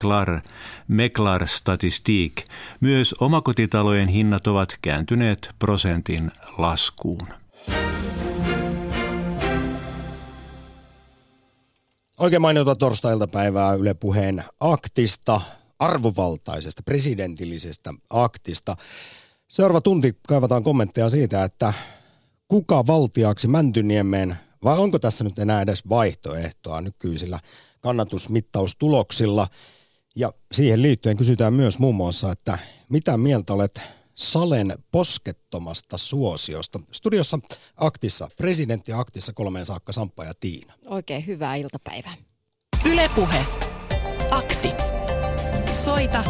Klar, 0.00 0.40
Meklar 0.88 1.46
Statistik. 1.46 2.44
Myös 2.80 3.14
omakotitalojen 3.20 4.08
hinnat 4.08 4.46
ovat 4.46 4.78
kääntyneet 4.82 5.50
prosentin 5.58 6.30
laskuun. 6.58 7.28
Oikein 12.18 12.42
mainiota 12.42 12.76
torstai-iltapäivää 12.76 13.74
Yle 13.74 13.94
Puheen 13.94 14.44
aktista, 14.60 15.40
arvovaltaisesta, 15.78 16.82
presidentillisestä 16.82 17.94
aktista. 18.10 18.76
Seuraava 19.48 19.80
tunti 19.80 20.16
kaivataan 20.28 20.62
kommentteja 20.62 21.08
siitä, 21.08 21.44
että 21.44 21.72
kuka 22.48 22.86
valtiaksi 22.86 23.48
Mäntyniemeen, 23.48 24.36
vai 24.64 24.78
onko 24.78 24.98
tässä 24.98 25.24
nyt 25.24 25.38
enää 25.38 25.62
edes 25.62 25.88
vaihtoehtoa 25.88 26.80
nykyisillä 26.80 27.40
kannatusmittaustuloksilla. 27.80 29.48
Ja 30.16 30.32
siihen 30.52 30.82
liittyen 30.82 31.16
kysytään 31.16 31.52
myös 31.54 31.78
muun 31.78 31.94
muassa, 31.94 32.32
että 32.32 32.58
mitä 32.90 33.16
mieltä 33.16 33.52
olet 33.52 33.80
Salen 34.14 34.74
poskettomasta 34.92 35.98
suosiosta. 35.98 36.80
Studiossa 36.92 37.38
Aktissa, 37.76 38.28
presidentti 38.36 38.92
Aktissa 38.92 39.32
kolmeen 39.32 39.66
saakka 39.66 39.92
Samppa 39.92 40.24
ja 40.24 40.32
Tiina. 40.40 40.74
Oikein 40.86 41.26
hyvää 41.26 41.54
iltapäivää. 41.54 42.14
Ylepuhe. 42.84 43.46
Akti. 44.30 44.68
Soita 45.72 46.24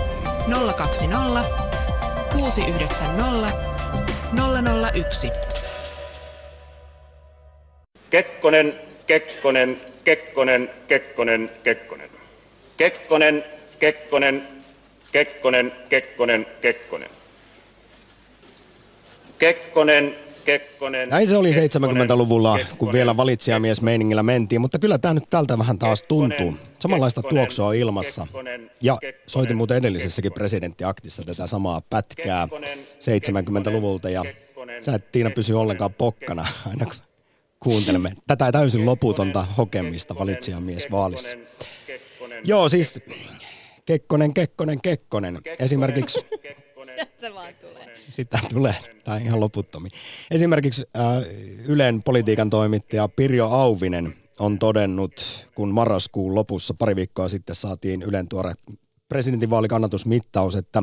020 0.77 1.45
690 2.33 3.53
001. 4.95 5.31
Kekkonen, 8.11 8.75
Kekkonen, 9.07 9.81
Kekkonen, 10.05 10.71
Kekkonen, 10.89 11.51
Kekkonen. 11.63 12.11
Kekkonen, 12.77 13.45
Kekkonen, 13.81 14.49
Kekkonen, 15.13 15.73
Kekkonen, 15.89 16.47
Kekkonen. 16.61 17.11
Kekkonen, 19.39 20.17
Kekkonen. 20.45 21.09
Näin 21.09 21.27
se 21.27 21.37
oli 21.37 21.51
70-luvulla, 21.51 22.59
kun 22.79 22.93
vielä 22.93 23.17
valitsijamies 23.17 23.83
meiningillä 23.83 24.23
mentiin, 24.23 24.61
mutta 24.61 24.79
kyllä 24.79 24.99
tämä 24.99 25.15
nyt 25.15 25.31
tältä 25.31 25.59
vähän 25.59 25.79
taas 25.79 26.03
tuntuu. 26.03 26.55
Samanlaista 26.79 27.23
tuoksua 27.23 27.67
on 27.67 27.75
ilmassa. 27.75 28.27
Ja 28.83 28.99
soitin 29.27 29.57
muuten 29.57 29.77
edellisessäkin 29.77 30.33
presidenttiaktissa 30.33 31.23
tätä 31.23 31.47
samaa 31.47 31.83
pätkää 31.91 32.49
70-luvulta 32.93 34.11
ja 34.11 34.25
sä 34.81 34.95
et 34.95 35.13
Tiina 35.13 35.31
pysy 35.31 35.55
ollenkaan 35.55 35.95
pokkana 35.95 36.47
aina 36.69 36.85
kun 36.85 36.95
kuuntelemme 37.61 38.13
tätä 38.27 38.53
täysin 38.53 38.87
loputonta 38.87 39.47
hokemista 39.59 40.15
valitsijamies 40.19 40.91
vaalissa. 40.91 41.37
Joo, 42.45 42.69
siis 42.69 43.01
Kekkonen, 43.87 44.35
Kekkonen, 44.35 44.81
Kekkonen. 44.81 45.39
Esimerkiksi 45.59 46.21
Se 47.21 47.35
vaan 47.35 47.55
tulee. 47.55 47.99
sitä 48.13 48.39
tulee, 48.53 48.75
tai 49.05 49.23
ihan 49.23 49.41
loputtomiin. 49.41 49.93
Esimerkiksi 50.31 50.83
äh, 50.97 51.05
Ylen 51.65 52.03
politiikan 52.03 52.51
toimittaja 52.51 53.09
Pirjo 53.09 53.47
Auvinen 53.47 54.15
on 54.39 54.59
todennut, 54.59 55.47
kun 55.55 55.75
marraskuun 55.75 56.35
lopussa 56.35 56.75
pari 56.75 56.97
viikkoa 56.97 57.29
sitten 57.29 57.57
saatiin 57.57 58.03
Ylen 58.03 58.29
tuore 58.29 58.55
presidentinvaalikannatusmittaus, 59.09 60.55
että 60.55 60.83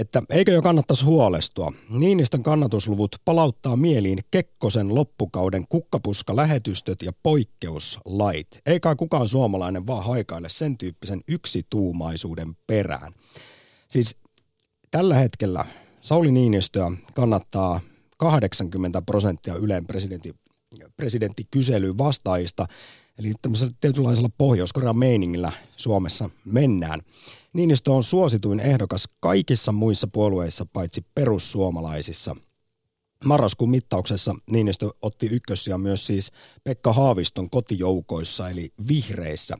että 0.00 0.22
eikö 0.30 0.52
jo 0.52 0.62
kannattaisi 0.62 1.04
huolestua. 1.04 1.72
Niinistön 1.90 2.42
kannatusluvut 2.42 3.16
palauttaa 3.24 3.76
mieliin 3.76 4.18
Kekkosen 4.30 4.94
loppukauden 4.94 5.64
kukkapuska-lähetystöt 5.68 7.02
ja 7.02 7.12
poikkeuslait. 7.22 8.46
Eikä 8.66 8.94
kukaan 8.96 9.28
suomalainen 9.28 9.86
vaan 9.86 10.04
haikaile 10.04 10.48
sen 10.50 10.78
tyyppisen 10.78 11.20
yksituumaisuuden 11.28 12.56
perään. 12.66 13.12
Siis 13.88 14.16
tällä 14.90 15.14
hetkellä 15.14 15.64
Sauli 16.00 16.30
Niinistöä 16.30 16.92
kannattaa 17.14 17.80
80 18.16 19.02
prosenttia 19.02 19.54
Ylen 19.54 19.86
presidentti, 19.86 20.34
presidenttikyselyyn 20.96 21.98
vastaajista. 21.98 22.66
Eli 23.20 23.32
tämmöisellä 23.42 23.72
tietynlaisella 23.80 24.28
pohjois 24.38 24.70
meiningillä 24.92 25.52
Suomessa 25.76 26.30
mennään. 26.44 27.00
Niinistö 27.52 27.92
on 27.92 28.04
suosituin 28.04 28.60
ehdokas 28.60 29.08
kaikissa 29.20 29.72
muissa 29.72 30.06
puolueissa 30.06 30.66
paitsi 30.72 31.04
perussuomalaisissa. 31.14 32.36
Marraskuun 33.24 33.70
mittauksessa 33.70 34.34
Niinistö 34.50 34.90
otti 35.02 35.26
ykkössiä 35.26 35.78
myös 35.78 36.06
siis 36.06 36.32
Pekka 36.64 36.92
Haaviston 36.92 37.50
kotijoukoissa 37.50 38.50
eli 38.50 38.72
vihreissä. 38.88 39.56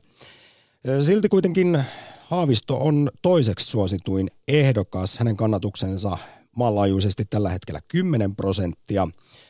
Silti 1.05 1.29
kuitenkin 1.29 1.83
Haavisto 2.27 2.77
on 2.77 3.09
toiseksi 3.21 3.67
suosituin 3.67 4.31
ehdokas. 4.47 5.19
Hänen 5.19 5.37
kannatuksensa 5.37 6.17
maanlaajuisesti 6.55 7.23
tällä 7.29 7.49
hetkellä 7.49 7.79
10 7.87 8.35
prosenttia. 8.35 9.07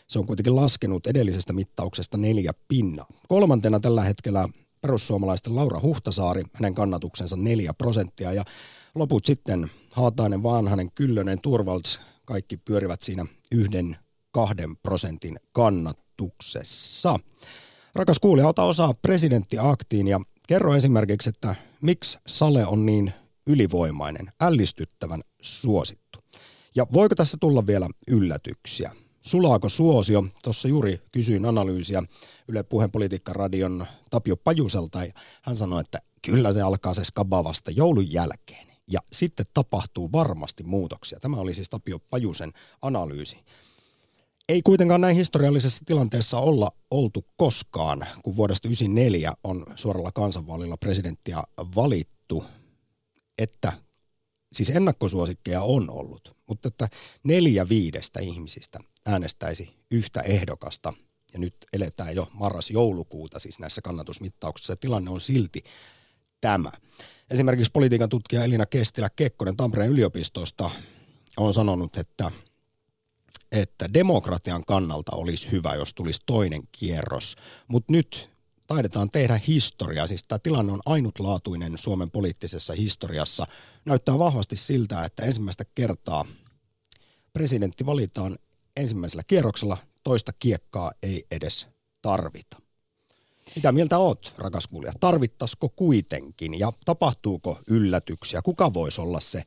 Se 0.08 0.20
on 0.20 0.28
kuitenkin 0.28 0.56
laskenut 0.56 1.08
edellisestä 1.08 1.54
mittauksesta 1.54 2.18
neljä 2.18 2.52
pinna. 2.68 3.06
Kolmantena 3.28 3.80
tällä 3.80 4.04
hetkellä 4.04 4.50
perussuomalaisten 4.82 5.56
Laura 5.56 5.80
Huhtasaari, 5.80 6.44
hänen 6.54 6.76
kannatuksensa 6.76 7.36
4 7.36 7.74
prosenttia 7.74 8.34
ja 8.34 8.46
loput 8.96 9.26
sitten 9.26 9.72
Haatainen, 9.92 10.44
Vanhanen, 10.44 10.92
Kyllönen, 10.92 11.40
Turvalds, 11.42 12.00
kaikki 12.26 12.58
pyörivät 12.58 13.02
siinä 13.02 13.26
yhden 13.52 13.98
kahden 14.32 14.78
prosentin 14.78 15.40
kannatuksessa. 15.52 17.20
Rakas 17.96 18.20
kuulija, 18.20 18.48
ota 18.48 18.64
osaa 18.64 18.94
presidenttiaktiin 19.02 20.08
ja 20.08 20.20
kerro 20.48 20.76
esimerkiksi, 20.76 21.30
että 21.30 21.56
miksi 21.82 22.18
Sale 22.28 22.66
on 22.66 22.86
niin 22.86 23.14
ylivoimainen, 23.48 24.32
ällistyttävän 24.42 25.22
suosittu. 25.42 26.01
Ja 26.76 26.88
voiko 26.94 27.16
tässä 27.16 27.38
tulla 27.40 27.68
vielä 27.68 27.88
yllätyksiä? 28.08 28.92
Sulaako 29.22 29.70
suosio? 29.70 30.26
Tuossa 30.44 30.68
juuri 30.68 31.02
kysyin 31.12 31.46
analyysiä 31.46 32.04
Yle 32.48 32.64
Puheen 32.64 32.92
politiikkaradion 32.92 33.86
Tapio 34.10 34.38
Pajuselta 34.38 35.06
ja 35.06 35.14
hän 35.42 35.56
sanoi, 35.56 35.82
että 35.82 35.98
kyllä 36.22 36.54
se 36.54 36.62
alkaa 36.62 36.94
se 36.94 37.04
skaba 37.04 37.44
vasta 37.44 37.72
joulun 37.72 38.14
jälkeen. 38.14 38.68
Ja 38.92 39.00
sitten 39.14 39.46
tapahtuu 39.54 40.12
varmasti 40.12 40.64
muutoksia. 40.64 41.20
Tämä 41.20 41.38
oli 41.38 41.54
siis 41.54 41.70
Tapio 41.70 42.00
Pajusen 42.00 42.52
analyysi. 42.82 43.38
Ei 44.50 44.62
kuitenkaan 44.62 45.02
näin 45.02 45.16
historiallisessa 45.16 45.84
tilanteessa 45.86 46.40
olla 46.40 46.72
oltu 46.92 47.26
koskaan, 47.38 48.08
kun 48.24 48.36
vuodesta 48.36 48.68
1994 48.68 49.34
on 49.44 49.66
suoralla 49.76 50.12
kansanvaalilla 50.12 50.78
presidenttiä 50.78 51.44
valittu, 51.76 52.44
että 53.38 53.74
siis 54.54 54.70
ennakkosuosikkeja 54.70 55.62
on 55.62 55.90
ollut, 55.90 56.36
mutta 56.52 56.68
että 56.68 56.88
neljä 57.24 57.70
viidestä 57.70 58.20
ihmisistä 58.20 58.80
äänestäisi 59.06 59.74
yhtä 59.92 60.22
ehdokasta. 60.22 60.94
Ja 61.34 61.40
nyt 61.40 61.56
eletään 61.74 62.16
jo 62.16 62.28
marras-joulukuuta 62.34 63.40
siis 63.40 63.60
näissä 63.60 63.82
kannatusmittauksissa. 63.82 64.76
Tilanne 64.76 65.10
on 65.10 65.22
silti 65.22 65.64
tämä. 66.42 66.72
Esimerkiksi 67.30 67.72
politiikan 67.72 68.10
tutkija 68.10 68.44
Elina 68.44 68.66
Kestilä-Kekkonen 68.66 69.58
Tampereen 69.58 69.92
yliopistosta 69.92 70.72
on 71.38 71.54
sanonut, 71.54 71.98
että, 71.98 72.32
että 73.52 73.94
demokratian 73.94 74.66
kannalta 74.66 75.16
olisi 75.16 75.52
hyvä, 75.52 75.76
jos 75.76 75.94
tulisi 75.94 76.22
toinen 76.26 76.62
kierros. 76.72 77.36
Mutta 77.68 77.94
nyt 77.94 78.30
taidetaan 78.68 79.12
tehdä 79.12 79.40
historiaa. 79.48 80.08
Siis 80.08 80.24
tämä 80.24 80.40
tilanne 80.40 80.72
on 80.72 80.82
ainutlaatuinen 80.86 81.78
Suomen 81.78 82.12
poliittisessa 82.12 82.74
historiassa. 82.74 83.48
Näyttää 83.86 84.20
vahvasti 84.20 84.56
siltä, 84.56 85.06
että 85.06 85.26
ensimmäistä 85.26 85.66
kertaa 85.76 86.26
presidentti 87.34 87.86
valitaan 87.86 88.36
ensimmäisellä 88.78 89.24
kierroksella, 89.28 89.78
toista 90.04 90.32
kiekkaa 90.40 90.92
ei 91.04 91.26
edes 91.32 91.68
tarvita. 92.02 92.58
Mitä 93.56 93.72
mieltä 93.72 93.98
oot, 93.98 94.34
rakas 94.38 94.68
kuulija? 94.68 94.94
Tarvittaisiko 95.00 95.70
kuitenkin 95.70 96.60
ja 96.60 96.74
tapahtuuko 96.86 97.60
yllätyksiä? 97.68 98.42
Kuka 98.42 98.74
voisi 98.74 99.02
olla 99.02 99.20
se 99.20 99.44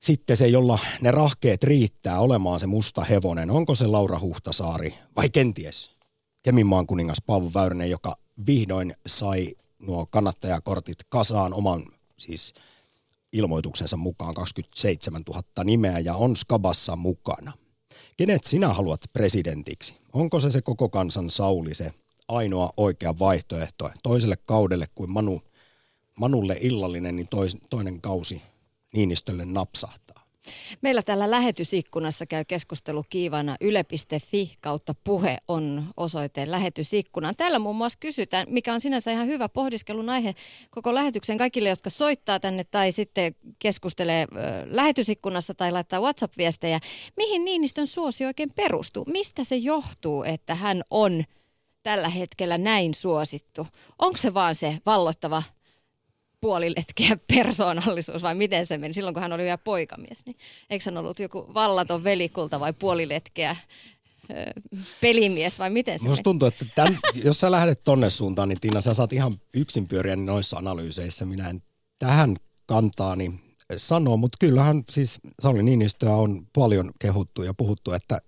sitten 0.00 0.36
se, 0.36 0.48
jolla 0.48 0.78
ne 1.00 1.10
rahkeet 1.10 1.62
riittää 1.62 2.20
olemaan 2.20 2.60
se 2.60 2.66
musta 2.66 3.04
hevonen? 3.04 3.50
Onko 3.50 3.74
se 3.74 3.86
Laura 3.86 4.20
Huhtasaari 4.20 4.94
vai 5.16 5.30
kenties 5.30 5.98
Keminmaan 6.42 6.86
kuningas 6.86 7.18
Paavo 7.26 7.50
Väyrynen, 7.54 7.90
joka 7.90 8.16
vihdoin 8.46 8.94
sai 9.06 9.54
nuo 9.78 10.06
kannattajakortit 10.06 10.98
kasaan 11.08 11.54
oman 11.54 11.82
siis 12.18 12.54
ilmoituksensa 13.32 13.96
mukaan 13.96 14.34
27 14.34 15.22
000 15.28 15.42
nimeä 15.64 15.98
ja 15.98 16.14
on 16.14 16.36
Skabassa 16.36 16.96
mukana. 16.96 17.52
Kenet 18.16 18.44
sinä 18.44 18.68
haluat 18.68 19.00
presidentiksi? 19.12 19.94
Onko 20.12 20.40
se 20.40 20.50
se 20.50 20.62
koko 20.62 20.88
kansan 20.88 21.30
Sauli 21.30 21.74
se 21.74 21.92
ainoa 22.28 22.72
oikea 22.76 23.18
vaihtoehto 23.18 23.90
toiselle 24.02 24.36
kaudelle 24.36 24.86
kuin 24.94 25.10
Manu, 25.10 25.42
Manulle 26.18 26.56
illallinen, 26.60 27.16
niin 27.16 27.28
tois, 27.28 27.56
toinen 27.70 28.00
kausi 28.00 28.42
Niinistölle 28.94 29.44
napsahtaa? 29.44 30.07
Meillä 30.82 31.02
täällä 31.02 31.30
lähetysikkunassa 31.30 32.26
käy 32.26 32.44
keskustelu 32.44 33.04
kiivana 33.08 33.56
yle.fi 33.60 34.56
kautta 34.62 34.94
puhe 35.04 35.38
on 35.48 35.86
osoite 35.96 36.50
lähetysikkunaan. 36.50 37.36
Täällä 37.36 37.58
muun 37.58 37.76
muassa 37.76 37.98
kysytään, 38.00 38.46
mikä 38.50 38.74
on 38.74 38.80
sinänsä 38.80 39.12
ihan 39.12 39.26
hyvä 39.26 39.48
pohdiskelun 39.48 40.10
aihe 40.10 40.34
koko 40.70 40.94
lähetyksen 40.94 41.38
kaikille, 41.38 41.68
jotka 41.68 41.90
soittaa 41.90 42.40
tänne 42.40 42.64
tai 42.64 42.92
sitten 42.92 43.34
keskustelee 43.58 44.26
lähetysikkunassa 44.64 45.54
tai 45.54 45.72
laittaa 45.72 46.00
WhatsApp-viestejä. 46.00 46.80
Mihin 47.16 47.44
Niinistön 47.44 47.86
suosi 47.86 48.24
oikein 48.24 48.52
perustuu? 48.54 49.04
Mistä 49.04 49.44
se 49.44 49.56
johtuu, 49.56 50.22
että 50.22 50.54
hän 50.54 50.82
on 50.90 51.24
tällä 51.82 52.08
hetkellä 52.08 52.58
näin 52.58 52.94
suosittu? 52.94 53.66
Onko 53.98 54.16
se 54.16 54.34
vaan 54.34 54.54
se 54.54 54.78
vallottava 54.86 55.42
puoliletkeä 56.40 57.18
persoonallisuus 57.34 58.22
vai 58.22 58.34
miten 58.34 58.66
se 58.66 58.78
meni 58.78 58.94
silloin, 58.94 59.14
kun 59.14 59.22
hän 59.22 59.32
oli 59.32 59.42
vielä 59.42 59.58
poikamies. 59.58 60.26
Niin 60.26 60.36
eikö 60.70 60.84
hän 60.84 60.98
ollut 60.98 61.18
joku 61.18 61.50
vallaton 61.54 62.04
velikulta 62.04 62.60
vai 62.60 62.72
puoliletkeä 62.72 63.56
pelimies 65.00 65.58
vai 65.58 65.70
miten 65.70 65.98
se 65.98 66.08
Musta 66.08 66.22
tuntuu, 66.22 66.48
että 66.48 66.64
tämän, 66.74 66.98
jos 67.24 67.40
sä 67.40 67.50
lähdet 67.50 67.84
tonne 67.84 68.10
suuntaan, 68.10 68.48
niin 68.48 68.60
Tiina, 68.60 68.80
sä 68.80 68.94
saat 68.94 69.12
ihan 69.12 69.40
yksin 69.54 69.88
pyöriä 69.88 70.16
noissa 70.16 70.56
analyyseissä. 70.56 71.24
Minä 71.24 71.48
en 71.48 71.62
tähän 71.98 72.36
kantaani 72.66 73.40
sanoa, 73.76 74.16
mutta 74.16 74.36
kyllähän 74.40 74.84
siis 74.90 75.18
Sauli 75.42 75.62
Niinistöä 75.62 76.14
on 76.14 76.46
paljon 76.54 76.90
kehuttu 76.98 77.42
ja 77.42 77.54
puhuttu, 77.54 77.92
että 77.92 78.20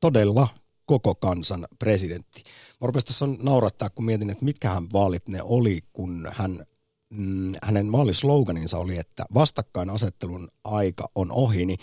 todella 0.00 0.48
koko 0.86 1.14
kansan 1.14 1.66
presidentti. 1.78 2.42
Mä 2.80 2.86
rupesin 2.86 3.38
naurattaa, 3.42 3.90
kun 3.90 4.04
mietin, 4.04 4.30
että 4.30 4.44
mitkähän 4.44 4.92
vaalit 4.92 5.28
ne 5.28 5.42
oli, 5.42 5.80
kun 5.92 6.28
hän 6.32 6.66
mm, 7.10 7.54
hänen 7.62 7.92
vaalisloganinsa 7.92 8.78
oli, 8.78 8.96
että 8.96 9.24
vastakkainasettelun 9.34 10.48
aika 10.64 11.08
on 11.14 11.32
ohi, 11.32 11.66
niin 11.66 11.78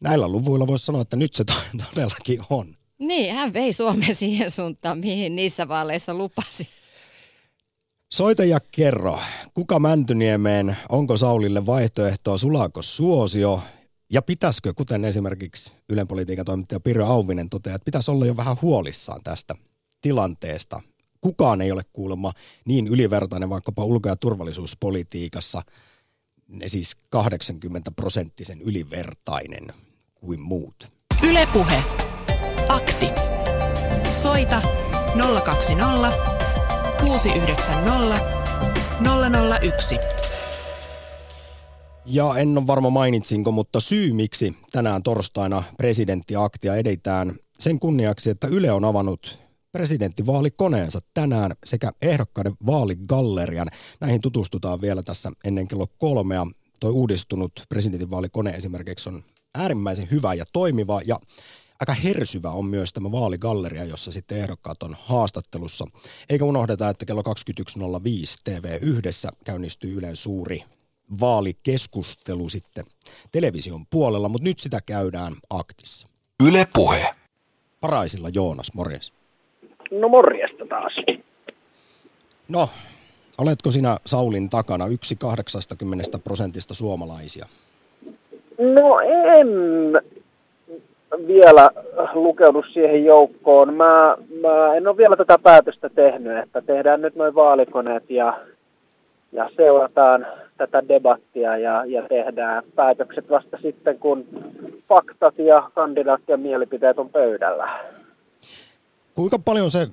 näillä 0.00 0.28
luvuilla 0.28 0.66
voisi 0.66 0.84
sanoa, 0.86 1.02
että 1.02 1.16
nyt 1.16 1.34
se 1.34 1.44
todellakin 1.94 2.40
on. 2.50 2.66
Niin, 2.98 3.34
hän 3.34 3.52
vei 3.52 3.72
Suomen 3.72 4.14
siihen 4.14 4.50
suuntaan, 4.50 4.98
mihin 4.98 5.36
niissä 5.36 5.68
vaaleissa 5.68 6.14
lupasi. 6.14 6.68
Soita 8.12 8.44
ja 8.44 8.60
kerro, 8.72 9.20
kuka 9.54 9.78
Mäntyniemeen, 9.78 10.76
onko 10.88 11.16
Saulille 11.16 11.66
vaihtoehtoa, 11.66 12.38
sulaako 12.38 12.82
suosio 12.82 13.62
ja 14.12 14.22
pitäisikö, 14.22 14.74
kuten 14.74 15.04
esimerkiksi 15.04 15.72
Ylen 15.88 16.08
politiikan 16.08 16.44
toimittaja 16.44 16.80
Pirjo 16.80 17.06
Auvinen 17.06 17.48
toteaa, 17.48 17.74
että 17.76 17.84
pitäisi 17.84 18.10
olla 18.10 18.26
jo 18.26 18.36
vähän 18.36 18.56
huolissaan 18.62 19.20
tästä 19.24 19.54
tilanteesta 20.00 20.80
kukaan 21.20 21.60
ei 21.60 21.72
ole 21.72 21.82
kuulemma 21.92 22.32
niin 22.64 22.86
ylivertainen 22.86 23.50
vaikkapa 23.50 23.84
ulko- 23.84 24.08
ja 24.08 24.16
turvallisuuspolitiikassa, 24.16 25.62
siis 26.66 26.96
80 27.08 27.90
prosenttisen 27.90 28.62
ylivertainen 28.62 29.66
kuin 30.14 30.40
muut. 30.40 30.88
Ylepuhe. 31.22 31.82
Akti. 32.68 33.06
Soita 34.10 34.62
020 35.44 36.12
690 37.00 38.38
001. 39.62 39.98
Ja 42.06 42.34
en 42.36 42.58
ole 42.58 42.66
varma 42.66 42.90
mainitsinko, 42.90 43.52
mutta 43.52 43.80
syy 43.80 44.12
miksi 44.12 44.56
tänään 44.72 45.02
torstaina 45.02 45.62
presidenttiaktia 45.76 46.76
edetään 46.76 47.32
sen 47.58 47.80
kunniaksi, 47.80 48.30
että 48.30 48.46
Yle 48.46 48.72
on 48.72 48.84
avannut 48.84 49.47
presidenttivaalikoneensa 49.78 51.00
tänään 51.14 51.52
sekä 51.64 51.92
ehdokkaiden 52.02 52.52
vaaligallerian. 52.66 53.68
Näihin 54.00 54.20
tutustutaan 54.20 54.80
vielä 54.80 55.02
tässä 55.02 55.32
ennen 55.44 55.68
kello 55.68 55.86
kolmea. 55.98 56.46
Toi 56.80 56.90
uudistunut 56.90 57.52
presidentinvaalikone 57.68 58.50
esimerkiksi 58.50 59.08
on 59.08 59.24
äärimmäisen 59.54 60.08
hyvä 60.10 60.34
ja 60.34 60.44
toimiva 60.52 61.00
ja 61.04 61.20
aika 61.80 61.92
hersyvä 61.94 62.50
on 62.50 62.64
myös 62.64 62.92
tämä 62.92 63.12
vaaligalleria, 63.12 63.84
jossa 63.84 64.12
sitten 64.12 64.38
ehdokkaat 64.38 64.82
on 64.82 64.96
haastattelussa. 65.00 65.84
Eikä 66.28 66.44
unohdeta, 66.44 66.88
että 66.88 67.06
kello 67.06 67.22
21.05 67.22 67.64
TV 68.44 68.78
yhdessä 68.82 69.30
käynnistyy 69.44 69.98
Ylen 69.98 70.16
suuri 70.16 70.64
vaalikeskustelu 71.20 72.48
sitten 72.48 72.84
television 73.32 73.86
puolella, 73.86 74.28
mutta 74.28 74.44
nyt 74.44 74.58
sitä 74.58 74.80
käydään 74.86 75.34
aktissa. 75.50 76.08
Yle 76.42 76.68
Puhe. 76.74 77.14
Paraisilla 77.80 78.28
Joonas, 78.28 78.74
morjes. 78.74 79.12
No 79.90 80.08
morjesta 80.08 80.66
taas. 80.68 80.92
No, 82.48 82.68
oletko 83.38 83.70
sinä 83.70 83.96
Saulin 84.06 84.50
takana 84.50 84.86
yksi 84.86 85.16
80 85.16 86.18
prosentista 86.18 86.74
suomalaisia? 86.74 87.46
No 88.58 89.00
en 89.24 89.48
vielä 91.26 91.70
lukeudu 92.14 92.64
siihen 92.72 93.04
joukkoon. 93.04 93.74
Mä, 93.74 94.16
mä 94.42 94.74
en 94.74 94.88
ole 94.88 94.96
vielä 94.96 95.16
tätä 95.16 95.38
päätöstä 95.42 95.88
tehnyt, 95.88 96.38
että 96.38 96.62
tehdään 96.62 97.02
nyt 97.02 97.16
noin 97.16 97.34
vaalikoneet 97.34 98.10
ja, 98.10 98.38
ja 99.32 99.50
seurataan 99.56 100.26
tätä 100.56 100.88
debattia 100.88 101.56
ja, 101.56 101.84
ja 101.84 102.02
tehdään 102.08 102.62
päätökset 102.74 103.30
vasta 103.30 103.58
sitten, 103.62 103.98
kun 103.98 104.26
faktat 104.88 105.38
ja 105.38 105.70
kandidaattien 105.74 106.40
mielipiteet 106.40 106.98
on 106.98 107.08
pöydällä. 107.08 107.68
Kuinka 109.18 109.38
paljon 109.38 109.70
se 109.70 109.88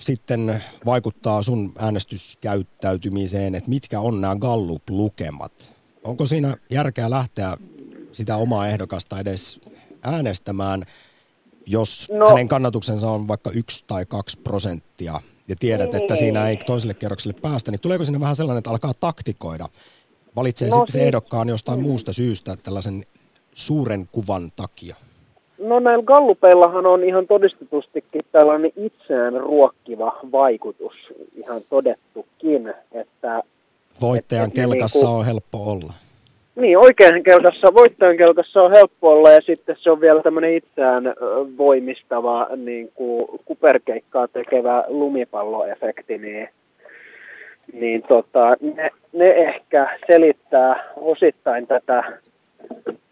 sitten 0.00 0.62
vaikuttaa 0.84 1.42
sun 1.42 1.72
äänestyskäyttäytymiseen, 1.78 3.54
että 3.54 3.70
mitkä 3.70 4.00
on 4.00 4.20
nämä 4.20 4.36
Gallup-lukemat? 4.36 5.72
Onko 6.04 6.26
siinä 6.26 6.56
järkeä 6.70 7.10
lähteä 7.10 7.56
sitä 8.12 8.36
omaa 8.36 8.68
ehdokasta 8.68 9.20
edes 9.20 9.60
äänestämään, 10.02 10.82
jos 11.66 12.08
no, 12.12 12.28
hänen 12.28 12.48
kannatuksensa 12.48 13.10
on 13.10 13.28
vaikka 13.28 13.50
yksi 13.50 13.84
tai 13.86 14.06
kaksi 14.06 14.38
prosenttia 14.38 15.20
ja 15.48 15.56
tiedät, 15.56 15.92
niin, 15.92 16.02
että 16.02 16.16
siinä 16.16 16.48
ei 16.48 16.56
toiselle 16.56 16.94
kerrokselle 16.94 17.36
päästä, 17.42 17.70
niin 17.70 17.80
tuleeko 17.80 18.04
sinne 18.04 18.20
vähän 18.20 18.36
sellainen, 18.36 18.58
että 18.58 18.70
alkaa 18.70 18.94
taktikoida? 18.94 19.68
Valitsee 20.36 20.68
no, 20.68 20.76
sitten 20.76 20.92
se 20.92 20.92
siis- 20.92 21.04
ehdokkaan 21.04 21.48
jostain 21.48 21.80
muusta 21.80 22.12
syystä 22.12 22.56
tällaisen 22.56 23.06
suuren 23.54 24.08
kuvan 24.12 24.52
takia? 24.56 24.96
No 25.58 25.78
näillä 25.78 26.04
gallupeillahan 26.04 26.86
on 26.86 27.04
ihan 27.04 27.26
todistetustikin 27.26 28.22
tällainen 28.32 28.72
itseään 28.76 29.34
ruokkiva 29.34 30.18
vaikutus 30.32 30.92
ihan 31.36 31.60
todettukin, 31.70 32.74
että... 32.92 33.42
Voittajan 34.00 34.46
että 34.46 34.60
kelkassa 34.60 34.98
niinku, 34.98 35.18
on 35.18 35.26
helppo 35.26 35.58
olla. 35.58 35.92
Niin, 36.56 36.78
oikein 36.78 37.22
kelkassa, 37.22 37.74
voittajan 37.74 38.16
kelkassa 38.16 38.62
on 38.62 38.70
helppo 38.70 39.12
olla 39.12 39.30
ja 39.30 39.40
sitten 39.40 39.76
se 39.80 39.90
on 39.90 40.00
vielä 40.00 40.22
tämmöinen 40.22 40.54
itseään 40.54 41.04
voimistava 41.58 42.48
niin 42.56 42.90
kuin 42.94 43.26
kuperkeikkaa 43.44 44.28
tekevä 44.28 44.84
lumipalloefekti, 44.88 46.18
niin, 46.18 46.48
niin 47.72 48.02
tota, 48.02 48.56
ne, 48.60 48.90
ne 49.12 49.30
ehkä 49.30 49.98
selittää 50.06 50.84
osittain 50.96 51.66
tätä 51.66 52.18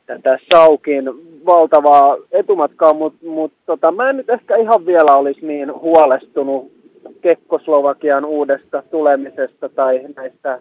tätä 0.07 0.39
Saukin 0.53 1.05
valtavaa 1.47 2.17
etumatkaa, 2.33 2.93
mutta 2.93 3.27
mut, 3.27 3.53
tota, 3.67 3.93
mä 3.93 4.11
en 4.11 4.17
nyt 4.17 4.31
ehkä 4.31 4.57
ihan 4.57 4.87
vielä 4.87 5.17
olisi 5.17 5.47
niin 5.47 5.75
huolestunut 5.75 6.73
Kekkoslovakian 7.21 8.25
uudesta 8.25 8.83
tulemisesta 8.91 9.69
tai 9.69 10.01
näistä 10.17 10.61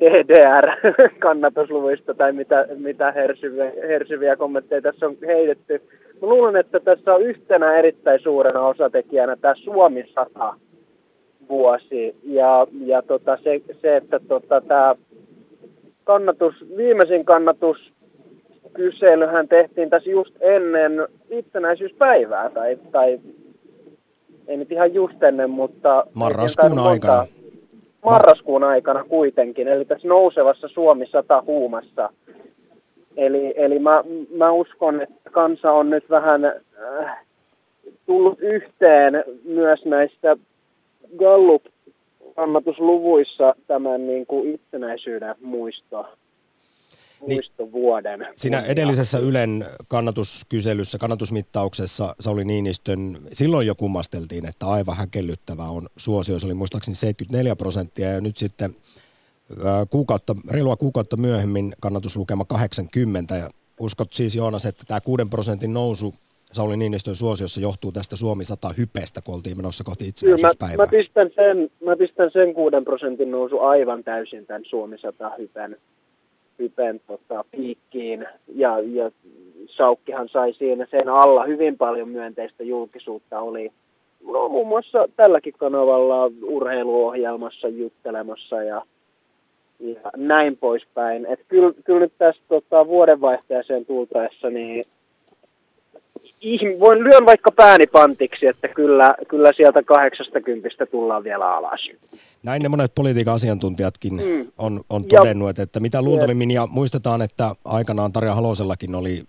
DDR-kannatusluvuista 0.00 2.14
tai 2.18 2.32
mitä, 2.32 2.66
mitä 2.76 3.12
hersyviä, 3.12 3.72
hersyviä 3.88 4.36
kommentteja 4.36 4.82
tässä 4.82 5.06
on 5.06 5.16
heitetty. 5.26 5.82
Mä 6.22 6.28
luulen, 6.28 6.56
että 6.56 6.80
tässä 6.80 7.14
on 7.14 7.22
yhtenä 7.22 7.76
erittäin 7.76 8.20
suurena 8.22 8.66
osatekijänä 8.66 9.36
tämä 9.36 9.54
Suomi 9.54 10.04
100 10.14 10.54
vuosi 11.48 12.16
ja, 12.24 12.66
ja 12.84 13.02
tota, 13.02 13.38
se, 13.42 13.60
se, 13.82 13.96
että 13.96 14.20
tota, 14.28 14.60
tämä 14.60 14.94
kannatus, 16.04 16.54
viimeisin 16.76 17.24
kannatus 17.24 17.92
kyselyhän 18.76 19.48
tehtiin 19.48 19.90
tässä 19.90 20.10
just 20.10 20.34
ennen 20.40 20.92
itsenäisyyspäivää, 21.30 22.50
tai, 22.50 22.78
tai 22.92 23.20
ei 24.48 24.56
nyt 24.56 24.72
ihan 24.72 24.94
just 24.94 25.22
ennen, 25.22 25.50
mutta... 25.50 26.06
Marraskuun 26.14 26.78
aikana. 26.78 27.26
Marraskuun 28.04 28.64
aikana 28.64 29.04
kuitenkin, 29.04 29.68
eli 29.68 29.84
tässä 29.84 30.08
nousevassa 30.08 30.68
Suomi 30.68 31.06
100 31.06 31.42
huumassa. 31.46 32.10
Eli, 33.16 33.54
eli 33.56 33.78
mä, 33.78 34.04
mä 34.36 34.50
uskon, 34.50 35.00
että 35.00 35.30
kansa 35.30 35.72
on 35.72 35.90
nyt 35.90 36.10
vähän 36.10 36.44
äh, 36.44 36.54
tullut 38.06 38.40
yhteen 38.40 39.24
myös 39.44 39.84
näistä 39.84 40.36
Gallup-kannatusluvuissa 41.16 43.54
tämän 43.66 44.06
niin 44.06 44.26
kuin 44.26 44.54
itsenäisyyden 44.54 45.34
muisto 45.40 46.06
muistovuoden. 47.20 48.20
Niin, 48.20 48.32
siinä 48.34 48.60
edellisessä 48.60 49.18
Ylen 49.18 49.64
kannatuskyselyssä, 49.88 50.98
kannatusmittauksessa 50.98 52.16
Sauli 52.20 52.44
Niinistön, 52.44 53.18
silloin 53.32 53.66
jo 53.66 53.74
kummasteltiin, 53.74 54.46
että 54.46 54.66
aivan 54.66 54.96
häkellyttävä 54.96 55.64
on 55.64 55.86
suosio. 55.96 56.38
Se 56.38 56.46
oli 56.46 56.54
muistaakseni 56.54 56.94
74 56.94 57.56
prosenttia 57.56 58.10
ja 58.10 58.20
nyt 58.20 58.36
sitten 58.36 58.70
kuukautta, 59.90 60.36
reilua 60.50 60.76
kuukautta 60.76 61.16
myöhemmin 61.16 61.72
kannatuslukema 61.80 62.44
80 62.44 63.36
ja 63.36 63.50
uskot 63.80 64.12
siis 64.12 64.34
Joonas, 64.34 64.66
että 64.66 64.84
tämä 64.86 65.00
6 65.00 65.24
prosentin 65.30 65.74
nousu 65.74 66.14
Sauli 66.52 66.76
Niinistön 66.76 67.16
suosiossa 67.16 67.60
johtuu 67.60 67.92
tästä 67.92 68.16
Suomi 68.16 68.44
100 68.44 68.70
hypeestä, 68.78 69.20
kun 69.24 69.34
oltiin 69.34 69.56
menossa 69.56 69.84
kohti 69.84 70.08
itsenäisyyspäivää? 70.08 70.76
Mä, 70.76 70.82
mä, 70.82 70.90
pistän 70.90 71.30
sen, 71.34 71.70
mä 71.84 71.96
pistän 71.96 72.30
sen 72.32 72.54
6 72.54 72.76
prosentin 72.84 73.30
nousu 73.30 73.60
aivan 73.60 74.04
täysin 74.04 74.46
tämän 74.46 74.62
Suomi 74.64 74.98
100 74.98 75.30
hypen, 75.38 75.76
hypen 76.58 77.00
tota, 77.06 77.44
piikkiin. 77.50 78.26
Ja, 78.54 78.78
ja 78.80 79.10
Saukkihan 79.66 80.28
sai 80.28 80.52
siinä 80.52 80.86
sen 80.90 81.08
alla 81.08 81.44
hyvin 81.44 81.76
paljon 81.76 82.08
myönteistä 82.08 82.64
julkisuutta. 82.64 83.40
Oli 83.40 83.72
no, 84.26 84.48
muun 84.48 84.68
muassa 84.68 85.08
tälläkin 85.16 85.54
kanavalla 85.58 86.30
urheiluohjelmassa 86.42 87.68
juttelemassa 87.68 88.62
ja, 88.62 88.82
ja 89.80 90.10
näin 90.16 90.56
poispäin. 90.56 91.26
Et 91.26 91.40
kyllä, 91.48 91.72
kyllä 91.84 92.00
nyt 92.00 92.12
tässä 92.18 92.42
tota, 92.48 92.86
vuodenvaihteeseen 92.86 93.86
tultaessa 93.86 94.50
niin 94.50 94.84
voin 96.80 97.04
lyön 97.04 97.26
vaikka 97.26 97.52
pääni 97.52 97.86
pantiksi, 97.86 98.46
että 98.46 98.68
kyllä, 98.68 99.14
kyllä 99.28 99.52
sieltä 99.56 99.82
80 99.82 100.86
tullaan 100.86 101.24
vielä 101.24 101.56
alas. 101.56 101.90
Näin 102.42 102.62
ne 102.62 102.68
monet 102.68 102.94
politiikan 102.94 103.34
asiantuntijatkin 103.34 104.12
mm. 104.12 104.52
on, 104.58 104.80
on 104.90 105.04
todennut, 105.04 105.58
ja, 105.58 105.62
että 105.62 105.80
mitä 105.80 106.02
luultavimmin, 106.02 106.50
ja 106.50 106.66
muistetaan, 106.66 107.22
että 107.22 107.54
aikanaan 107.64 108.12
Tarja 108.12 108.34
Halosellakin 108.34 108.94
oli 108.94 109.24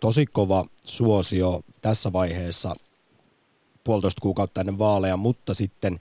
tosi 0.00 0.26
kova 0.26 0.64
suosio 0.84 1.60
tässä 1.82 2.12
vaiheessa 2.12 2.74
puolitoista 3.84 4.20
kuukautta 4.20 4.60
ennen 4.60 4.78
vaaleja, 4.78 5.16
mutta 5.16 5.54
sitten 5.54 5.96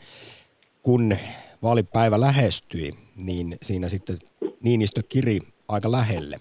kun 0.84 1.18
vaalipäivä 1.64 2.22
lähestyi, 2.22 2.92
niin 3.16 3.58
siinä 3.62 3.90
sitten 3.90 4.18
Niinistö 4.64 5.02
kiri 5.10 5.40
aika 5.68 5.92
lähelle. 5.92 6.40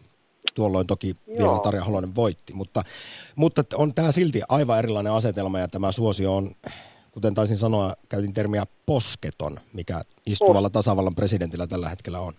Tuolloin 0.55 0.87
toki 0.87 1.17
Joo. 1.27 1.39
vielä 1.39 1.59
Tarja 1.63 1.85
Holonen 1.85 2.15
voitti, 2.15 2.53
mutta, 2.55 2.83
mutta 3.37 3.63
on 3.75 3.95
tämä 3.95 4.13
silti 4.13 4.43
aivan 4.49 4.79
erilainen 4.79 5.13
asetelma 5.13 5.59
ja 5.59 5.69
tämä 5.69 5.93
suosio 5.93 6.37
on, 6.37 6.51
kuten 7.13 7.35
taisin 7.35 7.57
sanoa, 7.57 7.95
käytin 8.09 8.35
termiä 8.35 8.65
posketon, 8.87 9.57
mikä 9.75 10.01
istuvalla 10.27 10.71
tasavallan 10.71 11.15
presidentillä 11.15 11.67
tällä 11.67 11.89
hetkellä 11.89 12.19
on. 12.19 12.33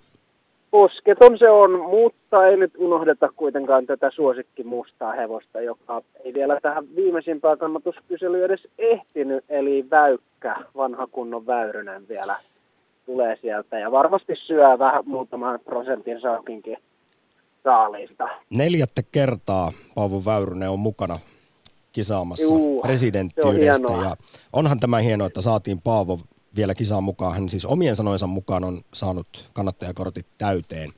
Posketon 0.72 1.38
se 1.38 1.50
on, 1.50 1.80
mutta 1.80 2.48
ei 2.48 2.58
nyt 2.58 2.74
unohdeta 2.78 3.30
kuitenkaan 3.36 3.86
tätä 3.86 4.12
suosikki 4.12 4.64
mustaa 4.64 5.12
hevosta, 5.12 5.62
joka 5.62 6.02
ei 6.24 6.34
vielä 6.34 6.60
tähän 6.62 6.96
viimeisimpään 6.96 7.58
kannatuskyselyyn 7.58 8.46
edes 8.46 8.68
ehtinyt, 8.78 9.46
eli 9.50 9.86
Väykkä, 9.92 10.56
vanha 10.76 11.08
kunnon 11.08 11.48
Väyrynen 11.48 12.08
vielä 12.08 12.36
tulee 13.06 13.38
sieltä 13.42 13.80
ja 13.80 13.92
varmasti 13.92 14.34
syö 14.36 14.80
vähän 14.80 15.04
muutaman 15.06 15.60
prosentin 15.66 16.22
saakinkin 16.22 16.78
saaliista. 17.64 18.28
Neljättä 18.50 19.02
kertaa 19.12 19.72
Paavo 19.96 20.22
Väyrynen 20.26 20.70
on 20.70 20.80
mukana 20.80 21.20
kisaamassa 21.92 22.54
Juu, 22.54 22.82
presidenttiydestä 22.82 23.94
ja 23.94 24.16
onhan 24.54 24.80
tämä 24.80 24.98
hienoa, 25.00 25.28
että 25.28 25.42
saatiin 25.42 25.82
Paavo 25.82 26.20
vielä 26.56 26.74
kisaan 26.74 27.04
mukaan. 27.04 27.34
Hän 27.34 27.50
siis 27.50 27.66
omien 27.66 27.96
sanojensa 27.96 28.28
mukaan 28.28 28.64
on 28.64 28.82
saanut 28.94 29.28
kannattajakortit 29.54 30.26
täyteen. 30.38 30.90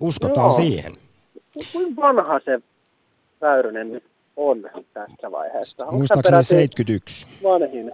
Uskotaan 0.00 0.46
Joo. 0.46 0.56
siihen. 0.56 0.92
Kuinka 1.72 2.02
vanha 2.02 2.40
se 2.44 2.60
Väyrynen 3.40 3.92
nyt 3.92 4.04
on 4.36 4.62
tässä 4.94 5.30
vaiheessa? 5.30 5.84
Onko 5.84 5.96
Muistaakseni 5.96 6.42
71. 6.42 7.26
Vanhin 7.42 7.92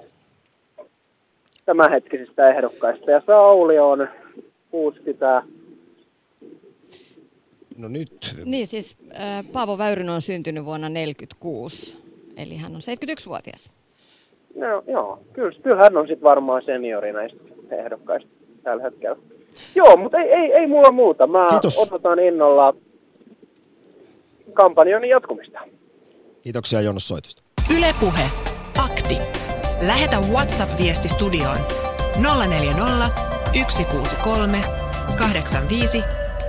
tämänhetkisistä 1.64 2.48
ehdokkaista. 2.48 3.10
Ja 3.10 3.22
Sauli 3.26 3.78
on 3.78 4.08
60. 4.70 5.42
No 7.78 7.88
nyt. 7.88 8.36
Niin 8.44 8.66
siis 8.66 8.96
äh, 9.20 9.44
Paavo 9.52 9.78
Väyrynen 9.78 10.14
on 10.14 10.22
syntynyt 10.22 10.64
vuonna 10.64 10.86
1946, 10.86 11.98
eli 12.36 12.56
hän 12.56 12.74
on 12.74 12.80
71-vuotias. 12.80 13.70
No 14.54 14.82
joo, 14.86 15.20
kyllä, 15.32 15.58
kyllä 15.62 15.76
hän 15.76 15.96
on 15.96 16.06
sitten 16.06 16.22
varmaan 16.22 16.62
seniori 16.64 17.12
näistä 17.12 17.38
ehdokkaista 17.70 18.28
tällä 18.62 18.82
hetkellä. 18.82 19.16
Joo, 19.74 19.96
mutta 19.96 20.18
ei, 20.18 20.32
ei, 20.32 20.52
ei 20.52 20.66
mulla 20.66 20.90
muuta. 20.90 21.26
Mä 21.26 21.46
Kiitos. 21.50 21.78
odotan 21.78 22.18
innolla 22.18 22.74
kampanjan 24.52 25.04
jatkumista. 25.04 25.60
Kiitoksia 26.42 26.80
Jonas 26.80 27.08
soitosta. 27.08 27.42
Ylepuhe 27.76 28.30
Akti. 28.84 29.18
Lähetä 29.86 30.16
WhatsApp-viesti 30.32 31.08
studioon 31.08 31.58
040 32.48 33.10
163 33.68 34.58
85 35.18 36.02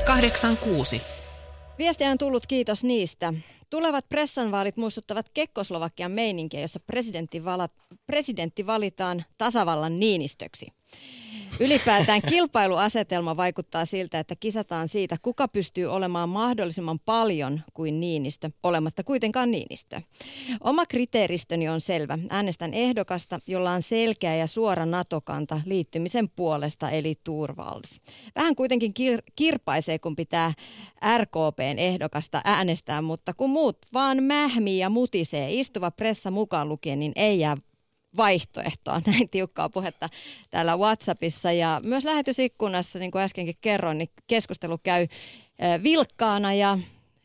86. 0.06 1.17
Viestiä 1.78 2.12
on 2.12 2.18
tullut, 2.18 2.48
kiitos 2.48 2.84
niistä. 2.84 3.34
Tulevat 3.70 4.10
pressanvaalit 4.10 4.78
muistuttavat 4.78 5.30
Kekkoslovakian 5.34 6.12
meininkiä, 6.12 6.62
jossa 6.62 6.80
presidentti, 6.80 7.46
vala, 7.46 7.70
presidentti 8.06 8.68
valitaan 8.68 9.26
tasavallan 9.38 10.00
Niinistöksi. 10.00 10.68
Ylipäätään 11.60 12.22
kilpailuasetelma 12.22 13.38
vaikuttaa 13.38 13.86
siltä, 13.86 14.20
että 14.20 14.36
kisataan 14.36 14.88
siitä, 14.88 15.18
kuka 15.22 15.48
pystyy 15.48 15.86
olemaan 15.86 16.30
mahdollisimman 16.30 17.00
paljon 17.00 17.62
kuin 17.74 18.00
Niinistö, 18.00 18.50
olematta 18.64 19.04
kuitenkaan 19.04 19.52
Niinistö. 19.52 20.02
Oma 20.62 20.86
kriteeristöni 20.86 21.70
on 21.70 21.82
selvä. 21.82 22.20
Äänestän 22.30 22.74
ehdokasta, 22.74 23.40
jolla 23.48 23.72
on 23.72 23.82
selkeä 23.82 24.36
ja 24.36 24.48
suora 24.48 24.86
NATO-kanta 24.86 25.62
liittymisen 25.66 26.30
puolesta, 26.30 26.90
eli 26.90 27.20
Turvals. 27.24 28.02
Vähän 28.36 28.56
kuitenkin 28.56 28.94
kir- 29.00 29.24
kirpaisee, 29.36 30.00
kun 30.00 30.16
pitää 30.16 30.54
RKPn 31.18 31.78
ehdokasta 31.78 32.42
äänestää, 32.44 33.02
mutta 33.02 33.34
kun 33.34 33.50
muut 33.50 33.78
vaan 33.94 34.24
mähmii 34.24 34.80
ja 34.80 34.90
mutisee, 34.90 35.54
istuva 35.54 35.92
pressa 35.92 36.32
mukaan 36.32 36.70
lukien, 36.70 37.00
niin 37.00 37.12
ei 37.16 37.40
jää 37.40 37.58
vaihtoehtoa, 38.18 39.02
näin 39.08 39.30
tiukkaa 39.30 39.70
puhetta 39.70 40.10
täällä 40.52 40.78
WhatsAppissa 40.78 41.52
ja 41.52 41.82
myös 41.84 42.04
lähetysikkunassa, 42.06 43.00
niin 43.00 43.12
kuin 43.12 43.22
äskenkin 43.22 43.58
kerroin, 43.62 43.98
niin 43.98 44.10
keskustelu 44.28 44.78
käy 44.78 45.08
vilkkaana 45.84 46.54
ja 46.54 46.80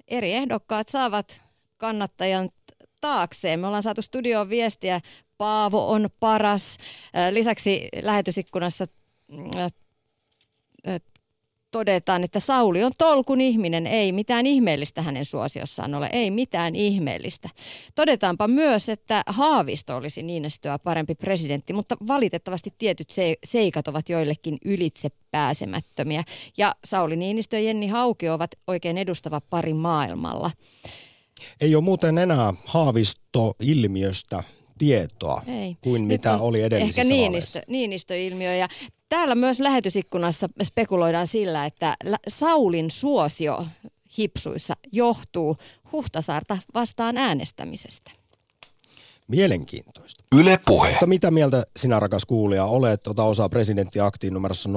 eri 0.08 0.32
ehdokkaat 0.32 0.88
saavat 0.88 1.40
kannattajan 1.76 2.50
taakseen. 3.00 3.61
Me 3.61 3.66
ollaan 3.66 3.82
saatu 3.82 4.02
studioon 4.02 4.49
viestiä, 4.49 5.00
Paavo 5.38 5.92
on 5.92 6.08
paras. 6.20 6.78
Lisäksi 7.30 7.88
lähetysikkunassa 8.02 8.87
todetaan, 11.72 12.24
että 12.24 12.40
Sauli 12.40 12.84
on 12.84 12.92
tolkun 12.98 13.40
ihminen, 13.40 13.86
ei 13.86 14.12
mitään 14.12 14.46
ihmeellistä 14.46 15.02
hänen 15.02 15.24
suosiossaan 15.24 15.94
ole, 15.94 16.08
ei 16.12 16.30
mitään 16.30 16.74
ihmeellistä. 16.76 17.48
Todetaanpa 17.94 18.48
myös, 18.48 18.88
että 18.88 19.22
Haavisto 19.26 19.96
olisi 19.96 20.22
Niinistöä 20.22 20.78
parempi 20.78 21.14
presidentti, 21.14 21.72
mutta 21.72 21.96
valitettavasti 22.06 22.74
tietyt 22.78 23.08
seikat 23.44 23.88
ovat 23.88 24.08
joillekin 24.08 24.58
ylitse 24.64 25.08
pääsemättömiä. 25.30 26.24
Ja 26.58 26.74
Sauli 26.84 27.16
Niinistö 27.16 27.56
ja 27.56 27.62
Jenni 27.62 27.88
Hauki 27.88 28.28
ovat 28.28 28.50
oikein 28.66 28.98
edustava 28.98 29.40
pari 29.40 29.74
maailmalla. 29.74 30.50
Ei 31.60 31.74
ole 31.74 31.84
muuten 31.84 32.18
enää 32.18 32.54
Haavisto-ilmiöstä 32.64 34.42
tietoa 34.82 35.42
Ei. 35.46 35.76
kuin 35.80 36.02
mitä 36.02 36.38
oli 36.38 36.62
edellisissä 36.62 37.00
Ehkä 37.02 37.14
Niinistö, 37.14 37.62
Niinistö-ilmiö. 37.68 38.54
Ja 38.56 38.68
täällä 39.08 39.34
myös 39.34 39.60
lähetysikkunassa 39.60 40.48
spekuloidaan 40.64 41.26
sillä, 41.26 41.66
että 41.66 41.96
Saulin 42.28 42.90
suosio 42.90 43.66
hipsuissa 44.18 44.74
johtuu 44.92 45.56
Huhtasaarta 45.92 46.58
vastaan 46.74 47.18
äänestämisestä. 47.18 48.10
Mielenkiintoista. 49.28 50.24
Yle 50.34 50.58
puhe. 50.66 50.90
Mutta 50.90 51.06
mitä 51.06 51.30
mieltä 51.30 51.64
sinä 51.76 52.00
rakas 52.00 52.24
kuulija 52.24 52.64
olet? 52.64 53.06
Ota 53.06 53.24
osaa 53.24 53.48
presidenttiaktiin 53.48 54.34
numerossa 54.34 54.70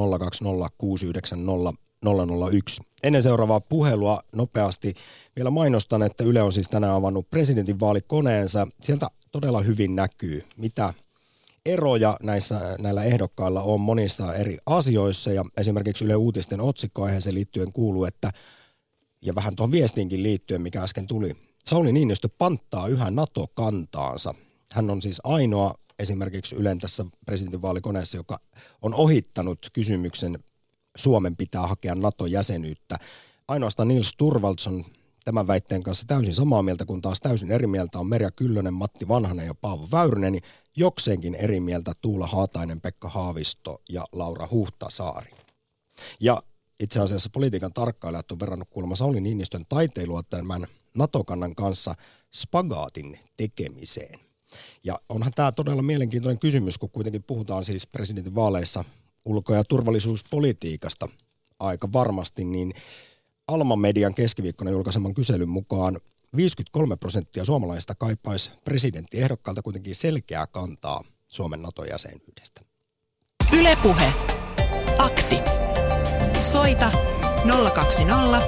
020690001. 2.05 2.83
Ennen 3.03 3.23
seuraavaa 3.23 3.59
puhelua 3.59 4.21
nopeasti 4.35 4.93
vielä 5.35 5.49
mainostan, 5.49 6.03
että 6.03 6.23
Yle 6.23 6.41
on 6.41 6.53
siis 6.53 6.67
tänään 6.67 6.93
avannut 6.93 7.29
presidentinvaalikoneensa. 7.29 8.67
Sieltä 8.81 9.09
todella 9.35 9.61
hyvin 9.61 9.95
näkyy, 9.95 10.43
mitä 10.57 10.93
eroja 11.65 12.17
näissä, 12.23 12.75
näillä 12.79 13.03
ehdokkailla 13.03 13.61
on 13.61 13.81
monissa 13.81 14.35
eri 14.35 14.57
asioissa 14.65 15.31
ja 15.31 15.43
esimerkiksi 15.57 16.05
Yle 16.05 16.15
Uutisten 16.15 16.61
otsikkoaiheeseen 16.61 17.35
liittyen 17.35 17.73
kuuluu, 17.73 18.05
että 18.05 18.31
ja 19.21 19.35
vähän 19.35 19.55
tuohon 19.55 19.71
viestiinkin 19.71 20.23
liittyen, 20.23 20.61
mikä 20.61 20.83
äsken 20.83 21.07
tuli. 21.07 21.35
Sauli 21.65 21.91
Niinistö 21.91 22.29
panttaa 22.37 22.87
yhä 22.87 23.11
NATO-kantaansa. 23.11 24.33
Hän 24.71 24.89
on 24.89 25.01
siis 25.01 25.21
ainoa 25.23 25.75
esimerkiksi 25.99 26.55
Ylen 26.55 26.79
tässä 26.79 27.05
presidentinvaalikoneessa, 27.25 28.17
joka 28.17 28.39
on 28.81 28.93
ohittanut 28.93 29.59
kysymyksen 29.73 30.39
Suomen 30.97 31.35
pitää 31.35 31.67
hakea 31.67 31.95
NATO-jäsenyyttä. 31.95 32.99
Ainoastaan 33.47 33.87
Nils 33.87 34.13
Turvaldsson 34.17 34.85
tämän 35.25 35.47
väitteen 35.47 35.83
kanssa 35.83 36.07
täysin 36.07 36.33
samaa 36.33 36.63
mieltä, 36.63 36.85
kun 36.85 37.01
taas 37.01 37.21
täysin 37.21 37.51
eri 37.51 37.67
mieltä 37.67 37.99
on 37.99 38.07
Merja 38.07 38.31
Kyllönen, 38.31 38.73
Matti 38.73 39.07
Vanhanen 39.07 39.45
ja 39.45 39.55
Paavo 39.55 39.87
Väyrynen, 39.91 40.31
niin 40.31 40.43
jokseenkin 40.75 41.35
eri 41.35 41.59
mieltä 41.59 41.91
Tuula 42.01 42.27
Haatainen, 42.27 42.81
Pekka 42.81 43.09
Haavisto 43.09 43.81
ja 43.89 44.05
Laura 44.11 44.47
Huhtasaari. 44.51 45.31
Ja 46.19 46.43
itse 46.79 46.99
asiassa 46.99 47.29
politiikan 47.29 47.73
tarkkailijat 47.73 48.31
on 48.31 48.39
verrannut 48.39 48.69
kuulemma 48.69 48.95
Sauli 48.95 49.21
Niinistön 49.21 49.65
taiteilua 49.69 50.23
tämän 50.23 50.67
NATO-kannan 50.95 51.55
kanssa 51.55 51.95
spagaatin 52.35 53.19
tekemiseen. 53.37 54.19
Ja 54.83 54.99
onhan 55.09 55.33
tämä 55.35 55.51
todella 55.51 55.81
mielenkiintoinen 55.81 56.39
kysymys, 56.39 56.77
kun 56.77 56.89
kuitenkin 56.89 57.23
puhutaan 57.23 57.65
siis 57.65 57.87
presidentin 57.87 58.35
vaaleissa 58.35 58.83
ulko- 59.25 59.55
ja 59.55 59.63
turvallisuuspolitiikasta 59.63 61.09
aika 61.59 61.93
varmasti, 61.93 62.43
niin 62.43 62.73
Alma 63.47 63.75
Median 63.75 64.13
keskiviikkona 64.13 64.71
julkaiseman 64.71 65.13
kyselyn 65.13 65.49
mukaan 65.49 65.97
53 66.35 66.95
prosenttia 66.95 67.45
suomalaisista 67.45 67.95
kaipaisi 67.95 68.51
presidenttiehdokkalta 68.63 69.61
kuitenkin 69.61 69.95
selkeää 69.95 70.47
kantaa 70.47 71.03
Suomen 71.27 71.61
NATO-jäsenyydestä. 71.61 72.61
Ylepuhe. 73.59 74.13
Akti. 74.97 75.35
Soita 76.41 76.91
020 77.73 78.41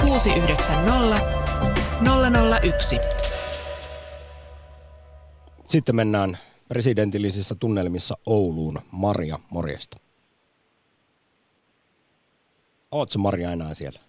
690 0.00 1.20
001. 2.62 2.96
Sitten 5.64 5.96
mennään 5.96 6.38
presidentillisissä 6.68 7.54
tunnelmissa 7.54 8.18
Ouluun. 8.26 8.78
Maria, 8.92 9.38
morjesta. 9.50 9.96
Ootko 12.90 13.18
Maria 13.18 13.52
enää 13.52 13.74
siellä? 13.74 14.05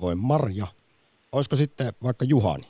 Voi 0.00 0.14
Marja. 0.14 0.66
Olisiko 1.32 1.56
sitten 1.56 1.92
vaikka 2.02 2.24
Juhani? 2.28 2.64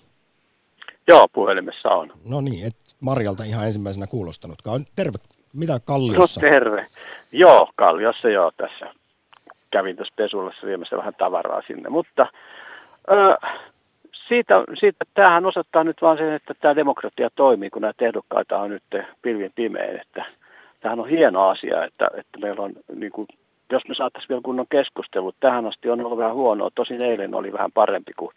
Joo, 1.08 1.28
puhelimessa 1.32 1.88
on. 1.88 2.10
No 2.30 2.40
niin, 2.40 2.66
et 2.66 2.76
Marjalta 3.00 3.44
ihan 3.44 3.66
ensimmäisenä 3.66 4.06
kuulostanutkaan. 4.06 4.84
Terve, 4.96 5.18
mitä 5.54 5.80
Kalliossa? 5.84 6.40
No 6.40 6.48
terve. 6.50 6.86
Joo, 7.32 7.70
Kalliossa 7.76 8.28
joo 8.28 8.52
tässä. 8.56 8.94
Kävin 9.70 9.96
tuossa 9.96 10.14
Pesulassa 10.16 10.66
viemässä 10.66 10.96
vähän 10.96 11.14
tavaraa 11.14 11.62
sinne, 11.66 11.88
mutta 11.88 12.26
ö, 13.10 13.36
siitä, 14.28 14.54
siitä, 14.80 15.04
tämähän 15.14 15.46
osoittaa 15.46 15.84
nyt 15.84 16.02
vaan 16.02 16.18
sen, 16.18 16.32
että 16.32 16.54
tämä 16.54 16.76
demokratia 16.76 17.30
toimii, 17.30 17.70
kun 17.70 17.82
näitä 17.82 18.04
ehdokkaita 18.04 18.58
on 18.58 18.70
nyt 18.70 18.82
pilvin 19.22 19.52
pimein, 19.54 20.00
että 20.00 20.24
tämähän 20.80 21.00
on 21.00 21.08
hieno 21.08 21.48
asia, 21.48 21.84
että, 21.84 22.10
että 22.16 22.38
meillä 22.38 22.62
on 22.62 22.72
niin 22.96 23.12
kuin, 23.12 23.28
jos 23.72 23.82
me 23.88 23.94
saataisiin 23.94 24.28
vielä 24.28 24.42
kunnon 24.42 24.66
keskustelu, 24.70 25.32
tähän 25.40 25.66
asti 25.66 25.90
on 25.90 26.06
ollut 26.06 26.18
vähän 26.18 26.34
huonoa, 26.34 26.70
tosin 26.74 27.02
eilen 27.02 27.34
oli 27.34 27.52
vähän 27.52 27.72
parempi, 27.72 28.12
kun 28.12 28.32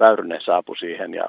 Väyrynen 0.00 0.40
saapui 0.44 0.76
siihen 0.76 1.14
ja 1.14 1.28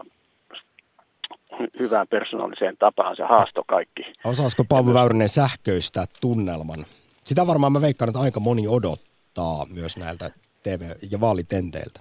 hyvään 1.79 2.07
persoonalliseen 2.07 2.77
tapaan 2.79 3.15
se 3.15 3.23
haasto 3.23 3.63
kaikki. 3.67 4.01
Osaisiko 4.25 4.63
Paavo 4.69 4.93
Väyrynen 4.93 5.29
sähköistää 5.29 6.05
tunnelman? 6.21 6.79
Sitä 7.23 7.47
varmaan 7.47 7.71
mä 7.71 7.81
veikkaan, 7.81 8.09
että 8.09 8.19
aika 8.19 8.39
moni 8.39 8.67
odottaa 8.67 9.65
myös 9.73 9.97
näiltä 9.97 10.29
TV- 10.63 11.11
ja 11.11 11.21
vaalitenteiltä. 11.21 11.99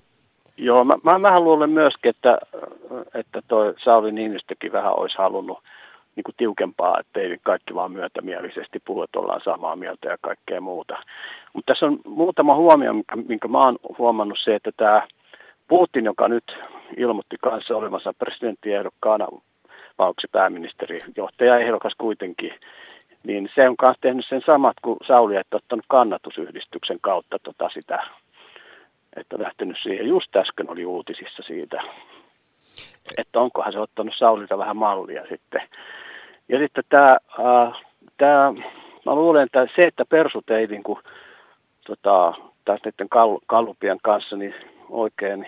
Joo, 0.56 0.84
mä, 0.84 0.94
mä 1.02 1.22
vähän 1.22 1.44
luulen 1.44 1.70
myöskin, 1.70 2.10
että, 2.10 2.38
että 3.14 3.42
toi 3.48 3.74
Sauli 3.84 4.12
Niinistökin 4.12 4.72
vähän 4.72 4.98
olisi 4.98 5.18
halunnut 5.18 5.58
niin 6.18 6.24
kuin 6.24 6.34
tiukempaa, 6.36 7.00
että 7.00 7.20
ei 7.20 7.38
kaikki 7.42 7.74
vaan 7.74 7.92
myötämielisesti 7.92 8.78
puhu, 8.84 9.02
että 9.02 9.18
ollaan 9.18 9.40
samaa 9.44 9.76
mieltä 9.76 10.08
ja 10.08 10.16
kaikkea 10.20 10.60
muuta. 10.60 10.96
Mutta 11.52 11.72
tässä 11.72 11.86
on 11.86 12.00
muutama 12.06 12.54
huomio, 12.54 12.92
minkä, 12.92 13.16
minkä 13.16 13.48
mä 13.48 13.64
oon 13.64 13.78
huomannut 13.98 14.38
se, 14.44 14.54
että 14.54 14.70
tämä 14.76 15.02
Putin, 15.68 16.04
joka 16.04 16.28
nyt 16.28 16.44
ilmoitti 16.96 17.36
kanssa 17.42 17.76
olemassa 17.76 18.12
presidenttiehdokkaana, 18.18 19.28
vai 19.98 20.08
onko 20.08 20.20
se 20.20 20.28
pääministeri, 20.32 20.98
johtajaehdokas 21.16 21.92
kuitenkin, 21.98 22.54
niin 23.24 23.48
se 23.54 23.68
on 23.68 23.76
myös 23.82 23.96
tehnyt 24.00 24.26
sen 24.28 24.42
samat 24.46 24.76
kuin 24.82 24.98
Sauli, 25.06 25.36
että 25.36 25.56
ottanut 25.56 25.84
kannatusyhdistyksen 25.88 26.98
kautta 27.00 27.38
tota 27.38 27.70
sitä, 27.74 28.06
että 29.16 29.38
lähtenyt 29.38 29.76
siihen. 29.82 30.08
Just 30.08 30.36
äsken 30.36 30.70
oli 30.70 30.84
uutisissa 30.84 31.42
siitä, 31.46 31.82
että 33.16 33.40
onkohan 33.40 33.72
se 33.72 33.78
ottanut 33.78 34.14
Saulilta 34.18 34.58
vähän 34.58 34.76
mallia 34.76 35.22
sitten. 35.28 35.60
Ja 36.48 36.58
sitten 36.58 36.84
tämä, 36.88 37.16
äh, 37.40 37.80
tämä 38.16 38.52
mä 39.06 39.14
luulen, 39.14 39.42
että 39.42 39.66
se, 39.76 39.82
että 39.82 40.04
persut 40.04 40.50
ei 40.50 40.66
niin 40.66 40.82
kuin, 40.82 40.98
tota, 41.86 42.34
taas 42.64 42.80
näiden 42.84 43.08
kal- 43.08 43.40
kallupien 43.46 43.98
kanssa 44.02 44.36
niin 44.36 44.54
oikein 44.90 45.46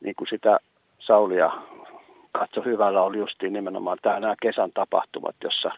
niin 0.00 0.14
kuin 0.14 0.28
sitä 0.28 0.58
Saulia 0.98 1.50
katso 2.32 2.62
hyvällä 2.62 3.02
oli 3.02 3.18
justiin 3.18 3.52
nimenomaan 3.52 3.98
tämä, 4.02 4.20
nämä 4.20 4.34
kesän 4.42 4.72
tapahtumat, 4.74 5.36
jossa, 5.44 5.70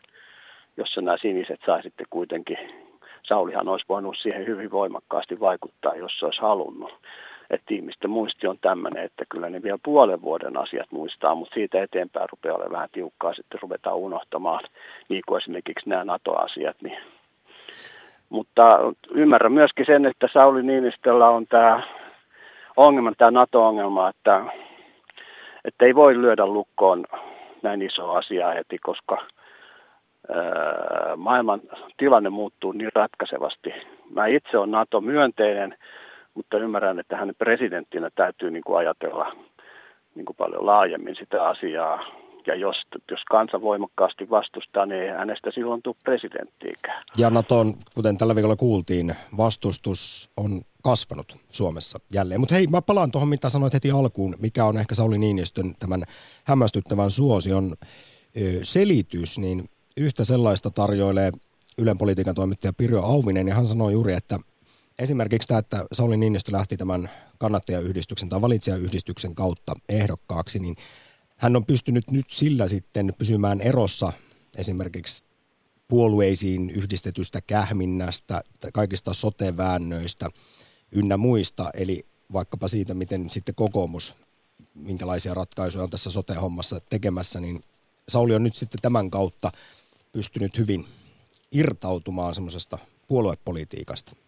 jossa 0.77 1.01
nämä 1.01 1.17
siniset 1.21 1.61
sai 1.67 1.83
sitten 1.83 2.07
kuitenkin, 2.11 2.59
Saulihan 3.23 3.69
olisi 3.69 3.87
voinut 3.89 4.17
siihen 4.23 4.47
hyvin 4.47 4.71
voimakkaasti 4.71 5.41
vaikuttaa, 5.41 5.95
jos 5.95 6.19
se 6.19 6.25
olisi 6.25 6.41
halunnut. 6.41 6.93
Että 7.51 7.75
ihmisten 7.75 8.11
muisti 8.11 8.47
on 8.47 8.59
tämmöinen, 8.59 9.05
että 9.05 9.25
kyllä 9.29 9.51
ne 9.51 9.63
vielä 9.63 9.79
puolen 9.83 10.23
vuoden 10.23 10.57
asiat 10.57 10.93
muistaa, 10.93 11.35
mutta 11.35 11.55
siitä 11.55 11.83
eteenpäin 11.83 12.29
rupeaa 12.31 12.57
olemaan 12.57 12.73
vähän 12.73 12.89
tiukkaa, 12.93 13.35
sitten 13.35 13.61
ruvetaan 13.63 13.97
unohtamaan, 13.97 14.65
niin 15.09 15.23
kuin 15.29 15.43
esimerkiksi 15.43 15.89
nämä 15.89 16.05
NATO-asiat. 16.05 16.77
Niin. 16.83 16.99
Mutta 18.29 18.79
ymmärrän 19.11 19.53
myöskin 19.53 19.87
sen, 19.87 20.07
että 20.07 20.29
Sauli 20.33 20.63
Niinistöllä 20.63 21.29
on 21.29 21.47
tämä 21.47 21.83
ongelma, 22.77 23.13
tämä 23.19 23.31
NATO-ongelma, 23.31 24.09
että, 24.09 24.45
että 25.65 25.85
ei 25.85 25.95
voi 25.95 26.21
lyödä 26.21 26.47
lukkoon 26.47 27.05
näin 27.63 27.83
iso 27.83 28.11
asiaa 28.11 28.53
heti, 28.53 28.79
koska 28.79 29.23
maailman 31.17 31.61
tilanne 31.97 32.31
muuttuu 32.31 32.73
niin 32.73 32.91
ratkaisevasti. 32.95 33.75
Mä 34.11 34.27
itse 34.27 34.59
olen 34.59 34.71
NATO-myönteinen, 34.71 35.77
mutta 36.35 36.59
ymmärrän, 36.59 36.99
että 36.99 37.17
hänen 37.17 37.35
presidenttinä 37.39 38.11
täytyy 38.15 38.51
niin 38.51 38.65
kuin 38.65 38.79
ajatella 38.79 39.37
niin 40.15 40.27
kuin 40.27 40.37
paljon 40.37 40.67
laajemmin 40.67 41.17
sitä 41.17 41.49
asiaa. 41.49 42.25
Ja 42.47 42.55
jos, 42.55 42.77
jos 43.11 43.21
kansa 43.31 43.61
voimakkaasti 43.61 44.31
vastustaa, 44.31 44.87
niin 44.87 45.03
ei 45.03 45.09
hänestä 45.09 45.51
silloin 45.55 45.83
tule 45.83 45.97
presidenttiikään. 46.05 47.05
Ja 47.19 47.31
Naton, 47.31 47.75
kuten 47.95 48.19
tällä 48.19 48.35
viikolla 48.35 48.57
kuultiin, 48.57 49.15
vastustus 49.37 50.31
on 50.37 50.63
kasvanut 50.83 51.37
Suomessa 51.49 51.99
jälleen. 52.15 52.41
Mutta 52.41 52.55
hei, 52.55 52.67
mä 52.67 52.83
palaan 52.83 53.11
tuohon, 53.11 53.29
mitä 53.29 53.49
sanoit 53.49 53.75
heti 53.75 53.91
alkuun, 53.91 54.35
mikä 54.39 54.65
on 54.65 54.79
ehkä 54.79 54.95
Sauli 54.95 55.19
Niinistön 55.19 55.75
tämän 55.79 56.03
hämmästyttävän 56.45 57.11
suosion 57.11 57.75
selitys, 58.63 59.39
niin 59.39 59.65
yhtä 59.97 60.25
sellaista 60.25 60.71
tarjoilee 60.71 61.31
Ylen 61.79 61.99
politiikan 61.99 62.35
toimittaja 62.35 62.73
Pirjo 62.73 63.03
Auvinen, 63.03 63.49
ja 63.49 63.55
hän 63.55 63.67
sanoi 63.67 63.93
juuri, 63.93 64.13
että 64.13 64.39
esimerkiksi 64.99 65.49
tämä, 65.49 65.59
että 65.59 65.87
Sauli 65.93 66.17
Niinistö 66.17 66.53
lähti 66.53 66.77
tämän 66.77 67.11
kannattajayhdistyksen 67.39 68.29
tai 68.29 68.41
valitsijayhdistyksen 68.41 69.35
kautta 69.35 69.75
ehdokkaaksi, 69.89 70.59
niin 70.59 70.77
hän 71.37 71.57
on 71.57 71.67
pystynyt 71.67 72.11
nyt 72.11 72.31
sillä 72.31 72.69
sitten 72.69 73.15
pysymään 73.19 73.61
erossa 73.61 74.13
esimerkiksi 74.59 75.25
puolueisiin 75.89 76.71
yhdistetystä 76.71 77.41
kähminnästä, 77.41 78.43
kaikista 78.73 79.15
soteväännöistä 79.15 80.31
ynnä 80.93 81.17
muista, 81.17 81.71
eli 81.75 82.07
vaikkapa 82.33 82.69
siitä, 82.69 82.95
miten 82.95 83.31
sitten 83.31 83.55
kokoomus, 83.55 84.15
minkälaisia 84.75 85.35
ratkaisuja 85.35 85.85
on 85.85 85.91
tässä 85.91 86.11
sote-hommassa 86.11 86.81
tekemässä, 86.81 87.41
niin 87.41 87.65
Sauli 88.09 88.35
on 88.35 88.43
nyt 88.43 88.57
sitten 88.57 88.81
tämän 88.83 89.11
kautta 89.11 89.53
pystynyt 90.13 90.59
hyvin 90.59 90.87
irtautumaan 91.53 92.35
semmoisesta 92.35 92.79
puoluepolitiikasta. 93.09 94.24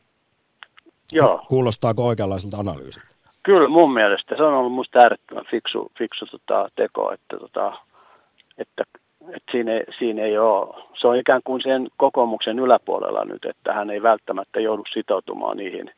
Joo. 1.12 1.45
Kuulostaako 1.49 2.07
oikeanlaiselta 2.07 2.57
analyysiltä? 2.57 3.16
Kyllä 3.42 3.69
mun 3.69 3.92
mielestä 3.92 4.37
se 4.37 4.42
on 4.42 4.55
ollut 4.55 4.73
musta 4.73 4.99
äärettömän 4.99 5.45
fiksu, 5.51 5.92
fiksu 5.99 6.27
tota, 6.27 6.69
teko, 6.77 7.12
että, 7.12 7.37
tota, 7.38 7.73
että, 8.59 8.85
että 9.21 9.53
siinä, 9.53 9.73
ei, 9.73 9.85
siinä 9.99 10.23
ei 10.23 10.38
ole, 10.38 10.85
se 11.01 11.07
on 11.09 11.16
ikään 11.16 11.40
kuin 11.45 11.62
sen 11.62 11.88
kokoomuksen 11.97 12.59
yläpuolella 12.59 13.25
nyt, 13.25 13.45
että 13.45 13.73
hän 13.73 13.90
ei 13.90 14.03
välttämättä 14.03 14.61
joudu 14.61 14.83
sitoutumaan 14.92 15.57
niihin. 15.57 15.90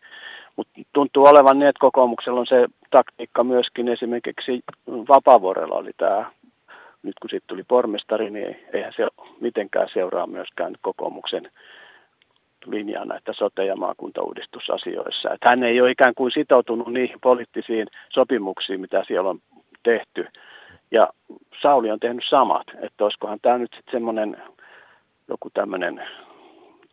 Mutta 0.56 0.80
tuntuu 0.92 1.26
olevan 1.26 1.58
niin, 1.58 1.68
että 1.68 1.80
kokoomuksella 1.80 2.40
on 2.40 2.46
se 2.46 2.66
taktiikka 2.90 3.44
myöskin 3.44 3.88
esimerkiksi 3.88 4.60
Vapavuorella 4.86 5.74
oli 5.74 5.90
tämä, 5.96 6.30
nyt 7.02 7.14
kun 7.20 7.30
sitten 7.30 7.48
tuli 7.48 7.62
pormestari, 7.68 8.30
niin 8.30 8.56
eihän 8.72 8.92
se 8.96 9.06
mitenkään 9.40 9.88
seuraa 9.92 10.26
myöskään 10.26 10.74
kokoomuksen 10.80 11.50
linjaa 12.70 13.04
näitä 13.04 13.32
sote- 13.32 13.64
ja 13.64 13.76
maakuntauudistusasioissa. 13.76 15.32
Että 15.32 15.48
hän 15.48 15.62
ei 15.62 15.80
ole 15.80 15.90
ikään 15.90 16.14
kuin 16.14 16.32
sitoutunut 16.32 16.92
niihin 16.92 17.18
poliittisiin 17.22 17.86
sopimuksiin, 18.12 18.80
mitä 18.80 19.04
siellä 19.06 19.30
on 19.30 19.38
tehty. 19.82 20.26
Ja 20.90 21.08
Sauli 21.62 21.90
on 21.90 22.00
tehnyt 22.00 22.24
samat, 22.30 22.66
että 22.82 23.04
olisikohan 23.04 23.38
tämä 23.42 23.58
nyt 23.58 23.70
sitten 23.76 23.92
semmoinen 23.92 24.36
joku 25.28 25.50
tämmöinen 25.50 26.02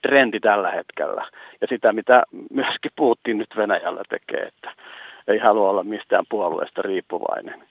trendi 0.01 0.39
tällä 0.39 0.71
hetkellä. 0.71 1.29
Ja 1.61 1.67
sitä, 1.69 1.93
mitä 1.93 2.23
myöskin 2.51 2.91
Putin 2.95 3.37
nyt 3.37 3.49
Venäjällä 3.57 4.01
tekee, 4.09 4.47
että 4.47 4.71
ei 5.27 5.37
halua 5.37 5.69
olla 5.69 5.83
mistään 5.83 6.25
puolueesta 6.29 6.81
riippuvainen. 6.81 7.63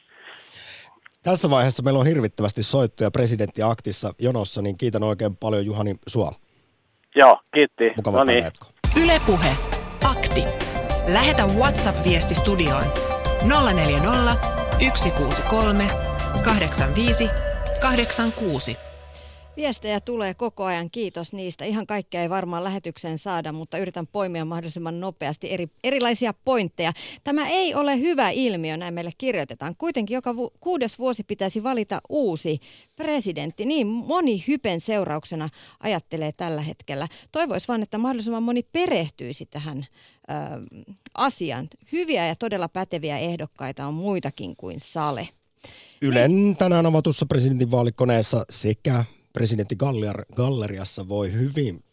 Tässä 1.22 1.50
vaiheessa 1.50 1.82
meillä 1.82 2.00
on 2.00 2.06
hirvittävästi 2.06 2.62
soittoja 2.62 3.10
presidenttiaktissa 3.10 4.14
jonossa, 4.18 4.62
niin 4.62 4.78
kiitän 4.78 5.02
oikein 5.02 5.36
paljon 5.36 5.66
Juhani 5.66 5.94
sua. 6.06 6.32
Joo, 7.14 7.38
kiitti. 7.54 7.92
Mukava 7.96 8.18
no 8.18 8.24
niin. 8.24 8.44
Ylepuhe. 9.02 9.56
Akti. 10.04 10.44
Lähetä 11.12 11.42
WhatsApp-viesti 11.58 12.34
studioon 12.34 12.84
040 13.74 14.36
163 14.94 15.86
85 16.42 17.30
86. 17.80 18.76
Viestejä 19.56 20.00
tulee 20.00 20.34
koko 20.34 20.64
ajan, 20.64 20.90
kiitos 20.90 21.32
niistä. 21.32 21.64
Ihan 21.64 21.86
kaikkea 21.86 22.22
ei 22.22 22.30
varmaan 22.30 22.64
lähetykseen 22.64 23.18
saada, 23.18 23.52
mutta 23.52 23.78
yritän 23.78 24.06
poimia 24.06 24.44
mahdollisimman 24.44 25.00
nopeasti 25.00 25.52
eri, 25.52 25.68
erilaisia 25.84 26.34
pointteja. 26.44 26.92
Tämä 27.24 27.48
ei 27.48 27.74
ole 27.74 27.98
hyvä 27.98 28.30
ilmiö, 28.30 28.76
näin 28.76 28.94
meille 28.94 29.10
kirjoitetaan. 29.18 29.76
Kuitenkin 29.76 30.14
joka 30.14 30.36
vu- 30.36 30.52
kuudes 30.60 30.98
vuosi 30.98 31.24
pitäisi 31.24 31.62
valita 31.62 32.00
uusi 32.08 32.58
presidentti. 32.96 33.64
Niin 33.64 33.86
moni 33.86 34.44
hypen 34.48 34.80
seurauksena 34.80 35.48
ajattelee 35.80 36.32
tällä 36.32 36.60
hetkellä. 36.60 37.08
Toivois 37.32 37.68
vaan, 37.68 37.82
että 37.82 37.98
mahdollisimman 37.98 38.42
moni 38.42 38.62
perehtyisi 38.62 39.46
tähän 39.46 39.78
ö, 39.78 39.84
asiaan. 41.14 41.68
Hyviä 41.92 42.26
ja 42.26 42.34
todella 42.34 42.68
päteviä 42.68 43.18
ehdokkaita 43.18 43.86
on 43.86 43.94
muitakin 43.94 44.56
kuin 44.56 44.80
Sale. 44.80 45.28
Ylen 46.02 46.56
tänään 46.58 46.86
avatussa 46.86 47.26
presidentinvaalikoneessa 47.26 48.44
sekä 48.50 49.04
presidentti 49.34 49.76
Galleriassa 50.34 51.08
voi 51.08 51.32
hyvin 51.32 51.84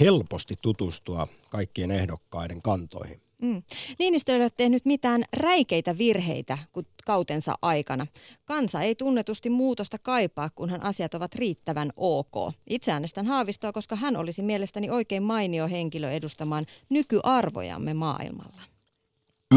helposti 0.00 0.54
tutustua 0.62 1.28
kaikkien 1.50 1.90
ehdokkaiden 1.90 2.62
kantoihin. 2.62 3.20
Mm. 3.42 3.62
Niinistö 3.98 4.32
ei 4.32 4.40
ole 4.40 4.48
tehnyt 4.56 4.84
mitään 4.84 5.24
räikeitä 5.36 5.98
virheitä 5.98 6.58
kautensa 7.04 7.54
aikana. 7.62 8.06
Kansa 8.44 8.82
ei 8.82 8.94
tunnetusti 8.94 9.50
muutosta 9.50 9.96
kaipaa, 10.02 10.50
kunhan 10.54 10.82
asiat 10.82 11.14
ovat 11.14 11.34
riittävän 11.34 11.90
ok. 11.96 12.52
Itse 12.70 12.92
äänestän 12.92 13.26
Haavistoa, 13.26 13.72
koska 13.72 13.96
hän 13.96 14.16
olisi 14.16 14.42
mielestäni 14.42 14.90
oikein 14.90 15.22
mainio 15.22 15.68
henkilö 15.68 16.10
edustamaan 16.10 16.66
nykyarvojamme 16.88 17.94
maailmalla. 17.94 18.62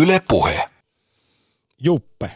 Yle 0.02 0.22
Puhe. 0.28 0.70
Juppe. 1.84 2.32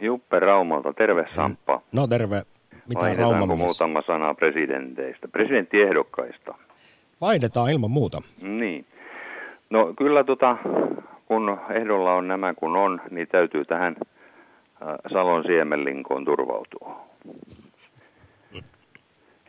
Juppe 0.00 0.38
Raumalta, 0.40 0.92
terve 0.92 1.24
Samppa. 1.36 1.82
No 1.92 2.06
terve. 2.06 2.42
Mitä 2.88 3.00
Vaihdetaanko 3.00 3.56
muutama 3.56 4.02
sana 4.02 4.34
presidenteistä, 4.34 5.28
presidenttiehdokkaista? 5.28 6.54
Vaihdetaan 7.20 7.70
ilman 7.70 7.90
muuta. 7.90 8.22
Niin. 8.42 8.86
No 9.70 9.94
kyllä 9.98 10.24
tota, 10.24 10.56
kun 11.26 11.58
ehdolla 11.70 12.14
on 12.14 12.28
nämä 12.28 12.54
kun 12.54 12.76
on, 12.76 13.00
niin 13.10 13.28
täytyy 13.28 13.64
tähän 13.64 13.96
äh, 14.00 14.88
Salon 15.12 15.44
siemenlinkoon 15.44 16.24
turvautua. 16.24 17.06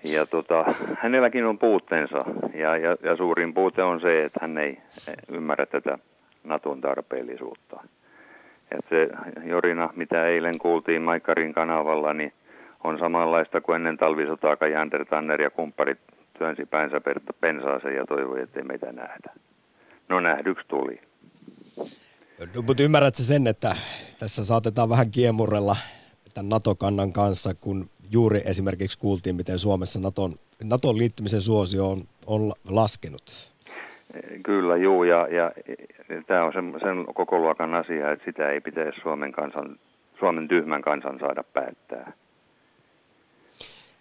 Ja 0.04 0.26
tota, 0.26 0.66
hänelläkin 1.00 1.46
on 1.46 1.58
puutteensa 1.58 2.18
ja, 2.54 2.78
ja, 2.78 2.96
ja 3.04 3.16
suurin 3.16 3.54
puute 3.54 3.84
on 3.84 4.02
se, 4.02 4.24
että 4.24 4.40
hän 4.42 4.58
ei 4.58 4.78
ymmärrä 5.32 5.66
tätä 5.66 5.98
Naton 6.44 6.82
tarpeellisuutta. 6.82 7.80
Et 8.72 8.86
se 8.90 9.10
jorina, 9.44 9.90
mitä 9.96 10.22
eilen 10.22 10.58
kuultiin 10.60 11.02
Maikkarin 11.02 11.54
kanavalla, 11.54 12.14
niin 12.14 12.34
on 12.84 13.00
samanlaista 13.00 13.62
kuin 13.62 13.76
ennen 13.76 13.98
talvisotaa, 13.98 14.58
kun 14.58 14.72
Jander 14.72 15.06
Tanner 15.06 15.42
ja 15.42 15.50
kumpparit 15.50 16.00
työnsi 16.38 16.66
päänsä 16.66 17.02
pensaaseen 17.42 17.96
ja 17.96 18.06
toivoi, 18.06 18.42
ettei 18.42 18.64
meitä 18.64 18.92
nähdä. 18.92 19.34
No 20.10 20.20
nähdyksi 20.20 20.68
tuli. 20.68 21.02
No, 22.56 22.62
mutta 22.62 22.84
ymmärrätkö 22.84 23.24
sen, 23.24 23.48
että 23.48 23.76
tässä 24.20 24.46
saatetaan 24.46 24.90
vähän 24.90 25.12
kiemurrella 25.12 25.78
tämän 26.34 26.50
NATO-kannan 26.50 27.14
kanssa, 27.14 27.54
kun 27.62 27.86
juuri 28.12 28.42
esimerkiksi 28.46 29.00
kuultiin, 29.00 29.36
miten 29.36 29.60
Suomessa 29.60 30.00
Naton, 30.00 30.32
Naton 30.64 30.98
liittymisen 30.98 31.42
suosio 31.42 31.92
on, 31.92 31.98
on 32.26 32.52
laskenut? 32.70 33.52
Kyllä, 34.44 34.78
juu, 34.78 35.04
ja, 35.04 35.28
ja, 35.28 35.52
ja 36.10 36.24
tämä 36.28 36.44
on 36.44 36.54
sen, 36.54 36.74
sen 36.84 37.06
koko 37.14 37.40
luokan 37.40 37.76
asia, 37.76 38.12
että 38.12 38.26
sitä 38.26 38.50
ei 38.50 38.62
pitäisi 38.62 39.00
Suomen, 39.02 39.32
kansan, 39.32 39.76
Suomen 40.20 40.48
tyhmän 40.48 40.82
kansan 40.82 41.20
saada 41.20 41.44
päättää 41.44 42.14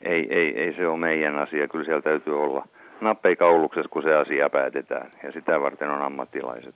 ei, 0.02 0.26
ei, 0.30 0.60
ei 0.60 0.74
se 0.76 0.88
ole 0.88 0.98
meidän 0.98 1.38
asia. 1.38 1.68
Kyllä 1.68 1.84
siellä 1.84 2.02
täytyy 2.02 2.42
olla 2.42 2.68
nappeikauluksessa, 3.00 3.88
kun 3.88 4.02
se 4.02 4.14
asia 4.14 4.50
päätetään. 4.50 5.12
Ja 5.22 5.32
sitä 5.32 5.60
varten 5.60 5.90
on 5.90 6.02
ammattilaiset. 6.02 6.74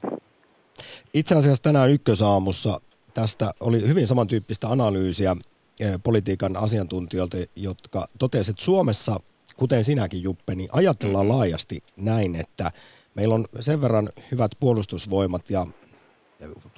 Itse 1.15 1.35
asiassa 1.35 1.63
tänään 1.63 1.91
ykkösaamussa 1.91 2.81
tästä 3.15 3.51
oli 3.61 3.89
hyvin 3.89 4.07
samantyyppistä 4.07 4.69
analyysiä 4.69 5.37
eh, 5.81 5.93
politiikan 6.03 6.57
asiantuntijoilta, 6.57 7.37
jotka 7.57 8.07
totesivat, 8.19 8.55
että 8.55 8.65
Suomessa, 8.65 9.21
kuten 9.57 9.85
sinäkin 9.85 10.23
Juppe, 10.23 10.55
niin 10.55 10.69
ajatellaan 10.73 11.27
mm-hmm. 11.27 11.39
laajasti 11.39 11.83
näin, 11.97 12.37
että 12.37 12.71
meillä 13.15 13.35
on 13.35 13.45
sen 13.61 13.81
verran 13.81 14.09
hyvät 14.33 14.51
puolustusvoimat 14.61 15.51
ja 15.51 15.67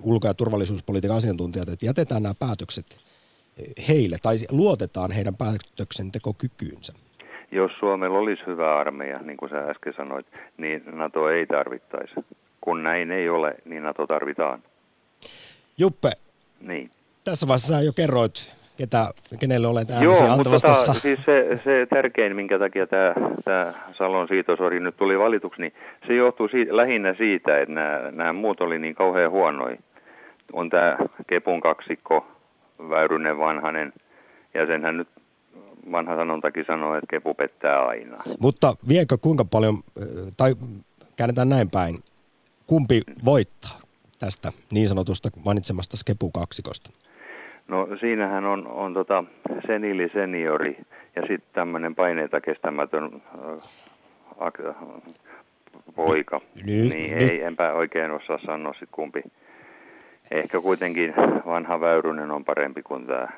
ulko- 0.03 0.27
ja 0.27 0.35
turvallisuuspolitiikan 0.35 1.17
asiantuntijat, 1.17 1.69
että 1.69 1.87
jätetään 1.87 2.23
nämä 2.23 2.35
päätökset 2.39 2.87
heille, 3.89 4.17
tai 4.23 4.37
luotetaan 4.51 5.11
heidän 5.13 5.35
päätöksentekokykyynsä? 5.37 6.93
Jos 7.51 7.73
Suomella 7.79 8.19
olisi 8.19 8.43
hyvä 8.47 8.79
armeija, 8.79 9.19
niin 9.19 9.37
kuin 9.37 9.51
sä 9.51 9.59
äsken 9.59 9.95
sanoit, 9.97 10.27
niin 10.57 10.83
NATO 10.93 11.31
ei 11.31 11.47
tarvittaisi. 11.47 12.15
Kun 12.61 12.83
näin 12.83 13.11
ei 13.11 13.29
ole, 13.29 13.55
niin 13.65 13.83
NATO 13.83 14.07
tarvitaan. 14.07 14.63
Juppe, 15.79 16.13
niin. 16.61 16.91
tässä 17.25 17.49
vaiheessa 17.49 17.75
sä 17.75 17.81
jo 17.81 17.93
kerroit, 17.93 18.55
ketä, 18.79 19.11
kenelle 19.41 19.67
olet 19.67 19.91
äänesi 19.91 20.25
Joo, 20.25 20.37
mutta 20.37 20.51
tota, 20.51 20.93
siis 20.93 21.21
se, 21.25 21.61
se 21.65 21.87
tärkein, 21.91 22.37
minkä 22.37 22.59
takia 22.59 22.87
tämä, 22.87 23.15
tämä 23.45 23.73
Salon 23.99 24.29
siitosori 24.29 24.81
nyt 24.81 24.97
tuli 24.97 25.19
valituksi, 25.19 25.61
niin 25.61 25.73
se 26.07 26.15
johtuu 26.15 26.49
siitä, 26.49 26.77
lähinnä 26.77 27.15
siitä, 27.15 27.61
että 27.61 27.75
nämä, 27.75 28.11
nämä 28.11 28.33
muut 28.33 28.61
oli 28.61 28.79
niin 28.79 28.95
kauhean 28.95 29.31
huonoja. 29.31 29.77
On 30.53 30.71
tämä 30.71 30.97
Kepun 31.27 31.61
kaksikko, 31.61 32.27
Väyrynen 32.91 33.39
vanhanen, 33.39 33.93
ja 34.55 34.67
senhän 34.67 34.97
nyt 34.97 35.09
vanha 35.93 36.17
sanontakin 36.17 36.65
sanoo, 36.67 36.95
että 36.95 37.07
kepu 37.11 37.35
pettää 37.35 37.87
aina. 37.87 38.17
Mutta 38.41 38.77
viekö 38.89 39.19
kuinka 39.19 39.45
paljon, 39.45 39.75
tai 40.37 40.55
käännetään 41.17 41.49
näin 41.49 41.71
päin, 41.71 41.95
kumpi 42.67 43.03
voittaa 43.25 43.81
tästä 44.21 44.53
niin 44.71 44.89
sanotusta 44.89 45.29
mainitsemasta 45.45 45.97
Skepu 45.97 46.31
kaksikosta? 46.31 46.91
No 47.69 47.89
siinähän 48.01 48.45
on, 48.45 48.67
on 48.67 48.95
tota 48.95 49.25
senili 49.67 50.11
seniori 50.13 50.79
ja 51.17 51.23
sitten 51.23 51.53
tämmöinen 51.53 51.95
paineita 51.95 52.41
kestämätön 52.41 53.23
äh, 54.45 54.75
poika. 55.95 56.41
Ny, 56.67 56.89
niin 56.89 57.19
ny. 57.19 57.25
ei, 57.25 57.43
enpä 57.43 57.73
oikein 57.73 58.11
osaa 58.11 58.39
sanoa 58.47 58.75
sit 58.79 58.89
kumpi, 58.93 59.23
ehkä 60.31 60.61
kuitenkin 60.61 61.15
vanha 61.47 61.81
Väyrynen 61.81 62.31
on 62.31 62.45
parempi 62.45 62.83
kuin 62.83 63.07
tämä 63.07 63.29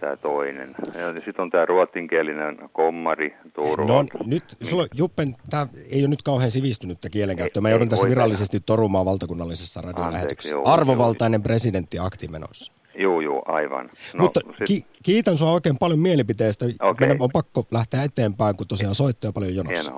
tämä 0.00 0.16
toinen. 0.16 0.74
Ja 0.94 1.14
sitten 1.14 1.42
on 1.42 1.50
tämä 1.50 1.66
ruotsinkielinen 1.66 2.58
kommari, 2.72 3.34
Turva. 3.54 3.86
No 3.86 4.04
nyt, 4.26 4.44
sulla, 4.62 4.86
Juppen, 4.94 5.34
tämä 5.50 5.66
ei 5.90 6.00
ole 6.00 6.08
nyt 6.08 6.22
kauhean 6.22 6.50
sivistynyttä 6.50 7.10
kielenkäyttöä. 7.10 7.60
Mä 7.60 7.70
joudun 7.70 7.88
tässä 7.88 8.08
virallisesti 8.08 8.60
torumaan 8.60 9.06
valtakunnallisessa 9.06 9.80
radiolähetyksessä. 9.80 10.56
Arvovaltainen 10.64 11.42
presidentti 11.42 11.98
aktimenossa. 11.98 12.72
Joo, 12.94 13.20
joo, 13.20 13.42
aivan. 13.46 13.90
No, 14.14 14.22
Mutta 14.22 14.40
sit... 14.58 14.66
ki- 14.66 14.86
kiitän 15.02 15.38
sinua 15.38 15.52
oikein 15.52 15.78
paljon 15.78 15.98
mielipiteestä. 15.98 16.64
Okay. 16.66 16.94
Meidän 17.00 17.16
on 17.22 17.30
pakko 17.32 17.66
lähteä 17.70 18.02
eteenpäin, 18.02 18.56
kun 18.56 18.66
tosiaan 18.66 18.94
soittaa 18.94 19.32
paljon 19.32 19.54
jonossa. 19.54 19.92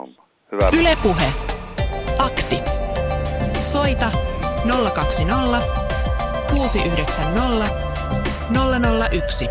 Hyvä. 0.52 0.70
Yle 0.80 0.96
Puhe. 1.02 1.32
Akti. 2.18 2.56
Soita 3.60 4.12
020 4.94 5.62
690 6.50 7.90
001. 9.10 9.48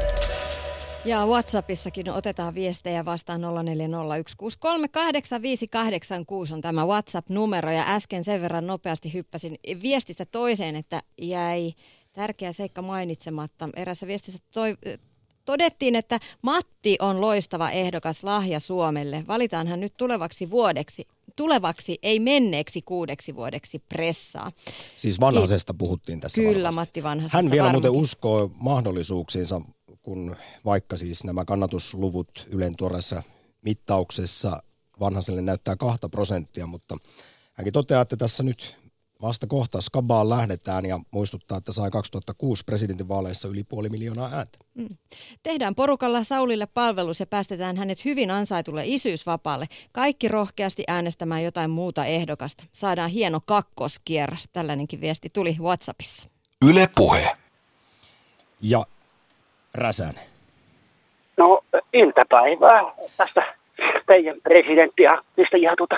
Ja 1.05 1.25
WhatsAppissakin 1.25 2.09
otetaan 2.09 2.55
viestejä 2.55 3.05
vastaan 3.05 3.41
0401638586 3.41 3.47
on 6.53 6.61
tämä 6.61 6.85
WhatsApp-numero. 6.85 7.71
Ja 7.71 7.83
äsken 7.87 8.23
sen 8.23 8.41
verran 8.41 8.67
nopeasti 8.67 9.13
hyppäsin 9.13 9.55
viestistä 9.81 10.25
toiseen, 10.25 10.75
että 10.75 11.01
jäi 11.21 11.73
tärkeä 12.13 12.51
seikka 12.51 12.81
mainitsematta. 12.81 13.69
Erässä 13.75 14.07
viestissä 14.07 14.39
toi, 14.51 14.77
todettiin, 15.45 15.95
että 15.95 16.19
Matti 16.41 16.97
on 16.99 17.21
loistava 17.21 17.71
ehdokas 17.71 18.23
lahja 18.23 18.59
Suomelle. 18.59 19.23
Valitaan 19.27 19.67
hän 19.67 19.79
nyt 19.79 19.93
tulevaksi 19.97 20.49
vuodeksi 20.49 21.07
tulevaksi, 21.35 21.99
ei 22.03 22.19
menneeksi 22.19 22.81
kuudeksi 22.81 23.35
vuodeksi 23.35 23.79
pressaa. 23.79 24.51
Siis 24.97 25.19
vanhasesta 25.19 25.73
puhuttiin 25.73 26.19
tässä 26.19 26.41
Kyllä, 26.41 26.53
varmasti. 26.67 26.75
Matti 26.75 27.03
Vanhasesta 27.03 27.37
Hän 27.37 27.51
vielä 27.51 27.65
varmakin. 27.65 27.91
muuten 27.91 28.01
uskoo 28.01 28.51
mahdollisuuksiinsa, 28.55 29.61
kun 30.01 30.35
vaikka 30.65 30.97
siis 30.97 31.23
nämä 31.23 31.45
kannatusluvut 31.45 32.47
Ylen 32.51 32.75
tuoreessa 32.75 33.23
mittauksessa 33.61 34.63
Vanhaselle 34.99 35.41
näyttää 35.41 35.75
kahta 35.75 36.09
prosenttia, 36.09 36.67
mutta 36.67 36.97
hänkin 37.53 37.73
toteaa, 37.73 38.01
että 38.01 38.17
tässä 38.17 38.43
nyt 38.43 38.77
vasta 39.21 39.47
kohta 39.47 39.81
Skabaan 39.81 40.29
lähdetään 40.29 40.85
ja 40.85 40.99
muistuttaa, 41.11 41.57
että 41.57 41.71
sai 41.71 41.91
2006 41.91 42.63
presidentinvaaleissa 42.65 43.47
yli 43.47 43.63
puoli 43.63 43.89
miljoonaa 43.89 44.29
ääntä. 44.33 44.57
Mm. 44.75 44.97
Tehdään 45.43 45.75
porukalla 45.75 46.23
Saulille 46.23 46.67
palvelus 46.73 47.19
ja 47.19 47.25
päästetään 47.25 47.77
hänet 47.77 48.05
hyvin 48.05 48.31
ansaitulle 48.31 48.81
isyysvapaalle. 48.85 49.65
Kaikki 49.91 50.27
rohkeasti 50.27 50.83
äänestämään 50.87 51.43
jotain 51.43 51.69
muuta 51.69 52.05
ehdokasta. 52.05 52.63
Saadaan 52.71 53.09
hieno 53.09 53.39
kakkoskierros. 53.45 54.49
Tällainenkin 54.53 55.01
viesti 55.01 55.29
tuli 55.29 55.55
WhatsAppissa. 55.61 56.25
Yle 56.69 56.89
Puhe. 56.95 57.37
Ja 58.61 58.85
Räsänen. 59.73 60.29
No 61.37 61.61
iltapäivää 61.93 62.81
tästä 63.17 63.55
teidän 64.07 64.41
presidenttiä, 64.43 65.09
mistä 65.37 65.57
ihan 65.57 65.77
tuota, 65.77 65.95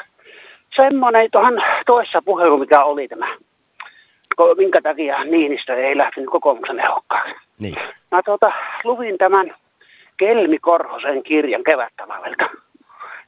semmoinen 0.76 1.32
tuohon 1.32 1.62
toissa 1.86 2.22
puhelu, 2.26 2.58
mikä 2.58 2.84
oli 2.84 3.08
tämä, 3.08 3.38
minkä 4.58 4.82
takia 4.82 5.24
Niinistö 5.24 5.76
ei 5.76 5.98
lähtenyt 5.98 6.30
kokoomuksen 6.30 6.80
ehokkaaksi. 6.80 7.34
Niin. 7.60 7.76
Mä 8.12 8.22
tuota, 8.26 8.52
luvin 8.84 9.18
tämän 9.18 9.56
Kelmi 10.18 10.60
Korhosen 10.60 11.24
kirjan 11.24 11.64
kevättävältä. 11.64 12.50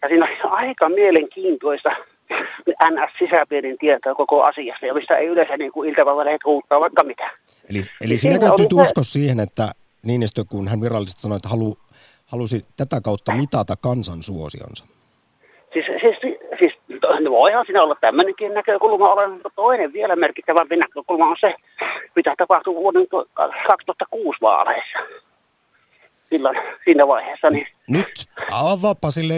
Ja 0.02 0.08
siinä 0.08 0.28
on 0.44 0.52
aika 0.52 0.90
mielenkiintoista 0.90 1.90
NS-sisäpiirin 2.84 3.78
tietoa 3.80 4.16
koko 4.16 4.44
asiasta, 4.44 4.86
ja 4.86 4.94
mistä 4.94 5.18
ei 5.18 5.28
yleensä 5.28 5.58
niin 5.58 5.72
kuin 5.72 5.90
iltapäivälehdet 5.90 6.46
huuttaa 6.46 6.80
vaikka 6.80 7.04
mitä. 7.04 7.30
Eli, 7.70 7.80
eli 8.02 8.18
sinä 8.18 8.38
nyt 8.58 8.74
usko 8.74 9.04
siihen, 9.04 9.40
että 9.40 9.72
Niinistö, 10.04 10.44
kun 10.50 10.68
hän 10.68 10.82
virallisesti 10.82 11.22
sanoi, 11.22 11.36
että 11.36 11.50
haluaa 11.50 11.76
halusi 12.26 12.66
tätä 12.78 13.02
kautta 13.02 13.36
mitata 13.36 13.76
kansan 13.76 14.24
suosionsa? 14.24 14.86
Siis, 15.74 15.86
siis, 16.02 16.36
siis 16.60 16.74
no 17.23 17.23
voihan 17.34 17.66
siinä 17.66 17.84
olla 17.84 17.96
tämmöinenkin 18.02 18.54
näkökulma 18.54 19.14
ole, 19.14 19.28
mutta 19.28 19.50
toinen 19.56 19.94
vielä 19.94 20.16
merkittävämpi 20.16 20.76
näkökulma 20.76 21.26
on 21.26 21.36
se, 21.40 21.56
mitä 22.16 22.34
tapahtui 22.38 22.76
vuoden 22.76 23.08
2006 23.68 24.42
vaaleissa. 24.42 25.00
Silloin 26.30 26.58
siinä 26.84 27.08
vaiheessa. 27.08 27.50
Niin... 27.50 27.68
Nyt 27.90 28.14
avaapa 28.52 29.12
sille 29.12 29.34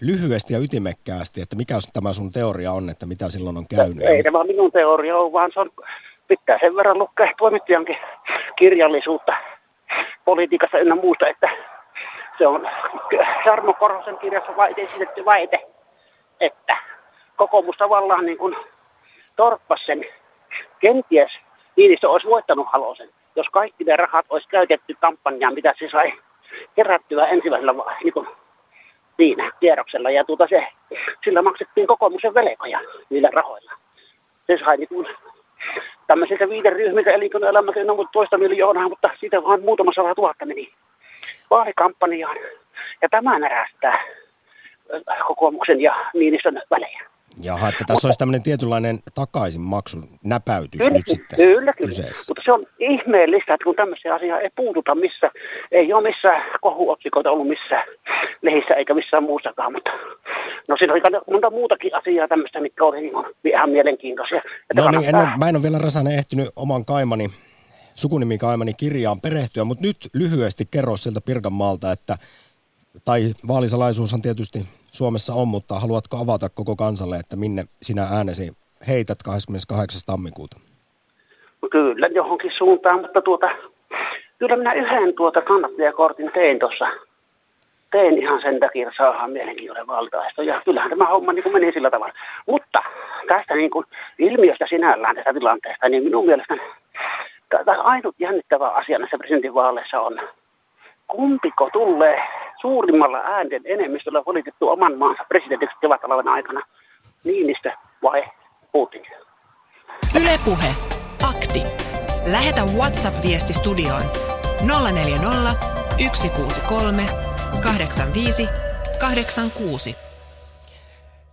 lyhyesti 0.00 0.52
ja 0.52 0.58
ytimekkäästi, 0.58 1.40
että 1.40 1.56
mikä 1.56 1.74
tämä 1.92 2.12
sun 2.12 2.32
teoria 2.32 2.72
on, 2.72 2.90
että 2.90 3.06
mitä 3.06 3.30
silloin 3.30 3.56
on 3.56 3.68
käynyt. 3.68 4.04
Ei 4.04 4.22
tämä 4.22 4.44
minun 4.44 4.72
teoria 4.72 5.16
ole, 5.16 5.32
vaan 5.32 5.50
se 5.54 5.60
on, 5.60 5.70
pitää 6.28 6.58
sen 6.60 6.76
verran 6.76 6.98
lukea 6.98 7.32
toimittajankin 7.38 7.96
kirjallisuutta 8.56 9.32
politiikassa 10.24 10.78
ynnä 10.78 10.94
muusta, 10.94 11.28
että 11.28 11.48
se 12.38 12.46
on 12.46 12.68
Sarmo 13.44 13.72
Korhosen 13.72 14.18
kirjassa 14.18 14.56
vai, 14.56 14.74
esitetty 14.76 15.24
väite, 15.24 15.66
että 16.40 16.76
kokoomus 17.36 17.76
tavallaan 17.76 18.26
niin 18.26 18.38
kuin 18.38 18.56
torppas 19.36 19.86
sen 19.86 20.04
kenties 20.80 21.32
Niinistö 21.76 22.10
olisi 22.10 22.26
voittanut 22.26 22.66
Halosen, 22.72 23.08
jos 23.36 23.46
kaikki 23.52 23.84
ne 23.84 23.96
rahat 23.96 24.26
olisi 24.28 24.48
käytetty 24.48 24.96
kampanjaan, 25.00 25.54
mitä 25.54 25.74
se 25.78 25.88
sai 25.92 26.12
kerättyä 26.74 27.26
ensimmäisellä 27.26 27.74
niin 28.04 28.12
kuin, 28.12 28.26
siinä 29.16 29.50
kierroksella. 29.60 30.10
Ja 30.10 30.24
tuota 30.24 30.46
se, 30.48 30.66
sillä 31.24 31.42
maksettiin 31.42 31.86
kokoomuksen 31.86 32.34
velkoja 32.34 32.80
niillä 33.10 33.28
rahoilla. 33.32 33.72
Se 34.46 34.58
sai 34.64 34.76
niin 34.76 34.88
kuin, 34.88 35.06
tämmöisiltä 36.06 36.48
viiteryhmiltä 36.48 37.10
elinkeinoelämältä 37.10 37.84
noin 37.84 38.08
toista 38.12 38.38
miljoonaa, 38.38 38.88
mutta 38.88 39.10
siitä 39.20 39.42
vaan 39.42 39.62
muutama 39.62 39.92
sata 39.94 40.14
tuhatta 40.14 40.46
meni 40.46 40.72
vaalikampanjaan. 41.50 42.36
Ja 43.02 43.08
tämä 43.08 43.38
närästää 43.38 44.04
kokoomuksen 45.26 45.80
ja 45.80 45.94
Niinistön 46.14 46.62
välejä. 46.70 47.13
Jaha, 47.42 47.68
että 47.68 47.84
tässä 47.86 48.08
olisi 48.08 48.18
tämmöinen 48.18 48.42
tietynlainen 48.42 48.98
takaisinmaksu 49.14 49.96
näpäytys 50.24 50.78
kyllä, 50.78 50.94
nyt 50.94 51.06
sitten 51.06 51.36
Kyllä, 51.36 51.72
kyllä. 51.72 52.10
Mutta 52.28 52.42
se 52.44 52.52
on 52.52 52.66
ihmeellistä, 52.78 53.54
että 53.54 53.64
kun 53.64 53.76
tämmöisiä 53.76 54.14
asiaa 54.14 54.40
ei 54.40 54.50
puututa 54.56 54.94
missä, 54.94 55.30
ei 55.72 55.92
ole 55.92 56.08
missään 56.08 56.42
kohuotsikoita 56.60 57.30
ollut 57.30 57.48
missään 57.48 57.84
lehissä 58.42 58.74
eikä 58.74 58.94
missään 58.94 59.22
muussakaan, 59.22 59.72
mutta 59.72 59.90
no 60.68 60.76
siinä 60.76 60.92
oli 60.92 61.02
monta 61.30 61.50
muutakin 61.50 61.94
asiaa 61.94 62.28
tämmöistä, 62.28 62.60
mitkä 62.60 62.84
oli 62.84 63.12
ihan 63.44 63.70
mielenkiintoisia. 63.70 64.42
no 64.74 64.90
niin, 64.90 65.08
en 65.08 65.14
ole, 65.14 65.28
mä 65.36 65.48
en 65.48 65.56
ole 65.56 65.62
vielä 65.62 65.78
Rasanen 65.78 66.18
ehtinyt 66.18 66.48
oman 66.56 66.84
kaimani 66.84 67.26
sukunimi 67.94 68.38
Kaimani 68.38 68.74
kirjaan 68.74 69.20
perehtyä, 69.20 69.64
mutta 69.64 69.84
nyt 69.86 69.96
lyhyesti 70.14 70.68
kerro 70.70 70.96
sieltä 70.96 71.20
Pirkanmaalta, 71.20 71.92
että 71.92 72.16
tai 73.04 73.34
vaalisalaisuushan 73.48 74.22
tietysti 74.22 74.58
Suomessa 74.92 75.34
on, 75.34 75.48
mutta 75.48 75.74
haluatko 75.74 76.16
avata 76.16 76.48
koko 76.48 76.76
kansalle, 76.76 77.16
että 77.16 77.36
minne 77.36 77.64
sinä 77.82 78.02
äänesi 78.10 78.52
heität 78.88 79.22
28. 79.22 80.00
tammikuuta? 80.06 80.56
No 81.62 81.68
kyllä, 81.68 82.06
johonkin 82.06 82.52
suuntaan, 82.58 83.00
mutta 83.00 83.22
tuota, 83.22 83.50
kyllä 84.38 84.56
minä 84.56 84.72
yhden 84.72 85.14
tuota 85.14 85.42
kannattajakortin 85.42 86.30
tein 86.34 86.58
tuossa. 86.58 86.86
Tein 87.90 88.18
ihan 88.18 88.42
sen 88.42 88.60
takia, 88.60 88.88
että 88.88 89.04
saadaan 89.04 89.30
mielenkiintoinen 89.30 89.86
valtaisto. 89.86 90.42
Ja 90.42 90.62
kyllähän 90.64 90.90
tämä 90.90 91.06
homma 91.06 91.32
niin 91.32 91.42
kuin 91.42 91.52
meni 91.52 91.72
sillä 91.72 91.90
tavalla. 91.90 92.14
Mutta 92.46 92.82
tästä 93.28 93.54
niin 93.54 93.70
kuin 93.70 93.86
ilmiöstä 94.18 94.66
sinällään 94.68 95.16
tästä 95.16 95.32
tilanteesta, 95.32 95.88
niin 95.88 96.04
minun 96.04 96.26
mielestäni 96.26 96.60
tämä 97.64 97.82
ainut 97.82 98.14
jännittävä 98.18 98.68
asia 98.68 98.98
näissä 98.98 99.18
presidentinvaaleissa 99.18 100.00
on, 100.00 100.20
kumpiko 101.06 101.70
tulee 101.72 102.18
suurimmalla 102.60 103.18
äänten 103.18 103.62
enemmistöllä 103.64 104.22
valitettu 104.26 104.68
oman 104.68 104.98
maansa 104.98 105.24
presidentiksi 105.28 105.76
kevätalven 105.80 106.28
aikana, 106.28 106.62
Niinistö 107.24 107.70
vai 108.02 108.24
Putin? 108.72 109.02
Ylepuhe 110.20 110.74
Akti. 111.28 111.62
Lähetä 112.32 112.62
WhatsApp-viesti 112.76 113.52
studioon 113.52 114.02
040 114.92 115.54
163 115.96 117.06
85 117.62 118.48
86. 119.00 119.96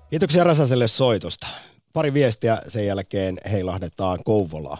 Kiitoksia 0.09 0.43
Räsäselle 0.43 0.87
soitosta. 0.87 1.47
Pari 1.93 2.13
viestiä 2.13 2.57
sen 2.67 2.85
jälkeen 2.85 3.37
heilahdetaan 3.51 4.19
Kouvolaan. 4.25 4.77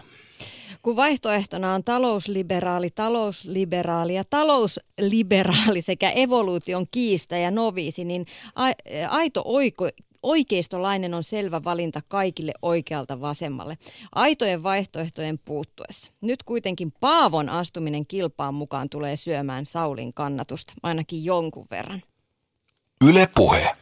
Kun 0.82 0.96
vaihtoehtona 0.96 1.74
on 1.74 1.84
talousliberaali, 1.84 2.90
talousliberaali 2.90 4.14
ja 4.14 4.24
talousliberaali 4.30 5.82
sekä 5.82 6.10
evoluution 6.10 6.86
kiistä 6.90 7.38
ja 7.38 7.50
noviisi, 7.50 8.04
niin 8.04 8.26
aito 9.08 9.42
oiko, 9.44 9.88
oikeistolainen 10.22 11.14
on 11.14 11.24
selvä 11.24 11.64
valinta 11.64 12.00
kaikille 12.08 12.52
oikealta 12.62 13.20
vasemmalle. 13.20 13.78
Aitojen 14.14 14.62
vaihtoehtojen 14.62 15.38
puuttuessa. 15.38 16.10
Nyt 16.20 16.42
kuitenkin 16.42 16.92
Paavon 17.00 17.48
astuminen 17.48 18.06
kilpaan 18.06 18.54
mukaan 18.54 18.88
tulee 18.88 19.16
syömään 19.16 19.66
Saulin 19.66 20.14
kannatusta, 20.14 20.72
ainakin 20.82 21.24
jonkun 21.24 21.66
verran. 21.70 22.02
Yle 23.08 23.28
Puhe. 23.34 23.76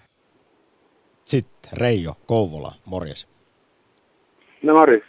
Sitten 1.25 1.73
Reijo 1.73 2.15
Kouvola, 2.27 2.75
morjes. 2.87 3.27
No 4.63 4.75
morjes. 4.75 5.03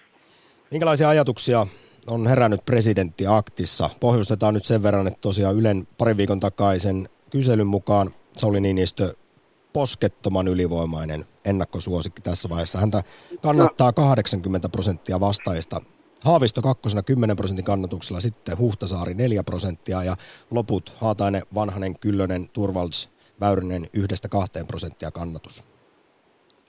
Minkälaisia 0.71 1.09
ajatuksia 1.09 1.67
on 2.07 2.27
herännyt 2.27 2.65
presidenttiaktissa. 2.65 3.89
Pohjustetaan 3.99 4.53
nyt 4.53 4.65
sen 4.65 4.83
verran, 4.83 5.07
että 5.07 5.21
tosiaan 5.21 5.55
Ylen 5.55 5.87
parin 5.97 6.17
viikon 6.17 6.39
takaisen 6.39 7.09
kyselyn 7.29 7.67
mukaan 7.67 8.11
Sauli 8.37 8.61
Niinistö 8.61 9.15
poskettoman 9.73 10.47
ylivoimainen 10.47 11.25
ennakkosuosikki 11.45 12.21
tässä 12.21 12.49
vaiheessa. 12.49 12.79
Häntä 12.79 13.03
kannattaa 13.41 13.93
80 13.93 14.69
prosenttia 14.69 15.19
vastaista. 15.19 15.81
Haavisto 16.21 16.61
kakkosena 16.61 17.03
10 17.03 17.35
prosentin 17.37 17.65
kannatuksella, 17.65 18.21
sitten 18.21 18.57
Huhtasaari 18.57 19.13
4 19.13 19.43
prosenttia 19.43 20.03
ja 20.03 20.17
loput 20.51 20.93
Haatainen, 20.97 21.43
Vanhanen, 21.55 21.99
Kyllönen, 21.99 22.49
Turvalds, 22.49 23.09
Väyrynen 23.39 23.87
yhdestä 23.93 24.29
kahteen 24.29 24.67
prosenttia 24.67 25.11
kannatus. 25.11 25.63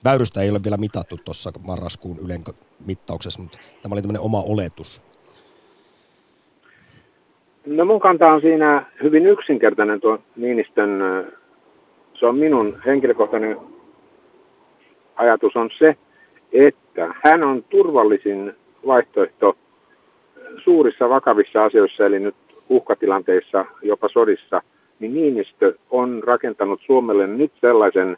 Väyrystä 0.03 0.41
ei 0.41 0.49
ole 0.49 0.63
vielä 0.63 0.77
mitattu 0.77 1.17
tuossa 1.17 1.51
marraskuun 1.59 2.19
Ylen 2.19 2.43
mittauksessa, 2.85 3.41
mutta 3.41 3.57
tämä 3.81 3.93
oli 3.93 4.01
tämmöinen 4.01 4.21
oma 4.21 4.41
oletus. 4.41 5.01
No 7.65 7.85
mun 7.85 7.99
kanta 7.99 8.31
on 8.31 8.41
siinä 8.41 8.85
hyvin 9.03 9.27
yksinkertainen 9.27 10.01
tuo 10.01 10.19
Niinistön, 10.35 10.99
se 12.13 12.25
on 12.25 12.35
minun 12.35 12.81
henkilökohtainen 12.85 13.57
ajatus 15.15 15.55
on 15.55 15.69
se, 15.77 15.95
että 16.53 17.13
hän 17.23 17.43
on 17.43 17.63
turvallisin 17.63 18.53
vaihtoehto 18.87 19.57
suurissa 20.63 21.09
vakavissa 21.09 21.63
asioissa, 21.63 22.05
eli 22.05 22.19
nyt 22.19 22.35
uhkatilanteissa, 22.69 23.65
jopa 23.81 24.09
sodissa, 24.09 24.61
niin 24.99 25.13
Niinistö 25.13 25.73
on 25.89 26.23
rakentanut 26.23 26.81
Suomelle 26.85 27.27
nyt 27.27 27.51
sellaisen 27.61 28.17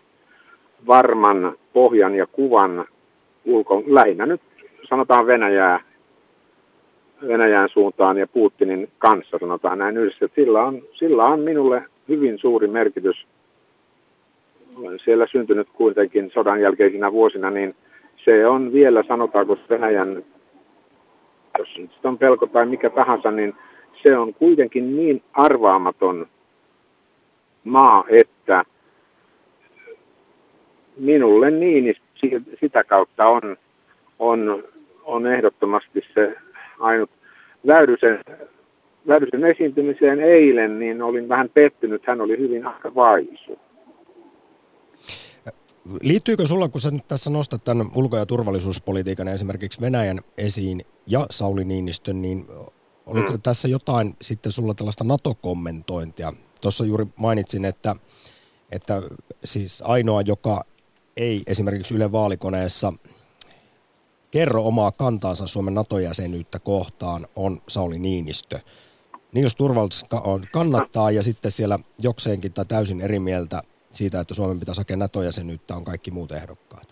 varman 0.87 1.57
pohjan 1.73 2.15
ja 2.15 2.27
kuvan 2.27 2.85
ulko, 3.45 3.83
lähinnä 3.87 4.25
nyt 4.25 4.41
sanotaan 4.89 5.27
Venäjää 5.27 5.79
Venäjän 7.27 7.69
suuntaan 7.69 8.17
ja 8.17 8.27
Putinin 8.27 8.89
kanssa, 8.97 9.37
sanotaan 9.39 9.77
näin 9.77 9.97
yhdessä. 9.97 10.29
Sillä 10.35 10.63
on, 10.63 10.81
sillä 10.93 11.25
on 11.25 11.39
minulle 11.39 11.83
hyvin 12.09 12.37
suuri 12.37 12.67
merkitys. 12.67 13.27
Olen 14.75 14.99
siellä 15.03 15.27
syntynyt 15.31 15.67
kuitenkin 15.73 16.31
sodan 16.33 16.61
jälkeisinä 16.61 17.11
vuosina, 17.11 17.49
niin 17.49 17.75
se 18.25 18.47
on 18.47 18.73
vielä, 18.73 19.03
sanotaanko 19.07 19.57
Venäjän, 19.69 20.23
jos 21.59 21.73
se 22.01 22.07
on 22.07 22.17
pelko 22.17 22.47
tai 22.47 22.65
mikä 22.65 22.89
tahansa, 22.89 23.31
niin 23.31 23.53
se 24.03 24.17
on 24.17 24.33
kuitenkin 24.33 24.95
niin 24.97 25.23
arvaamaton 25.33 26.27
maa, 27.63 28.03
että 28.09 28.65
minulle 30.97 31.51
niin 31.51 31.95
sitä 32.59 32.83
kautta 32.83 33.27
on, 33.27 33.57
on, 34.19 34.63
on 35.03 35.27
ehdottomasti 35.27 36.01
se 36.13 36.35
ainut 36.79 37.09
Väyrysen, 37.67 38.19
Väyrysen 39.07 39.45
esiintymiseen 39.45 40.19
eilen, 40.19 40.79
niin 40.79 41.01
olin 41.01 41.29
vähän 41.29 41.49
pettynyt. 41.53 42.07
Hän 42.07 42.21
oli 42.21 42.37
hyvin 42.37 42.67
aika 42.67 42.95
vaisu. 42.95 43.59
Liittyykö 46.01 46.45
sulla, 46.45 46.69
kun 46.69 46.81
sä 46.81 46.91
nyt 46.91 47.07
tässä 47.07 47.29
nostat 47.29 47.63
tämän 47.63 47.87
ulko- 47.95 48.17
ja 48.17 48.25
turvallisuuspolitiikan 48.25 49.27
esimerkiksi 49.27 49.81
Venäjän 49.81 50.19
esiin 50.37 50.81
ja 51.07 51.25
Sauli 51.29 51.63
Niinistön, 51.63 52.21
niin 52.21 52.45
oliko 53.05 53.31
mm. 53.31 53.41
tässä 53.41 53.67
jotain 53.67 54.15
sitten 54.21 54.51
sulla 54.51 54.73
tällaista 54.73 55.03
NATO-kommentointia? 55.03 56.33
Tuossa 56.61 56.85
juuri 56.85 57.05
mainitsin, 57.15 57.65
että, 57.65 57.95
että 58.71 59.01
siis 59.43 59.83
ainoa, 59.85 60.21
joka 60.21 60.61
ei 61.17 61.43
esimerkiksi 61.47 61.95
Yle 61.95 62.11
vaalikoneessa 62.11 62.93
kerro 64.35 64.63
omaa 64.63 64.91
kantaansa 64.91 65.47
Suomen 65.47 65.75
NATO-jäsenyyttä 65.75 66.59
kohtaan, 66.59 67.21
on 67.35 67.57
Sauli 67.67 67.99
Niinistö. 67.99 68.59
Niin 69.33 69.43
jos 69.43 69.55
Turvalds 69.55 70.05
kannattaa 70.51 71.11
ja 71.11 71.23
sitten 71.23 71.51
siellä 71.51 71.79
jokseenkin 71.99 72.53
tai 72.53 72.65
täysin 72.65 73.01
eri 73.01 73.19
mieltä 73.19 73.61
siitä, 73.89 74.19
että 74.19 74.33
Suomen 74.33 74.59
pitäisi 74.59 74.81
hakea 74.81 74.97
NATO-jäsenyyttä, 74.97 75.75
on 75.75 75.83
kaikki 75.83 76.11
muut 76.11 76.31
ehdokkaat. 76.31 76.87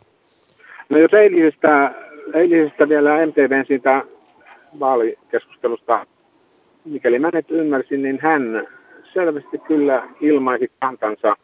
No 0.89 0.97
jos 0.97 1.13
eilisestä, 1.13 1.95
eilisestä 2.33 2.89
vielä 2.89 3.25
MTVn 3.25 3.65
siitä 3.67 4.03
vaalikeskustelusta, 4.79 6.05
mikäli 6.85 7.19
mä 7.19 7.29
nyt 7.33 7.51
ymmärsin, 7.51 8.01
niin 8.01 8.19
hän 8.21 8.67
selvästi 9.13 9.57
kyllä 9.57 10.09
ilmaisi 10.21 10.71
kantansa 10.79 11.35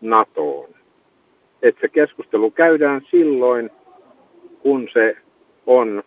NATOon. 0.00 0.70
Että 1.62 1.80
se 1.80 1.88
keskustelu 1.88 2.50
käydään 2.50 3.00
silloin, 3.10 3.70
kun 4.64 4.88
se 4.92 5.16
on 5.66 6.02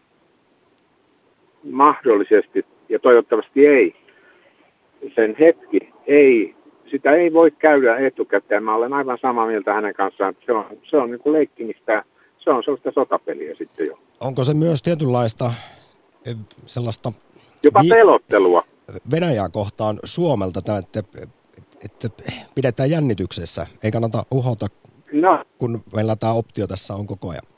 mahdollisesti, 1.63 2.65
ja 2.89 3.00
toivottavasti 3.00 3.67
ei, 3.67 3.96
sen 5.15 5.36
hetki 5.39 5.93
ei, 6.08 6.56
sitä 6.91 7.12
ei 7.12 7.34
voi 7.34 7.52
käydä 7.52 7.98
etukäteen. 7.98 8.63
Mä 8.63 8.76
olen 8.76 8.93
aivan 8.93 9.17
samaa 9.22 9.48
mieltä 9.48 9.74
hänen 9.74 9.93
kanssaan, 9.93 10.30
että 10.30 10.46
se 10.46 10.52
on, 10.52 10.65
se 10.89 10.98
on 10.98 11.12
niin 11.12 11.20
kuin 11.20 11.34
leikkimistä, 11.34 12.04
se 12.39 12.50
on 12.50 12.63
sellaista 12.63 12.91
sotapeliä 12.91 13.56
sitten 13.56 13.88
jo. 13.88 14.00
Onko 14.20 14.43
se 14.43 14.54
myös 14.54 14.82
tietynlaista 14.82 15.54
eh, 16.26 16.36
sellaista... 16.65 17.13
Jopa 17.63 17.82
vi- 17.84 17.89
pelottelua. 17.89 18.63
Venäjää 19.12 19.50
kohtaan 19.50 20.00
Suomelta, 20.04 20.60
että, 20.78 21.04
että 21.86 22.24
pidetään 22.56 22.89
jännityksessä, 22.89 23.67
ei 23.84 23.91
kannata 23.91 24.24
uhota, 24.32 24.67
no. 25.12 25.46
kun 25.58 25.84
meillä 25.96 26.15
tämä 26.15 26.34
optio 26.34 26.67
tässä 26.67 26.93
on 26.93 27.08
koko 27.08 27.30
ajan 27.30 27.57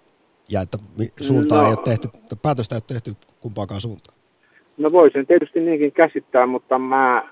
ja 0.52 0.62
että 0.62 0.78
suuntaa 1.22 1.62
no. 1.62 1.68
ei 1.68 1.74
ole 1.74 1.84
tehty, 1.86 2.08
päätöstä 2.42 2.76
ei 2.76 2.82
ole 2.90 2.94
tehty 2.94 3.12
kumpaakaan 3.40 3.82
suuntaan? 3.82 4.18
No 4.78 4.90
voisin 4.92 5.28
tietysti 5.28 5.60
niinkin 5.60 5.92
käsittää, 5.92 6.46
mutta 6.46 6.80
mä 6.80 7.30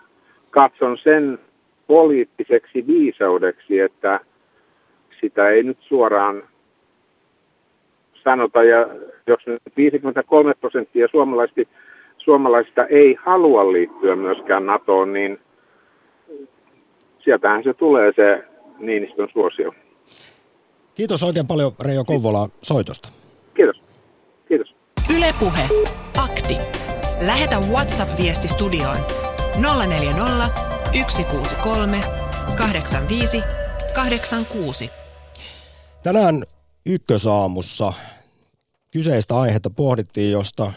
katson 0.52 0.98
sen 1.04 1.40
poliittiseksi 1.88 2.88
viisaudeksi, 2.88 3.80
että 3.80 4.20
sitä 5.22 5.50
ei 5.50 5.64
nyt 5.64 5.78
suoraan 5.82 6.44
sanota. 8.24 8.64
Ja 8.64 8.88
jos 9.28 9.48
nyt 9.48 9.62
53 9.78 10.54
prosenttia 10.54 11.08
suomalaisista, 11.08 11.74
suomalaisista 12.18 12.86
ei 12.86 13.18
halua 13.26 13.72
liittyä 13.72 14.16
myöskään 14.16 14.66
NATOon, 14.66 15.14
niin 15.14 15.40
sieltähän 17.20 17.64
se 17.64 17.74
tulee 17.74 18.14
se 18.16 18.44
Niinistön 18.80 19.30
suosio. 19.34 19.74
Kiitos 20.98 21.24
oikein 21.24 21.48
paljon 21.48 21.76
Reijo 21.80 22.04
Kouvola 22.06 22.50
soitosta. 22.62 23.10
Kiitos. 23.56 23.82
Kiitos. 24.48 24.76
Ylepuhe 25.18 25.70
Akti. 26.18 26.58
Lähetä 27.26 27.60
WhatsApp-viesti 27.60 28.48
studioon 28.48 28.98
040 29.88 30.50
163 31.08 32.02
85 32.56 33.42
86. 33.96 34.90
Tänään 36.04 36.44
ykkösaamussa 36.86 37.94
kyseistä 38.92 39.40
aihetta 39.40 39.70
pohdittiin, 39.70 40.32
josta 40.32 40.74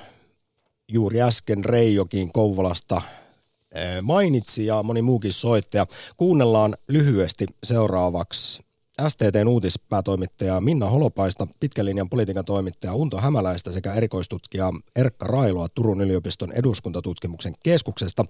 juuri 0.89 1.23
äsken 1.23 1.65
Reijokin 1.65 2.33
Kouvolasta 2.33 3.03
eh, 3.75 4.03
mainitsi 4.03 4.67
ja 4.67 4.83
moni 4.83 5.03
muukin 5.03 5.33
soittaja. 5.33 5.87
Kuunnellaan 6.17 6.75
lyhyesti 6.89 7.47
seuraavaksi 7.65 8.70
STTn 9.09 9.49
uutispäätoimittaja 9.49 10.61
Minna 10.61 10.87
Holopaista, 10.87 11.47
pitkälinjan 11.61 12.09
politiikan 12.09 12.45
toimittaja 12.45 12.95
Unto 12.95 13.21
Hämäläistä 13.21 13.73
sekä 13.73 13.93
erikoistutkija 13.93 14.73
Erkka 14.97 15.27
Railoa 15.27 15.69
Turun 15.69 16.01
yliopiston 16.01 16.53
eduskuntatutkimuksen 16.53 17.55
keskuksesta. 17.63 18.25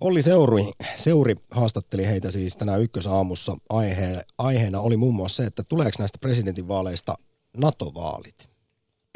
Olli 0.00 0.22
Seuri, 0.22 0.64
Seuri 0.96 1.34
haastatteli 1.50 2.06
heitä 2.06 2.30
siis 2.30 2.56
tänään 2.56 2.82
ykkösaamussa. 2.82 3.56
Aihe, 3.68 4.22
aiheena 4.38 4.80
oli 4.80 4.96
muun 4.96 5.14
muassa 5.14 5.36
se, 5.36 5.46
että 5.46 5.62
tuleeko 5.62 5.96
näistä 5.98 6.18
presidentinvaaleista 6.18 7.14
NATO-vaalit. 7.56 8.48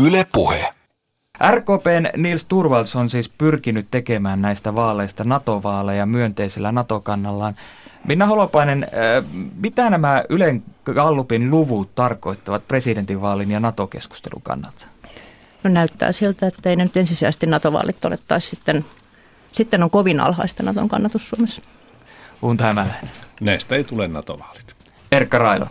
Yle 0.03 0.27
Puhe. 0.33 0.75
RKPn 1.51 2.09
Nils 2.17 2.45
Turvalds 2.45 2.97
on 2.97 3.11
siis 3.11 3.29
pyrkinyt 3.29 3.87
tekemään 3.91 4.43
näistä 4.43 4.75
vaaleista 4.75 5.25
NATO-vaaleja 5.25 6.07
myönteisellä 6.07 6.73
NATO-kannallaan. 6.73 7.57
Minna 8.05 8.27
Holopainen, 8.27 8.85
äh, 8.85 9.25
mitä 9.57 9.91
nämä 9.91 10.25
Ylen 10.29 10.63
Gallupin 10.85 11.51
luvut 11.51 11.95
tarkoittavat 11.95 12.69
presidentinvaalin 12.69 13.51
ja 13.51 13.61
NATO-keskustelun 13.61 14.43
kannalta? 14.43 14.87
No 15.63 15.71
näyttää 15.71 16.13
siltä, 16.13 16.47
että 16.47 16.71
ei 16.71 16.77
nyt 16.77 16.97
ensisijaisesti 16.97 17.47
NATO-vaalit 17.47 18.05
ole, 18.05 18.19
tai 18.29 18.41
sitten, 18.41 18.85
sitten 19.53 19.83
on 19.83 19.91
kovin 19.91 20.21
alhaista 20.21 20.63
NATOn 20.63 20.89
kannatus 20.89 21.29
Suomessa. 21.29 21.63
Unta 22.43 22.65
Hämäläinen. 22.65 23.11
Näistä 23.41 23.77
ei 23.77 23.85
tule 23.85 24.09
NATO-vaalit. 24.09 24.75
Erkka 25.13 25.39
Railo. 25.39 25.67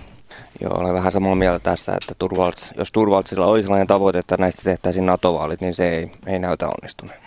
Joo, 0.62 0.80
olen 0.80 0.94
vähän 0.94 1.12
samaa 1.12 1.36
mieltä 1.36 1.60
tässä, 1.60 1.94
että 1.94 2.16
Turvalts, 2.20 2.72
jos 2.78 2.92
Turvaltsilla 2.92 3.46
olisi 3.46 3.64
sellainen 3.64 3.88
tavoite, 3.88 4.20
että 4.20 4.36
näistä 4.40 4.62
tehtäisiin 4.64 5.06
NATO-vaalit, 5.06 5.62
niin 5.62 5.74
se 5.74 5.90
ei, 5.90 6.12
ei 6.28 6.40
näytä 6.40 6.68
onnistuneen. 6.68 7.20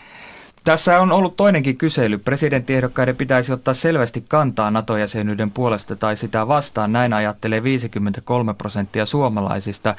Tässä 0.66 1.00
on 1.00 1.12
ollut 1.12 1.36
toinenkin 1.36 1.76
kysely. 1.76 2.18
Presidenttiehdokkaiden 2.18 3.16
pitäisi 3.16 3.52
ottaa 3.52 3.74
selvästi 3.74 4.24
kantaa 4.28 4.70
NATO-jäsenyyden 4.70 5.50
puolesta 5.50 5.96
tai 5.96 6.16
sitä 6.16 6.48
vastaan. 6.48 6.92
Näin 6.92 7.12
ajattelee 7.12 7.62
53 7.62 8.54
prosenttia 8.54 9.06
suomalaisista 9.06 9.96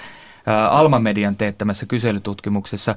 Alma-median 0.70 1.36
teettämässä 1.36 1.86
kyselytutkimuksessa. 1.86 2.96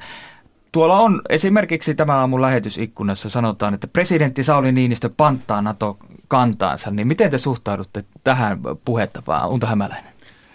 Tuolla 0.73 0.99
on 0.99 1.23
esimerkiksi 1.29 1.95
tämä 1.95 2.17
aamun 2.17 2.43
lähetysikkunassa 2.43 3.31
sanotaan, 3.31 3.75
että 3.75 3.87
presidentti 3.87 4.45
Sauli 4.45 4.73
Niinistö 4.73 5.11
panttaa 5.17 5.63
NATO-kantaansa. 5.63 6.91
Niin 6.91 7.09
miten 7.09 7.31
te 7.31 7.39
suhtaudutte 7.39 8.05
tähän 8.25 8.59
puhettapaan, 8.85 9.49
Unto 9.49 9.67
Hämäläinen? 9.67 10.13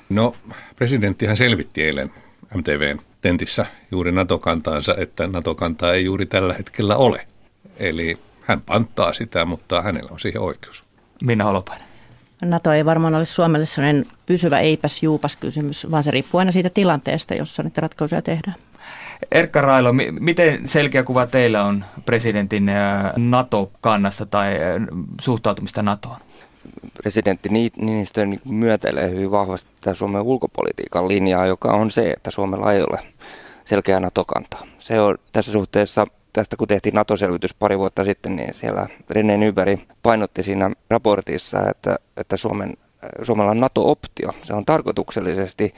No, 0.10 0.36
presidenttihän 0.76 1.38
selvitti 1.38 1.84
eilen 1.84 2.12
MTVn 2.56 3.00
tentissä 3.26 3.66
juuri 3.92 4.12
NATO-kantaansa, 4.12 4.96
että 4.98 5.28
NATO-kantaa 5.28 5.94
ei 5.94 6.06
juuri 6.06 6.26
tällä 6.26 6.54
hetkellä 6.54 6.96
ole. 6.96 7.28
Eli 7.78 8.18
hän 8.42 8.62
panttaa 8.62 9.14
sitä, 9.14 9.46
mutta 9.46 9.82
hänellä 9.82 10.10
on 10.12 10.20
siihen 10.20 10.42
oikeus. 10.42 10.84
Minna 11.24 11.44
Holopainen. 11.44 11.88
NATO 12.42 12.72
ei 12.72 12.86
varmaan 12.86 13.16
ole 13.16 13.26
Suomelle 13.26 13.66
sellainen 13.66 14.06
pysyvä 14.26 14.60
eipäs 14.60 15.04
juupas 15.04 15.36
kysymys, 15.36 15.88
vaan 15.92 16.04
se 16.04 16.12
riippuu 16.12 16.40
aina 16.40 16.52
siitä 16.52 16.70
tilanteesta, 16.70 17.34
jossa 17.34 17.64
niitä 17.64 17.82
ratkaisuja 17.82 18.22
tehdään. 18.22 18.58
Erkka 19.32 19.62
Railo, 19.62 19.94
miten 20.20 20.68
selkeä 20.68 21.04
kuva 21.04 21.28
teillä 21.28 21.64
on 21.64 21.86
presidentin 22.06 22.72
NATO-kannasta 23.18 24.26
tai 24.26 24.54
suhtautumista 25.22 25.84
NATOon? 25.84 26.20
Presidentti 26.94 27.50
Niinistö 27.50 28.28
myötäilee 28.46 29.10
hyvin 29.10 29.32
vahvasti 29.32 29.70
tätä 29.82 29.94
Suomen 29.94 30.22
ulkopolitiikan 30.22 31.08
linjaa, 31.08 31.46
joka 31.46 31.72
on 31.72 31.92
se, 31.92 32.12
että 32.12 32.32
Suomella 32.32 32.74
ei 32.74 32.82
ole 32.82 33.00
selkeää 33.66 34.00
NATO-kantaa. 34.00 34.68
Se 34.80 35.00
on 35.00 35.18
tässä 35.34 35.52
suhteessa 35.52 36.08
tästä 36.36 36.58
kun 36.58 36.68
tehtiin 36.68 36.96
NATO-selvitys 36.96 37.54
pari 37.54 37.80
vuotta 37.80 38.04
sitten, 38.04 38.36
niin 38.36 38.54
siellä 38.54 38.88
René 39.12 39.38
Nyberg 39.38 39.80
painotti 40.04 40.44
siinä 40.44 40.72
raportissa, 40.90 41.70
että, 41.70 41.96
että 42.18 42.38
Suomen, 42.38 42.74
Suomella 43.24 43.52
on 43.52 43.60
NATO-optio. 43.60 44.30
Se 44.44 44.54
on 44.54 44.66
tarkoituksellisesti 44.66 45.74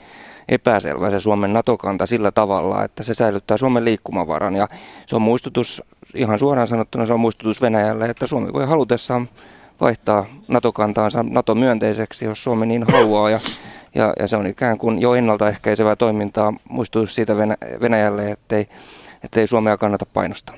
epäselvä 0.48 1.10
se 1.10 1.20
Suomen 1.20 1.52
NATO-kanta 1.52 2.06
sillä 2.06 2.30
tavalla, 2.30 2.84
että 2.84 3.02
se 3.02 3.14
säilyttää 3.14 3.56
Suomen 3.56 3.84
liikkumavaran. 3.84 4.56
Ja 4.56 4.68
se 5.06 5.16
on 5.16 5.22
muistutus, 5.22 5.82
ihan 6.14 6.38
suoraan 6.38 6.68
sanottuna 6.68 7.06
se 7.06 7.12
on 7.12 7.20
muistutus 7.20 7.62
Venäjälle, 7.62 8.04
että 8.04 8.26
Suomi 8.26 8.52
voi 8.52 8.66
halutessaan 8.66 9.28
vaihtaa 9.80 10.26
NATO-kantaansa 10.48 11.22
NATO-myönteiseksi, 11.22 12.24
jos 12.24 12.42
Suomi 12.42 12.66
niin 12.66 12.84
haluaa. 12.92 13.30
Ja, 13.30 13.38
Ja, 13.94 14.12
ja 14.18 14.26
se 14.26 14.36
on 14.36 14.46
ikään 14.46 14.78
kuin 14.78 15.00
jo 15.00 15.14
ennaltaehkäisevää 15.14 15.96
toimintaa. 15.96 16.54
Muistuisi 16.68 17.14
siitä 17.14 17.36
Venäjälle, 17.80 18.30
ettei, 18.30 18.68
ettei 19.24 19.46
Suomea 19.46 19.76
kannata 19.76 20.06
painostaa. 20.06 20.56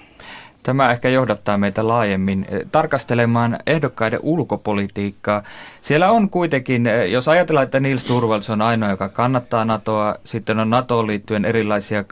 Tämä 0.63 0.91
ehkä 0.91 1.09
johdattaa 1.09 1.59
meitä 1.59 1.89
laajemmin 1.89 2.47
eh, 2.49 2.61
tarkastelemaan 2.73 3.59
ehdokkaiden 3.67 4.21
ulkopolitiikkaa. 4.23 5.43
Siellä 5.83 6.11
on 6.11 6.31
kuitenkin, 6.31 6.87
eh, 6.87 7.11
jos 7.11 7.29
ajatellaan, 7.29 7.65
että 7.65 7.81
Nils 7.81 8.05
Turvals 8.05 8.51
on 8.51 8.63
ainoa, 8.63 8.91
joka 8.91 9.09
kannattaa 9.09 9.65
NATOa, 9.65 10.15
sitten 10.25 10.59
on 10.61 10.71
NATOon 10.71 11.07
liittyen 11.07 11.45
erilaisia 11.45 11.99
eh, 11.99 12.05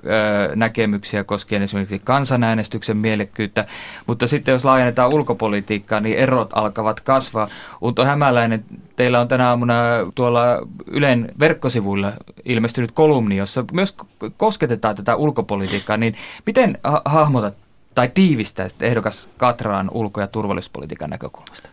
näkemyksiä 0.54 1.24
koskien 1.24 1.62
esimerkiksi 1.62 1.98
kansanäänestyksen 2.04 2.96
mielekkyyttä, 2.96 3.64
mutta 4.06 4.26
sitten 4.26 4.52
jos 4.52 4.64
laajennetaan 4.64 5.14
ulkopolitiikkaa, 5.14 6.00
niin 6.00 6.18
erot 6.18 6.50
alkavat 6.52 7.00
kasvaa. 7.00 7.48
Unto 7.80 8.04
Hämäläinen, 8.04 8.64
teillä 8.96 9.20
on 9.20 9.28
tänä 9.28 9.48
aamuna 9.48 9.74
tuolla 10.14 10.40
Ylen 10.86 11.32
verkkosivuilla 11.40 12.12
ilmestynyt 12.44 12.92
kolumni, 12.92 13.36
jossa 13.36 13.64
myös 13.72 13.94
kosketetaan 14.36 14.96
tätä 14.96 15.16
ulkopolitiikkaa, 15.16 15.96
niin 15.96 16.14
miten 16.46 16.78
ha- 16.84 17.02
hahmotat 17.04 17.54
tai 17.98 18.10
tiivistää 18.14 18.68
ehdokas 18.80 19.28
Katraan 19.36 19.90
ulko- 19.92 20.20
ja 20.20 20.26
turvallisuuspolitiikan 20.26 21.10
näkökulmasta? 21.10 21.68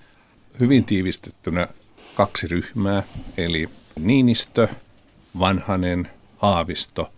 Hyvin 0.59 0.85
tiivistettynä 0.85 1.67
kaksi 2.15 2.47
ryhmää, 2.47 3.03
eli 3.37 3.69
Niinistö, 3.99 4.67
Vanhanen, 5.39 6.09
Haavisto 6.37 7.11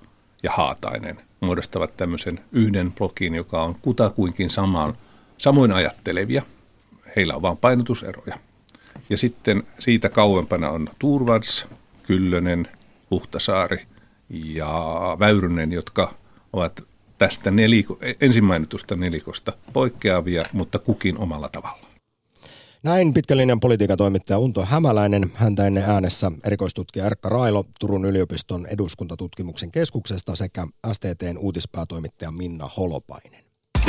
ja 0.43 0.51
Haatainen 0.51 1.21
muodostavat 1.39 1.97
tämmöisen 1.97 2.39
yhden 2.51 2.93
blokin, 2.93 3.35
joka 3.35 3.63
on 3.63 3.75
kutakuinkin 3.81 4.49
samaan, 4.49 4.97
samoin 5.37 5.71
ajattelevia. 5.71 6.43
Heillä 7.15 7.35
on 7.35 7.41
vain 7.41 7.57
painotuseroja. 7.57 8.39
Ja 9.09 9.17
sitten 9.17 9.63
siitä 9.79 10.09
kauempana 10.09 10.69
on 10.69 10.89
Turvars, 10.99 11.67
Kyllönen, 12.03 12.67
Huhtasaari 13.11 13.85
ja 14.29 14.75
Väyrynen, 15.19 15.71
jotka 15.71 16.13
ovat 16.53 16.83
tästä 17.17 17.51
neliko, 17.51 17.99
ensimmäinetusta 18.21 18.95
nelikosta 18.95 19.53
poikkeavia, 19.73 20.43
mutta 20.53 20.79
kukin 20.79 21.17
omalla 21.17 21.49
tavalla. 21.49 21.87
Näin 22.83 23.13
pitkällinen 23.13 23.59
politiikatoimittaja 23.59 24.39
Unto 24.39 24.65
Hämäläinen, 24.65 25.31
häntä 25.33 25.67
ennen 25.67 25.83
äänessä 25.83 26.31
erikoistutkija 26.43 27.05
Erkka 27.05 27.29
Railo 27.29 27.65
Turun 27.79 28.05
yliopiston 28.05 28.65
eduskuntatutkimuksen 28.65 29.71
keskuksesta 29.71 30.35
sekä 30.35 30.67
STTn 30.93 31.37
uutispäätoimittaja 31.37 32.31
Minna 32.31 32.69
Holopainen. 32.77 33.43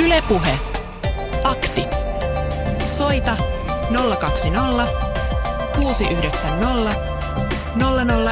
Ylepuhe. 0.04 0.58
Akti. 1.44 1.82
Soita 2.86 3.36
020 4.20 4.86
690 5.76 7.18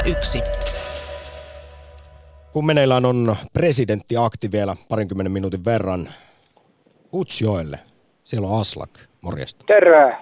001. 0.05 0.43
Kun 2.57 2.67
meneillään 2.67 3.05
on 3.05 3.37
presidenttiakti 3.53 4.53
vielä 4.53 4.77
parinkymmenen 4.89 5.33
minuutin 5.33 5.65
verran 5.65 6.09
Utsjoelle, 7.13 7.79
siellä 8.25 8.49
on 8.49 8.61
Aslak, 8.61 8.91
morjesta. 9.23 9.65
Terve. 9.67 10.17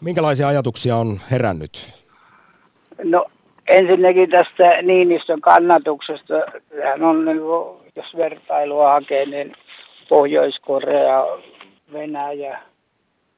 Minkälaisia 0.00 0.48
ajatuksia 0.48 0.96
on 0.96 1.20
herännyt? 1.30 1.94
No 3.04 3.26
ensinnäkin 3.66 4.30
tästä 4.30 4.82
Niinistön 4.82 5.40
kannatuksesta. 5.40 6.34
Hän 6.84 7.02
on, 7.02 7.24
niin 7.24 7.38
jos 7.96 8.16
vertailua 8.16 8.90
hakee, 8.90 9.26
niin 9.26 9.52
Pohjois-Korea, 10.08 11.24
Venäjä 11.92 12.58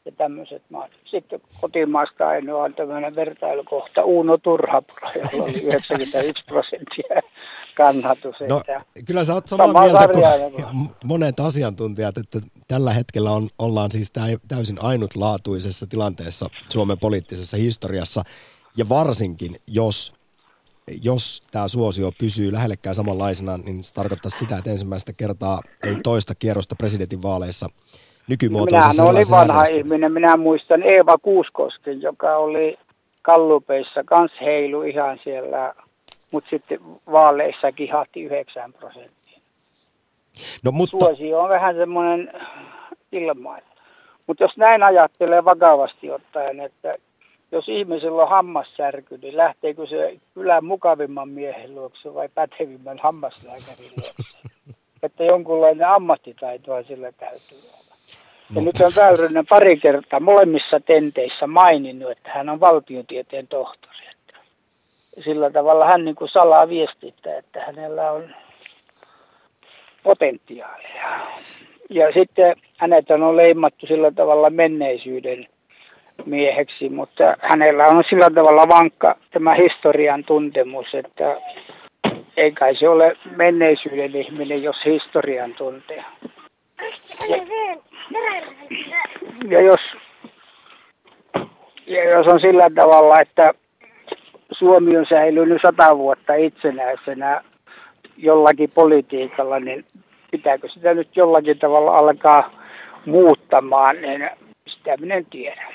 ja 0.05 0.13
tämmöiset 0.13 0.63
maat. 0.69 0.91
Sitten 1.05 1.41
kotimaasta 1.61 2.29
ainoa 2.29 2.65
on 2.65 2.75
tämmöinen 2.75 3.17
vertailukohta 3.17 4.05
Uuno 4.05 4.39
Turhapuro, 4.39 5.09
jolla 5.15 5.45
oli 5.45 5.63
91 5.73 6.45
prosenttia 6.49 7.23
kannatus. 7.77 8.37
No, 8.49 8.63
kyllä 9.05 9.25
sä 9.25 9.35
oot 9.35 9.49
samaa 9.49 9.83
mieltä 9.83 10.09
kuin 10.09 10.77
monet 11.05 11.41
asiantuntijat, 11.41 12.19
että 12.19 12.41
tällä 12.69 12.93
hetkellä 12.93 13.31
on, 13.31 13.49
ollaan 13.59 13.93
siis 13.93 14.13
täysin 14.49 14.79
ainutlaatuisessa 14.83 15.87
tilanteessa 15.87 16.47
Suomen 16.71 16.99
poliittisessa 16.99 17.57
historiassa. 17.57 18.23
Ja 18.77 18.89
varsinkin, 18.89 19.57
jos, 19.67 20.13
jos 21.03 21.43
tämä 21.53 21.69
suosio 21.69 22.13
pysyy 22.19 22.53
lähellekään 22.53 22.95
samanlaisena, 22.95 23.57
niin 23.57 23.85
se 23.85 23.95
tarkoittaa 23.95 24.31
sitä, 24.31 24.57
että 24.59 24.71
ensimmäistä 24.71 25.13
kertaa 25.13 25.61
ei 25.87 25.97
toista 26.03 26.35
kierrosta 26.35 26.75
presidentinvaaleissa 26.77 27.69
nykymuotoisessa 28.29 29.03
Minä 29.03 29.11
olin 29.11 29.31
vanha 29.31 29.65
ihminen. 29.65 30.13
Minä 30.13 30.37
muistan 30.37 30.83
Eeva 30.83 31.19
Kuuskosken, 31.19 32.03
joka 32.03 32.37
oli 32.37 32.79
Kallupeissa, 33.23 34.05
kans 34.05 34.33
heilu 34.41 34.83
ihan 34.83 35.19
siellä 35.25 35.75
mutta 36.31 36.51
sitten 36.51 36.81
vaaleissa 37.13 37.73
kihahti 37.73 38.23
9 38.23 38.73
prosenttia. 38.73 39.39
No, 40.65 40.73
mutta... 40.73 40.99
Suosio 40.99 41.41
on 41.41 41.49
vähän 41.49 41.77
semmoinen 41.77 42.33
ilma. 43.13 43.59
Mutta 44.27 44.45
jos 44.45 44.57
näin 44.57 44.83
ajattelee 44.83 45.45
vakavasti 45.45 46.11
ottaen, 46.11 46.61
että 46.61 46.97
jos 47.53 47.69
ihmisellä 47.69 48.23
on 48.23 48.29
hammassärky, 48.29 49.19
niin 49.19 49.37
lähteekö 49.37 49.87
se 49.87 50.17
kylän 50.35 50.65
mukavimman 50.65 51.29
miehen 51.29 51.75
luokse 51.75 52.15
vai 52.15 52.29
pätevimmän 52.29 52.99
hammaslääkärin 52.99 53.91
luokse? 53.97 54.39
että 55.03 55.25
jonkunlainen 55.25 55.89
ammattitaitoa 55.89 56.83
sillä 56.83 57.13
täytyy 57.13 57.59
olla. 57.59 57.97
Ja 58.55 58.61
nyt 58.61 58.81
on 58.81 58.93
Väyrynen 58.97 59.47
pari 59.47 59.77
kertaa 59.77 60.21
molemmissa 60.21 60.81
tenteissä 60.81 61.47
maininnut, 61.47 62.11
että 62.11 62.31
hän 62.35 62.49
on 62.49 62.61
valtiotieteen 62.61 63.49
tohtori 63.49 63.97
sillä 65.25 65.51
tavalla 65.51 65.87
hän 65.87 66.05
niin 66.05 66.15
kuin 66.17 66.29
salaa 66.29 66.69
viestittää, 66.69 67.39
että 67.39 67.65
hänellä 67.65 68.13
on 68.13 68.35
potentiaalia. 70.03 71.27
Ja 71.91 72.13
sitten 72.13 72.57
hänet 72.77 73.11
on 73.11 73.37
leimattu 73.37 73.87
sillä 73.87 74.11
tavalla 74.11 74.51
menneisyyden 74.51 75.47
mieheksi, 76.25 76.89
mutta 76.89 77.37
hänellä 77.41 77.87
on 77.87 78.05
sillä 78.11 78.31
tavalla 78.35 78.69
vankka 78.69 79.17
tämä 79.31 79.55
historian 79.55 80.25
tuntemus, 80.25 80.87
että 80.95 81.37
ei 82.37 82.53
kai 82.53 82.77
se 82.77 82.89
ole 82.89 83.17
menneisyyden 83.37 84.17
ihminen, 84.17 84.63
jos 84.63 84.77
historian 84.85 85.55
tuntee. 85.55 86.05
Ja, 87.29 87.37
ja 89.49 89.61
jos, 89.61 89.81
ja 91.87 92.11
jos 92.11 92.27
on 92.27 92.41
sillä 92.41 92.71
tavalla, 92.75 93.21
että 93.21 93.55
Suomi 94.59 94.97
on 94.97 95.07
säilynyt 95.09 95.63
sata 95.67 95.99
vuotta 95.99 96.35
itsenäisenä 96.35 97.43
jollakin 98.17 98.71
politiikalla, 98.75 99.61
niin 99.61 99.85
pitääkö 100.31 100.69
sitä 100.69 100.95
nyt 100.95 101.17
jollakin 101.17 101.59
tavalla 101.59 101.97
alkaa 101.97 102.51
muuttamaan, 103.07 103.97
niin 104.01 104.31
sitä 104.67 104.97
minä 104.97 105.15
en 105.15 105.27
tiedä. 105.27 105.67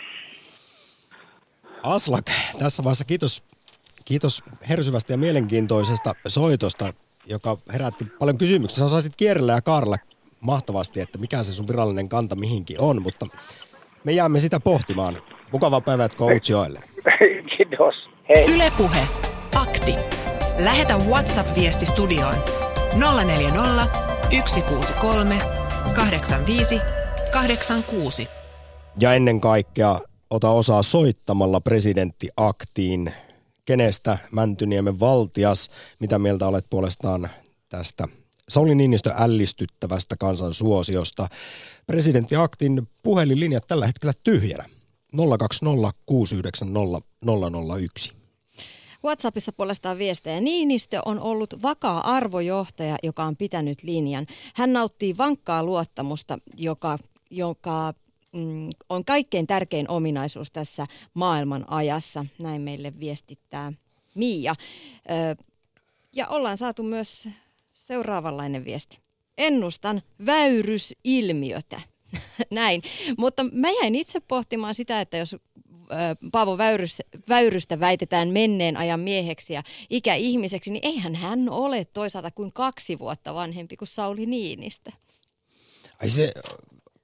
Aslak, 1.83 2.25
tässä 2.59 2.83
vaiheessa 2.83 3.05
kiitos, 3.05 3.43
kiitos 4.05 4.43
hersyvästä 4.69 5.13
ja 5.13 5.17
mielenkiintoisesta 5.17 6.13
soitosta, 6.27 6.93
joka 7.25 7.57
herätti 7.73 8.05
paljon 8.19 8.37
kysymyksiä. 8.37 8.79
Sä 8.79 8.85
osaisit 8.85 9.15
kierrellä 9.17 9.51
ja 9.53 9.61
kaarella 9.61 9.95
mahtavasti, 10.41 11.01
että 11.01 11.17
mikä 11.17 11.43
se 11.43 11.51
sun 11.51 11.67
virallinen 11.67 12.09
kanta 12.09 12.35
mihinkin 12.35 12.79
on, 12.79 13.01
mutta 13.01 13.25
me 14.03 14.11
jäämme 14.11 14.39
sitä 14.39 14.59
pohtimaan. 14.59 15.17
Mukavaa 15.51 15.81
päivää 15.81 16.09
Coach 16.09 16.51
Kiitos. 17.57 18.10
Hei. 18.35 18.45
Ylepuhe. 18.45 19.07
Akti. 19.55 19.95
Lähetä 20.57 20.97
WhatsApp-viesti 20.97 21.85
studioon 21.85 22.35
040 23.25 23.87
163 24.45 25.39
85 25.95 26.79
86. 27.31 28.27
Ja 28.99 29.13
ennen 29.13 29.41
kaikkea 29.41 29.99
ota 30.29 30.49
osaa 30.49 30.83
soittamalla 30.83 31.61
presidenttiaktiin. 31.61 33.13
Kenestä 33.65 34.17
Mäntyniemen 34.31 34.99
valtias, 34.99 35.69
mitä 35.99 36.19
mieltä 36.19 36.47
olet 36.47 36.65
puolestaan 36.69 37.29
tästä 37.69 38.07
Sauli 38.49 38.75
Niinistö 38.75 39.13
ällistyttävästä 39.17 40.15
kansansuosiosta. 40.19 41.27
Presidenttiaktin 41.87 42.87
puhelinlinjat 43.03 43.67
tällä 43.67 43.85
hetkellä 43.87 44.13
tyhjänä. 44.23 44.65
020 45.37 45.91
690 46.05 47.07
001. 47.81 48.20
WhatsAppissa 49.03 49.51
puolestaan 49.51 49.97
viestejä. 49.97 50.41
Niinistö 50.41 51.01
on 51.05 51.19
ollut 51.19 51.61
vakaa 51.61 52.15
arvojohtaja, 52.15 52.97
joka 53.03 53.23
on 53.23 53.37
pitänyt 53.37 53.83
linjan. 53.83 54.25
Hän 54.55 54.73
nauttii 54.73 55.17
vankkaa 55.17 55.63
luottamusta, 55.63 56.37
joka, 56.57 56.97
joka 57.29 57.93
mm, 58.31 58.69
on 58.89 59.05
kaikkein 59.05 59.47
tärkein 59.47 59.89
ominaisuus 59.89 60.51
tässä 60.51 60.87
maailman 61.13 61.65
ajassa. 61.67 62.25
Näin 62.39 62.61
meille 62.61 62.99
viestittää 62.99 63.73
Miia. 64.15 64.55
Ö, 65.09 65.43
ja 66.13 66.27
ollaan 66.27 66.57
saatu 66.57 66.83
myös 66.83 67.27
seuraavanlainen 67.73 68.65
viesti. 68.65 68.99
Ennustan 69.37 70.01
väyrysilmiötä. 70.25 71.81
Näin. 72.51 72.81
Mutta 73.17 73.43
mä 73.51 73.69
jäin 73.69 73.95
itse 73.95 74.19
pohtimaan 74.19 74.75
sitä, 74.75 75.01
että 75.01 75.17
jos 75.17 75.35
Paavo 76.31 76.57
Väyrys, 76.57 77.01
Väyrystä 77.29 77.79
väitetään 77.79 78.29
menneen 78.29 78.77
ajan 78.77 78.99
mieheksi 78.99 79.53
ja 79.53 79.63
ikäihmiseksi, 79.89 80.71
niin 80.71 80.85
eihän 80.85 81.15
hän 81.15 81.49
ole 81.49 81.85
toisaalta 81.85 82.31
kuin 82.31 82.53
kaksi 82.53 82.99
vuotta 82.99 83.33
vanhempi 83.33 83.77
kuin 83.77 83.87
Sauli 83.87 84.25
Niinistä. 84.25 84.91
Ai 86.01 86.09
se, 86.09 86.31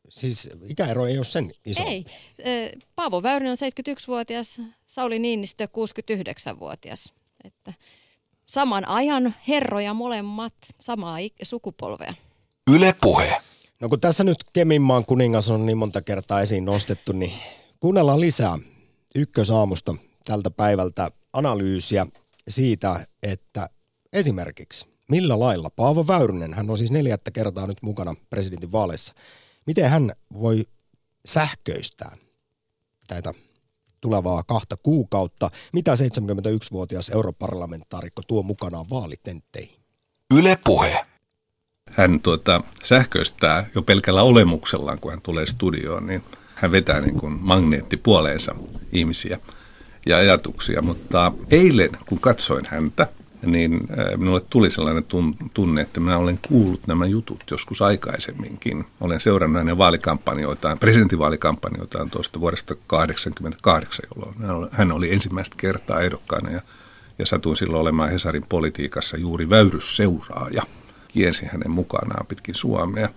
siis 0.10 0.50
ikäero 0.70 1.06
ei 1.06 1.18
ole 1.18 1.26
sen 1.26 1.52
iso. 1.66 1.84
Ei. 1.84 2.06
Paavo 2.96 3.24
Väyrynen 3.24 3.52
on 3.52 3.58
71-vuotias, 3.58 4.62
Sauli 4.86 5.20
Niinistö 5.20 5.68
69-vuotias. 5.68 7.14
Että 7.44 7.74
saman 8.46 8.88
ajan 8.88 9.36
herroja 9.48 9.94
molemmat, 9.94 10.54
samaa 10.80 11.18
sukupolvea. 11.44 12.14
Yle 12.72 12.96
Puhe. 13.02 13.38
No 13.82 13.90
kun 13.90 14.00
tässä 14.00 14.24
nyt 14.24 14.38
Keminmaan 14.54 15.06
kuningas 15.06 15.50
on 15.50 15.66
niin 15.66 15.78
monta 15.78 16.02
kertaa 16.02 16.42
esiin 16.42 16.66
nostettu, 16.66 17.12
niin 17.12 17.34
kuunnellaan 17.80 18.20
lisää 18.20 18.60
ykkösaamusta 19.16 19.96
tältä 20.26 20.52
päivältä 20.52 21.12
analyysiä 21.34 22.08
siitä, 22.48 23.08
että 23.24 23.70
esimerkiksi 24.14 24.86
millä 25.10 25.40
lailla 25.40 25.70
Paavo 25.70 26.08
Väyrynen, 26.08 26.54
hän 26.54 26.70
on 26.70 26.78
siis 26.78 26.92
neljättä 26.92 27.32
kertaa 27.32 27.68
nyt 27.68 27.82
mukana 27.82 28.16
presidentin 28.30 28.72
vaaleissa, 28.72 29.14
miten 29.66 29.90
hän 29.90 30.12
voi 30.34 30.66
sähköistää 31.26 32.18
näitä 33.12 33.34
tulevaa 34.02 34.44
kahta 34.44 34.78
kuukautta, 34.78 35.52
mitä 35.74 35.94
71-vuotias 35.96 37.10
europarlamentaarikko 37.10 38.22
tuo 38.28 38.44
mukanaan 38.44 38.86
vaalitentteihin. 38.90 39.80
Yle 40.34 40.58
Puhe. 40.66 41.06
Hän 41.90 42.20
tuota, 42.20 42.62
sähköistää 42.84 43.70
jo 43.76 43.82
pelkällä 43.82 44.24
olemuksellaan, 44.24 45.00
kun 45.00 45.12
hän 45.12 45.22
tulee 45.22 45.46
studioon, 45.46 46.08
niin 46.08 46.24
hän 46.58 46.72
vetää 46.72 47.02
niin 47.02 47.20
kuin 47.20 47.38
magneetti 47.42 47.98
puoleensa 47.98 48.56
ihmisiä 48.92 49.40
ja 50.06 50.18
ajatuksia. 50.18 50.82
Mutta 50.82 51.32
eilen, 51.52 51.90
kun 52.06 52.20
katsoin 52.20 52.66
häntä, 52.70 53.08
niin 53.46 53.74
äh, 53.74 54.18
minulle 54.18 54.42
tuli 54.50 54.70
sellainen 54.70 55.06
tunne, 55.54 55.82
että 55.82 56.00
minä 56.00 56.18
olen 56.18 56.40
kuullut 56.48 56.88
nämä 56.88 57.06
jutut 57.06 57.44
joskus 57.52 57.82
aikaisemminkin. 57.82 58.86
Olen 59.02 59.20
seurannut 59.20 59.60
hänen 59.60 59.78
vaalikampanjoitaan, 59.78 60.80
presidentinvaalikampanjoitaan 60.80 62.10
tuosta 62.10 62.40
vuodesta 62.40 62.76
1988, 62.76 64.06
jolloin 64.16 64.70
hän 64.72 64.92
oli 64.92 65.14
ensimmäistä 65.14 65.56
kertaa 65.60 66.02
ehdokkaana 66.02 66.52
ja, 66.52 66.62
ja 67.20 67.26
satuin 67.26 67.56
silloin 67.56 67.82
olemaan 67.82 68.12
Hesarin 68.12 68.46
politiikassa 68.50 69.18
juuri 69.18 69.50
väyrysseuraaja. 69.50 70.64
Kiensin 71.08 71.50
hänen 71.52 71.72
mukanaan 71.72 72.26
pitkin 72.26 72.56
Suomea. 72.56 73.10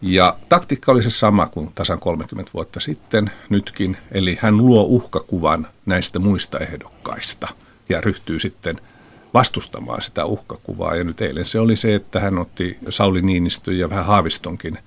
Ja 0.00 0.36
taktiikka 0.48 0.92
oli 0.92 1.02
se 1.02 1.10
sama 1.10 1.46
kuin 1.46 1.72
tasan 1.74 2.00
30 2.00 2.50
vuotta 2.54 2.80
sitten 2.80 3.30
nytkin, 3.48 3.96
eli 4.12 4.38
hän 4.40 4.56
luo 4.56 4.82
uhkakuvan 4.82 5.66
näistä 5.86 6.18
muista 6.18 6.58
ehdokkaista 6.58 7.48
ja 7.88 8.00
ryhtyy 8.00 8.40
sitten– 8.40 8.80
vastustamaan 9.34 10.02
sitä 10.02 10.24
uhkakuvaa. 10.24 10.96
Ja 10.96 11.04
nyt 11.04 11.20
eilen 11.20 11.44
se 11.44 11.60
oli 11.60 11.76
se, 11.76 11.94
että 11.94 12.20
hän 12.20 12.38
otti 12.38 12.78
Sauli 12.88 13.22
Niinistö 13.22 13.72
ja 13.72 13.90
vähän 13.90 14.06
Haavistonkin 14.06 14.78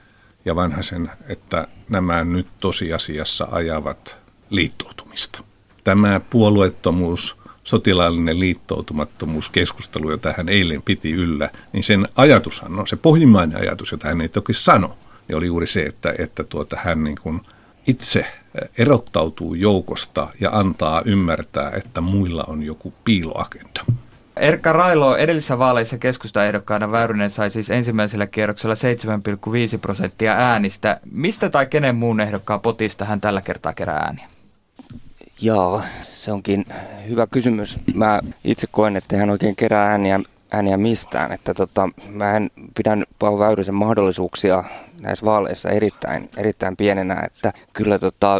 ja 0.46 0.56
vanhaisen, 0.56 1.12
että 1.28 1.68
nämä 1.90 2.24
nyt 2.24 2.48
tosiasiassa 2.60 3.48
ajavat 3.52 4.18
liittoutumista. 4.50 5.44
Tämä 5.84 6.22
puolueettomuus, 6.30 7.38
sotilaallinen 7.64 8.40
liittoutumattomuus, 8.40 9.50
keskustelu, 9.50 10.12
jota 10.12 10.34
hän 10.38 10.50
eilen 10.50 10.82
piti 10.82 11.12
yllä, 11.12 11.50
niin 11.74 11.84
sen 11.84 12.08
ajatushan 12.16 12.80
on, 12.80 12.88
se 12.88 12.96
pohjimmainen 12.96 13.58
ajatus, 13.58 13.92
jota 13.92 14.08
hän 14.08 14.22
ei 14.22 14.30
toki 14.30 14.54
sano, 14.54 14.98
niin 15.28 15.38
oli 15.38 15.46
juuri 15.46 15.68
se, 15.68 15.82
että, 15.82 16.14
että 16.18 16.44
tuota, 16.44 16.78
hän 16.84 17.04
niin 17.04 17.18
kuin 17.24 17.42
itse 17.88 18.26
erottautuu 18.78 19.54
joukosta 19.54 20.28
ja 20.40 20.50
antaa 20.54 21.02
ymmärtää, 21.06 21.72
että 21.76 22.02
muilla 22.02 22.44
on 22.48 22.64
joku 22.64 22.94
piiloagenda. 23.04 23.82
Erkka 24.38 24.74
Railo 24.74 25.16
edellisessä 25.16 25.60
vaaleissa 25.60 25.98
keskustaehdokkaana 25.98 26.92
Väyrynen 26.92 27.32
sai 27.32 27.50
siis 27.50 27.70
ensimmäisellä 27.70 28.28
kierroksella 28.28 28.76
7,5 29.74 29.80
prosenttia 29.82 30.34
äänistä. 30.34 31.00
Mistä 31.12 31.50
tai 31.50 31.66
kenen 31.66 31.96
muun 31.96 32.22
ehdokkaan 32.22 32.62
potista 32.62 33.06
hän 33.06 33.22
tällä 33.22 33.42
kertaa 33.42 33.74
kerää 33.74 33.98
ääniä? 33.98 34.28
Joo, 35.42 35.82
se 36.16 36.32
onkin 36.32 36.66
hyvä 37.10 37.28
kysymys. 37.28 37.78
Mä 37.94 38.20
itse 38.44 38.68
koen, 38.72 38.98
että 38.98 39.18
hän 39.18 39.30
oikein 39.30 39.56
kerää 39.56 39.88
ääniä, 39.88 40.20
ääniä 40.52 40.78
mistään. 40.78 41.32
Että 41.32 41.54
tota, 41.54 41.90
mä 42.10 42.38
en 42.38 42.50
pidän 42.76 43.06
Paavo 43.20 43.40
Väyrysen 43.40 43.76
mahdollisuuksia 43.76 44.64
näissä 45.02 45.26
vaaleissa 45.26 45.70
erittäin, 45.70 46.30
erittäin 46.38 46.78
pienenä, 46.78 47.22
että 47.26 47.54
kyllä 47.74 48.00
tota, 48.00 48.40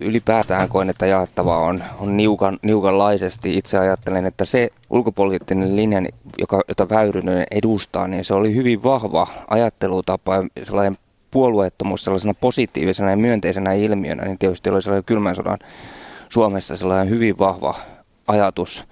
ylipäätään 0.00 0.68
koen, 0.68 0.90
että 0.90 1.06
jaettavaa 1.06 1.58
on, 1.58 1.84
on 1.98 2.16
niukan, 2.16 2.58
niukanlaisesti. 2.62 3.58
Itse 3.58 3.78
ajattelen, 3.78 4.26
että 4.26 4.44
se 4.44 4.70
ulkopoliittinen 4.90 5.76
linja, 5.76 6.02
joka, 6.38 6.62
jota 6.68 6.88
Väyrynen 6.88 7.46
edustaa, 7.50 8.08
niin 8.08 8.24
se 8.24 8.34
oli 8.34 8.54
hyvin 8.54 8.82
vahva 8.82 9.26
ajattelutapa 9.48 10.34
ja 10.34 10.42
sellainen 10.62 10.98
puolueettomuus 11.30 12.04
sellaisena 12.04 12.34
positiivisena 12.40 13.10
ja 13.10 13.16
myönteisenä 13.16 13.72
ilmiönä, 13.72 14.24
niin 14.24 14.38
tietysti 14.38 14.70
oli 14.70 14.82
sellainen 14.82 15.04
kylmän 15.04 15.36
sodan 15.36 15.58
Suomessa 16.34 16.76
sellainen 16.76 17.14
hyvin 17.14 17.38
vahva 17.38 17.74
ajatus, 18.26 18.84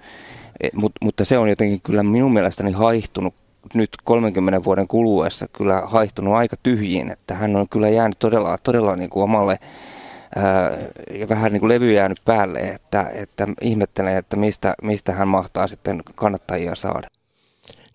e, 0.63 0.69
Mut, 0.73 0.91
mutta 1.01 1.25
se 1.25 1.37
on 1.37 1.49
jotenkin 1.49 1.81
kyllä 1.81 2.03
minun 2.03 2.33
mielestäni 2.33 2.71
haihtunut 2.71 3.33
nyt 3.73 3.89
30 4.03 4.63
vuoden 4.63 4.87
kuluessa 4.87 5.47
kyllä 5.47 5.81
haihtunut 5.85 6.33
aika 6.33 6.55
tyhjiin, 6.63 7.11
että 7.11 7.35
hän 7.35 7.55
on 7.55 7.69
kyllä 7.69 7.89
jäänyt 7.89 8.19
todella, 8.19 8.57
todella 8.63 8.95
niin 8.95 9.09
kuin 9.09 9.23
omalle 9.23 9.59
ää, 10.35 10.77
ja 11.19 11.29
vähän 11.29 11.51
niin 11.51 11.59
kuin 11.59 11.69
levy 11.69 11.93
jäänyt 11.93 12.21
päälle, 12.25 12.59
että, 12.59 13.11
että 13.13 13.47
ihmettelee, 13.61 14.17
että 14.17 14.35
mistä, 14.35 14.75
mistä 14.81 15.11
hän 15.11 15.27
mahtaa 15.27 15.67
sitten 15.67 16.03
kannattajia 16.15 16.75
saada. 16.75 17.07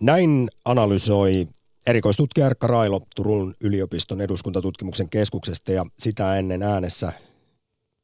Näin 0.01 0.47
analysoi 0.65 1.47
erikoistutkija 1.87 2.45
Erkka 2.45 2.67
Railo 2.67 3.01
Turun 3.15 3.53
yliopiston 3.61 4.21
eduskuntatutkimuksen 4.21 5.09
keskuksesta 5.09 5.71
ja 5.71 5.85
sitä 5.97 6.35
ennen 6.35 6.63
äänessä 6.63 7.13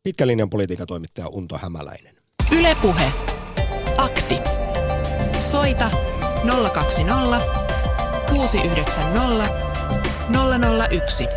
pitkälinjan 0.05 0.49
politiikatoimittaja 0.49 1.27
Unto 1.27 1.57
Hämäläinen. 1.57 2.15
Ylepuhe. 2.59 3.11
Akti. 3.97 4.35
Soita 5.39 5.91
020 6.73 7.41
690 8.29 9.49
001. 10.91 11.27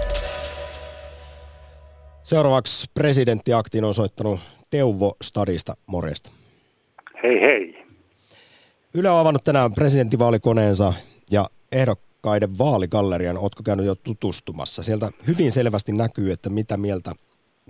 Seuraavaksi 2.25 2.87
presidenttiaktiin 2.95 3.85
on 3.85 3.95
soittanut 3.95 4.41
Teuvo 4.71 5.17
Stadista. 5.23 5.75
Morjesta. 5.87 6.31
Hei 7.23 7.41
hei. 7.41 7.85
Yle 8.95 9.11
on 9.11 9.21
avannut 9.21 9.45
tänään 9.45 9.73
presidenttivaalikoneensa 9.73 10.93
ja 11.31 11.51
ehdokkaiden 11.73 12.59
vaaligallerian. 12.59 13.39
Oletko 13.39 13.63
käynyt 13.63 13.87
jo 13.87 13.95
tutustumassa? 13.95 14.83
Sieltä 14.83 15.11
hyvin 15.27 15.53
selvästi 15.53 15.93
näkyy, 15.93 16.33
että 16.33 16.51
mitä 16.51 16.77
mieltä 16.77 17.13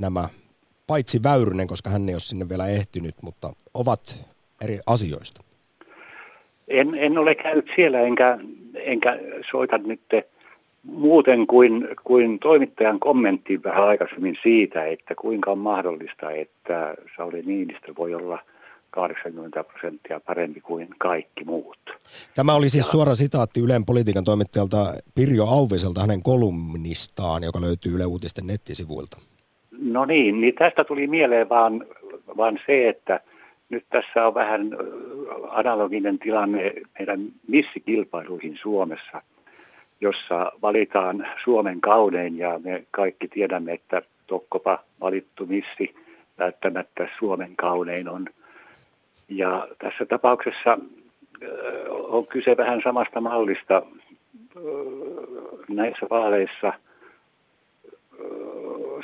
nämä, 0.01 0.29
paitsi 0.89 1.22
Väyrynen, 1.22 1.66
koska 1.66 1.91
hän 1.91 2.09
ei 2.09 2.14
ole 2.14 2.20
sinne 2.20 2.49
vielä 2.49 2.66
ehtinyt, 2.66 3.14
mutta 3.22 3.53
ovat 3.74 4.01
eri 4.64 4.78
asioista. 4.86 5.41
En, 6.68 6.95
en 6.95 7.18
ole 7.18 7.34
käynyt 7.34 7.70
siellä 7.76 8.01
enkä, 8.01 8.39
enkä 8.74 9.18
soita 9.51 9.78
nyt 9.78 10.01
muuten 10.82 11.47
kuin, 11.47 11.89
kuin 12.05 12.39
toimittajan 12.39 13.01
kommentti 13.01 13.62
vähän 13.62 13.84
aikaisemmin 13.84 14.36
siitä, 14.43 14.86
että 14.86 15.14
kuinka 15.14 15.51
on 15.51 15.59
mahdollista, 15.59 16.30
että 16.30 16.95
Sauli 17.16 17.43
Niinistö 17.43 17.95
voi 17.99 18.14
olla 18.14 18.39
80 18.91 19.64
prosenttia 19.64 20.20
parempi 20.20 20.61
kuin 20.61 20.89
kaikki 20.99 21.45
muut. 21.45 21.78
Tämä 22.34 22.55
oli 22.55 22.68
siis 22.68 22.91
suora 22.91 23.14
sitaatti 23.14 23.61
Ylen 23.61 23.84
politiikan 23.84 24.24
toimittajalta 24.24 24.93
Pirjo 25.14 25.47
Auviselta 25.47 26.01
hänen 26.01 26.22
kolumnistaan, 26.22 27.43
joka 27.43 27.61
löytyy 27.61 27.95
Yle 27.95 28.07
Uutisten 28.07 28.47
nettisivuilta. 28.47 29.18
No 29.83 30.05
niin, 30.05 30.41
niin 30.41 30.55
tästä 30.55 30.85
tuli 30.85 31.07
mieleen 31.07 31.49
vaan, 31.49 31.87
vaan 32.37 32.59
se, 32.66 32.89
että– 32.89 33.20
nyt 33.70 33.85
tässä 33.91 34.26
on 34.26 34.35
vähän 34.35 34.70
analoginen 35.49 36.18
tilanne 36.18 36.72
meidän 36.99 37.20
missikilpailuihin 37.49 38.59
Suomessa, 38.62 39.22
jossa 40.01 40.53
valitaan 40.62 41.26
Suomen 41.45 41.81
kaunein 41.81 42.39
ja 42.39 42.61
me 42.64 42.85
kaikki 42.91 43.29
tiedämme, 43.29 43.72
että 43.72 44.03
tokkopa 44.26 44.79
valittu 45.01 45.47
missi 45.47 45.95
välttämättä 46.39 47.09
Suomen 47.18 47.57
kaunein 47.57 48.09
on. 48.09 48.26
Ja 49.29 49.68
tässä 49.79 50.07
tapauksessa 50.07 50.79
on 51.89 52.26
kyse 52.26 52.57
vähän 52.57 52.81
samasta 52.85 53.20
mallista 53.20 53.83
näissä 55.68 56.07
vaaleissa. 56.11 56.72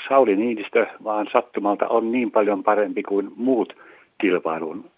Sauli 0.08 0.36
Niinistö 0.36 0.86
vaan 1.04 1.26
sattumalta 1.32 1.88
on 1.88 2.12
niin 2.12 2.30
paljon 2.30 2.62
parempi 2.62 3.02
kuin 3.02 3.32
muut 3.36 3.76
kilpailuun 4.20 4.90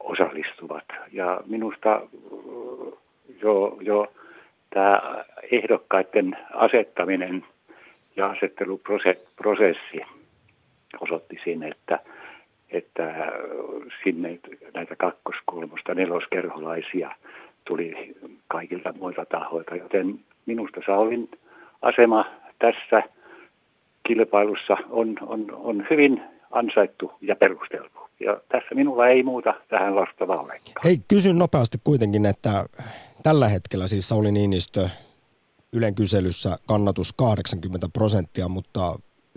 osallistuvat. 0.00 0.84
Ja 1.12 1.40
minusta 1.46 2.00
jo, 3.42 3.78
jo 3.80 4.12
tämä 4.70 5.24
ehdokkaiden 5.52 6.36
asettaminen 6.54 7.44
ja 8.16 8.26
asetteluprosessi 8.26 10.00
osoitti 11.00 11.38
sinne, 11.44 11.68
että, 11.68 11.98
että 12.70 13.32
sinne 14.04 14.38
näitä 14.74 14.96
kakkos-, 14.96 15.42
kolmosta, 15.44 15.94
neloskerholaisia 15.94 17.10
tuli 17.64 18.14
kaikilta 18.48 18.94
muilta 18.98 19.24
tahoilta, 19.24 19.76
joten 19.76 20.20
minusta 20.46 20.80
Saulin 20.86 21.28
asema 21.82 22.24
tässä 22.58 23.02
kilpailussa 24.06 24.76
on, 24.90 25.14
on, 25.26 25.46
on 25.54 25.86
hyvin 25.90 26.22
ansaittu 26.50 27.12
ja 27.20 27.36
perusteltu. 27.36 27.98
Ja 28.20 28.40
tässä 28.48 28.74
minulla 28.74 29.08
ei 29.08 29.22
muuta 29.22 29.54
tähän 29.68 29.96
lastavaa 29.96 30.40
ole. 30.40 30.60
Hei, 30.84 30.98
kysyn 31.08 31.38
nopeasti 31.38 31.78
kuitenkin, 31.84 32.26
että 32.26 32.64
tällä 33.22 33.48
hetkellä 33.48 33.86
siis 33.86 34.08
Sauli 34.08 34.32
Niinistö 34.32 34.88
Ylen 35.72 35.94
kyselyssä 35.94 36.56
kannatus 36.68 37.12
80 37.12 37.86
prosenttia, 37.92 38.48
mutta 38.48 38.80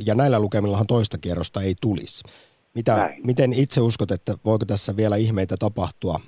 ja 0.05 0.15
näillä 0.15 0.39
lukemillahan 0.39 0.87
toista 0.87 1.17
kierrosta 1.17 1.61
ei 1.61 1.75
tulisi. 1.81 2.23
Mitä, 2.75 3.13
miten 3.25 3.53
itse 3.53 3.81
uskot, 3.81 4.11
että 4.11 4.33
voiko 4.45 4.65
tässä 4.65 4.97
vielä 4.97 5.15
ihmeitä 5.15 5.55
tapahtua 5.59 6.19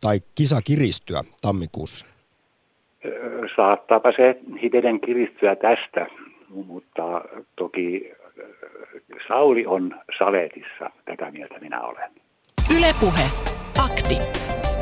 tai 0.00 0.20
kisa 0.34 0.60
kiristyä 0.64 1.22
tammikuussa? 1.42 2.06
Saattaapa 3.56 4.12
se 4.16 4.40
hivenen 4.62 5.00
kiristyä 5.00 5.56
tästä, 5.56 6.06
mutta 6.52 7.02
toki 7.56 8.12
Sauli 9.28 9.66
on 9.66 9.94
saletissa, 10.18 10.90
tätä 11.04 11.30
mieltä 11.30 11.58
minä 11.60 11.80
olen. 11.80 12.10
Ylepuhe 12.76 13.24
Akti. 13.84 14.14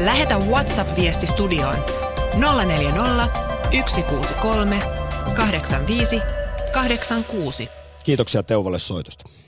Lähetä 0.05 0.35
WhatsApp-viesti 0.35 1.27
studioon 1.27 1.77
040 2.67 3.27
163 3.87 4.79
85 5.37 6.21
86. 6.73 7.69
Kiitoksia 8.05 8.43
Teuvolle 8.43 8.79
soitosta. 8.79 9.40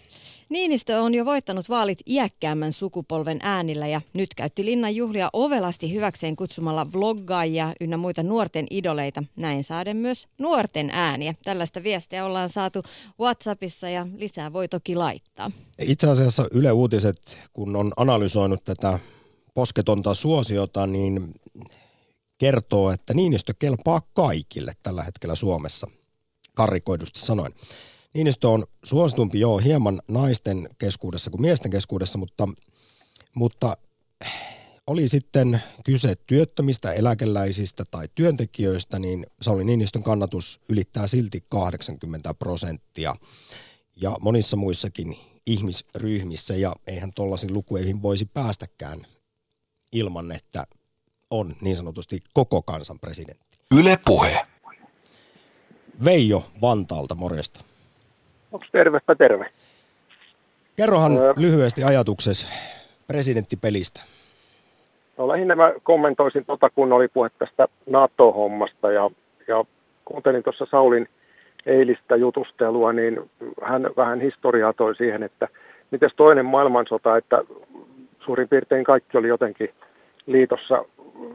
Niinistö 0.53 1.01
on 1.01 1.15
jo 1.15 1.25
voittanut 1.25 1.69
vaalit 1.69 1.99
iäkkäämmän 2.07 2.73
sukupolven 2.73 3.39
äänillä 3.43 3.87
ja 3.87 4.01
nyt 4.13 4.35
käytti 4.35 4.65
linnan 4.65 4.97
juhlia 4.97 5.31
ovelasti 5.33 5.93
hyväkseen 5.93 6.37
kutsumalla 6.37 6.93
vloggaajia 6.93 7.73
ynnä 7.81 7.97
muita 7.97 8.23
nuorten 8.23 8.67
idoleita. 8.71 9.25
Näin 9.37 9.65
saaden 9.65 9.97
myös 9.97 10.29
nuorten 10.39 10.91
ääniä. 10.91 11.35
Tällaista 11.45 11.83
viestiä 11.83 12.25
ollaan 12.25 12.49
saatu 12.49 12.83
WhatsAppissa 13.21 13.89
ja 13.89 14.07
lisää 14.17 14.53
voi 14.53 14.69
toki 14.69 14.95
laittaa. 14.95 15.51
Itse 15.79 16.11
asiassa 16.11 16.47
Yle 16.51 16.73
Uutiset, 16.73 17.39
kun 17.53 17.77
on 17.77 17.93
analysoinut 17.97 18.65
tätä 18.65 18.99
posketonta 19.55 20.15
suosiota, 20.15 20.87
niin 20.87 21.35
kertoo, 22.39 22.91
että 22.91 23.15
Niinistö 23.15 23.55
kelpaa 23.59 24.03
kaikille 24.15 24.73
tällä 24.83 25.03
hetkellä 25.03 25.35
Suomessa, 25.35 25.89
karrikoidusti 26.55 27.21
sanoen. 27.21 27.53
Niinistö 28.15 28.49
on 28.49 28.65
suositumpi 28.85 29.41
joo 29.41 29.59
hieman 29.59 30.03
naisten 30.09 30.69
keskuudessa 30.79 31.31
kuin 31.31 31.41
miesten 31.41 31.71
keskuudessa, 31.71 32.19
mutta, 32.19 32.49
mutta 33.35 33.77
oli 34.87 35.09
sitten 35.09 35.63
kyse 35.85 36.15
työttömistä, 36.27 36.93
eläkeläisistä 36.93 37.85
tai 37.91 38.09
työntekijöistä, 38.15 38.99
niin 38.99 39.27
Sauli 39.41 39.65
Niinistön 39.65 40.03
kannatus 40.03 40.61
ylittää 40.69 41.07
silti 41.07 41.45
80 41.49 42.35
prosenttia. 42.35 43.15
Ja 43.97 44.17
monissa 44.21 44.57
muissakin 44.57 45.17
ihmisryhmissä, 45.47 46.57
ja 46.57 46.77
eihän 46.87 47.11
tuollaisiin 47.15 47.53
lukuihin 47.53 48.03
voisi 48.03 48.27
päästäkään 48.27 49.07
ilman, 49.93 50.33
että 50.33 50.67
on 51.31 51.57
niin 51.61 51.77
sanotusti 51.77 52.21
koko 52.33 52.63
kansan 52.63 52.99
presidentti. 52.99 53.59
Yle 53.75 53.99
Puhe. 54.05 54.47
Veijo 56.05 56.47
Vantaalta, 56.61 57.15
morjesta. 57.15 57.61
Onko 58.53 58.67
tervepä 58.73 59.15
terve? 59.15 59.47
Kerrohan 60.77 61.13
öö, 61.13 61.35
lyhyesti 61.37 61.85
ajatuksesi 61.85 62.49
presidenttipelistä. 63.07 64.01
No 65.19 65.29
lähinnä 65.29 65.55
mä 65.55 65.73
kommentoisin 65.83 66.45
tota, 66.45 66.71
kun 66.71 66.93
oli 66.93 67.09
puhe 67.09 67.31
tästä 67.39 67.69
NATO-hommasta 67.87 68.93
ja, 68.93 69.11
ja 69.49 69.65
kuuntelin 70.05 70.43
tuossa 70.43 70.67
Saulin 70.71 71.09
eilistä 71.67 72.17
jutustelua, 72.17 72.93
niin 72.93 73.31
hän 73.63 73.91
vähän 73.97 74.21
historiaa 74.21 74.73
toi 74.73 74.97
siihen, 74.97 75.23
että 75.23 75.49
miten 75.91 76.11
toinen 76.17 76.47
maailmansota, 76.47 77.17
että 77.17 77.43
suurin 78.25 78.49
piirtein 78.49 78.85
kaikki 78.85 79.19
oli 79.19 79.29
jotenkin 79.29 79.71
liitossa 80.27 80.85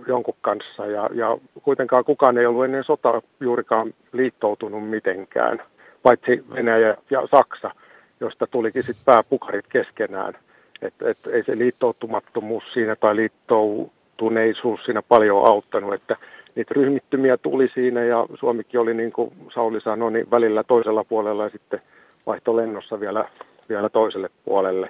jonkun 0.07 0.36
kanssa 0.41 0.86
ja, 0.86 1.09
ja 1.13 1.38
kuitenkaan 1.63 2.05
kukaan 2.05 2.38
ei 2.38 2.45
ollut 2.45 2.65
ennen 2.65 2.84
sotaa 2.84 3.22
juurikaan 3.39 3.93
liittoutunut 4.13 4.89
mitenkään– 4.89 5.61
paitsi 6.08 6.43
Venäjä 6.55 6.97
ja 7.10 7.28
Saksa, 7.32 7.72
josta 8.20 8.47
tulikin 8.47 8.84
sitten 8.84 9.05
pääpukarit 9.05 9.66
keskenään. 9.68 10.34
Että 10.82 11.10
et 11.10 11.18
ei 11.28 11.43
se 11.43 11.58
liittoutumattomuus 11.58 12.64
siinä 12.74 12.95
tai 12.95 13.16
liittoutuneisuus 13.16 14.86
siinä 14.86 15.01
paljon 15.01 15.45
auttanut, 15.45 15.93
että 15.93 16.16
niitä 16.55 16.74
ryhmittymiä 16.74 17.38
tuli 17.38 17.68
siinä 17.74 18.03
ja 18.03 18.26
Suomikin 18.39 18.80
oli 18.80 18.93
niin 18.93 19.12
kuin 19.12 19.34
Sauli 19.53 19.82
sanoi, 19.82 20.12
niin 20.12 20.32
välillä 20.32 20.64
toisella 20.64 21.03
puolella 21.03 21.43
ja 21.43 21.49
sitten 21.49 21.82
vaihto 22.26 22.55
lennossa 22.55 22.99
vielä, 22.99 23.30
vielä 23.70 23.89
toiselle 23.89 24.30
puolelle. 24.45 24.89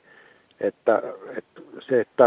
Että, 0.62 1.02
että 1.38 1.62
se, 1.80 2.02
että 2.02 2.26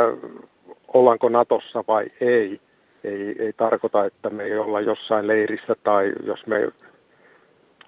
ollaanko 0.94 1.28
Natossa 1.28 1.84
vai 1.88 2.06
ei, 2.20 2.60
ei, 3.04 3.36
ei 3.38 3.52
tarkoita, 3.52 4.04
että 4.04 4.30
me 4.30 4.44
ei 4.44 4.58
olla 4.58 4.80
jossain 4.80 5.26
leirissä 5.26 5.76
tai 5.84 6.12
jos 6.26 6.46
me 6.46 6.68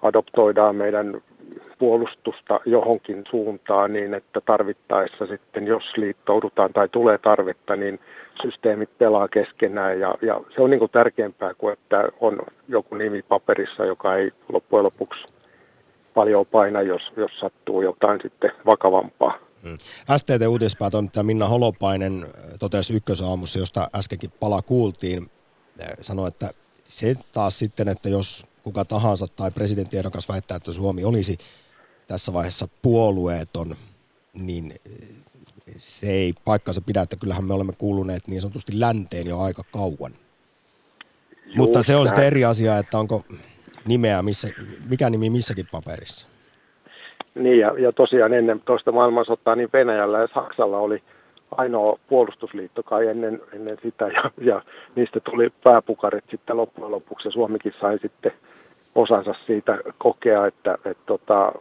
adoptoidaan 0.03 0.75
meidän 0.75 1.21
puolustusta 1.79 2.59
johonkin 2.65 3.23
suuntaan 3.29 3.93
niin, 3.93 4.13
että 4.13 4.41
tarvittaessa 4.41 5.25
sitten, 5.25 5.67
jos 5.67 5.83
liittoudutaan 5.97 6.73
tai 6.73 6.89
tulee 6.89 7.17
tarvetta, 7.17 7.75
niin 7.75 7.99
systeemit 8.41 8.97
pelaa 8.97 9.27
keskenään 9.27 9.99
ja, 9.99 10.15
ja 10.21 10.41
se 10.55 10.61
on 10.61 10.69
niin 10.69 10.79
kuin 10.79 10.91
tärkeämpää 10.91 11.53
kuin, 11.53 11.73
että 11.73 12.09
on 12.19 12.39
joku 12.67 12.95
nimi 12.95 13.21
paperissa, 13.21 13.85
joka 13.85 14.15
ei 14.15 14.31
loppujen 14.53 14.83
lopuksi 14.83 15.25
paljon 16.13 16.45
paina, 16.45 16.81
jos, 16.81 17.01
jos 17.17 17.31
sattuu 17.39 17.81
jotain 17.81 18.19
sitten 18.21 18.51
vakavampaa. 18.65 19.37
Hmm. 19.63 19.77
STT 20.17 20.47
Uutispäätoimittaja 20.47 21.23
Minna 21.23 21.47
Holopainen 21.47 22.23
äh, 22.23 22.29
totesi 22.59 22.95
ykkösaamussa, 22.95 23.59
josta 23.59 23.89
äskenkin 23.95 24.31
pala 24.39 24.61
kuultiin, 24.61 25.25
äh, 25.81 25.87
sanoi, 26.01 26.27
että 26.27 26.49
se 26.83 27.15
taas 27.33 27.59
sitten, 27.59 27.89
että 27.89 28.09
jos 28.09 28.52
kuka 28.63 28.85
tahansa 28.85 29.25
tai 29.27 29.51
presidenttiehdokas 29.51 30.29
väittää, 30.29 30.57
että 30.57 30.71
Suomi 30.71 31.03
olisi 31.03 31.37
tässä 32.07 32.33
vaiheessa 32.33 32.67
puolueeton, 32.81 33.75
niin 34.33 34.71
eh, 34.71 35.07
se 35.77 36.09
ei 36.09 36.33
paikkansa 36.45 36.81
pidä, 36.81 37.01
että 37.01 37.15
kyllähän 37.15 37.45
me 37.45 37.53
olemme 37.53 37.73
kuuluneet 37.77 38.27
niin 38.27 38.41
sanotusti 38.41 38.79
länteen 38.79 39.27
jo 39.27 39.39
aika 39.39 39.63
kauan. 39.71 40.11
Just 41.45 41.57
Mutta 41.57 41.83
se 41.83 41.95
on 41.95 42.07
sitten 42.07 42.25
eri 42.25 42.45
asia, 42.45 42.77
että 42.77 42.97
onko 42.97 43.25
nimeä, 43.87 44.21
missä, 44.21 44.47
mikä 44.89 45.09
nimi 45.09 45.29
missäkin 45.29 45.67
paperissa. 45.71 46.27
Niin 47.35 47.59
ja, 47.59 47.79
ja 47.79 47.91
tosiaan 47.91 48.33
ennen 48.33 48.61
toista 48.65 48.91
maailmansotaa 48.91 49.55
niin 49.55 49.69
Venäjällä 49.73 50.19
ja 50.19 50.27
Saksalla 50.33 50.77
oli 50.77 51.03
ainoa 51.57 51.99
puolustusliitto 52.07 52.83
kai 52.83 53.07
ennen, 53.07 53.41
ennen 53.53 53.77
sitä 53.83 54.07
ja, 54.07 54.31
ja 54.41 54.61
niistä 54.95 55.19
tuli 55.19 55.49
pääpukarit 55.63 56.23
sitten 56.31 56.57
loppujen 56.57 56.91
lopuksi 56.91 57.27
ja 57.27 57.31
Suomikin 57.31 57.73
sai 57.81 57.99
sitten 58.01 58.31
osansa 58.95 59.33
siitä 59.45 59.77
kokea, 59.97 60.47
että, 60.47 60.73
että 60.73 61.03
tota, 61.05 61.51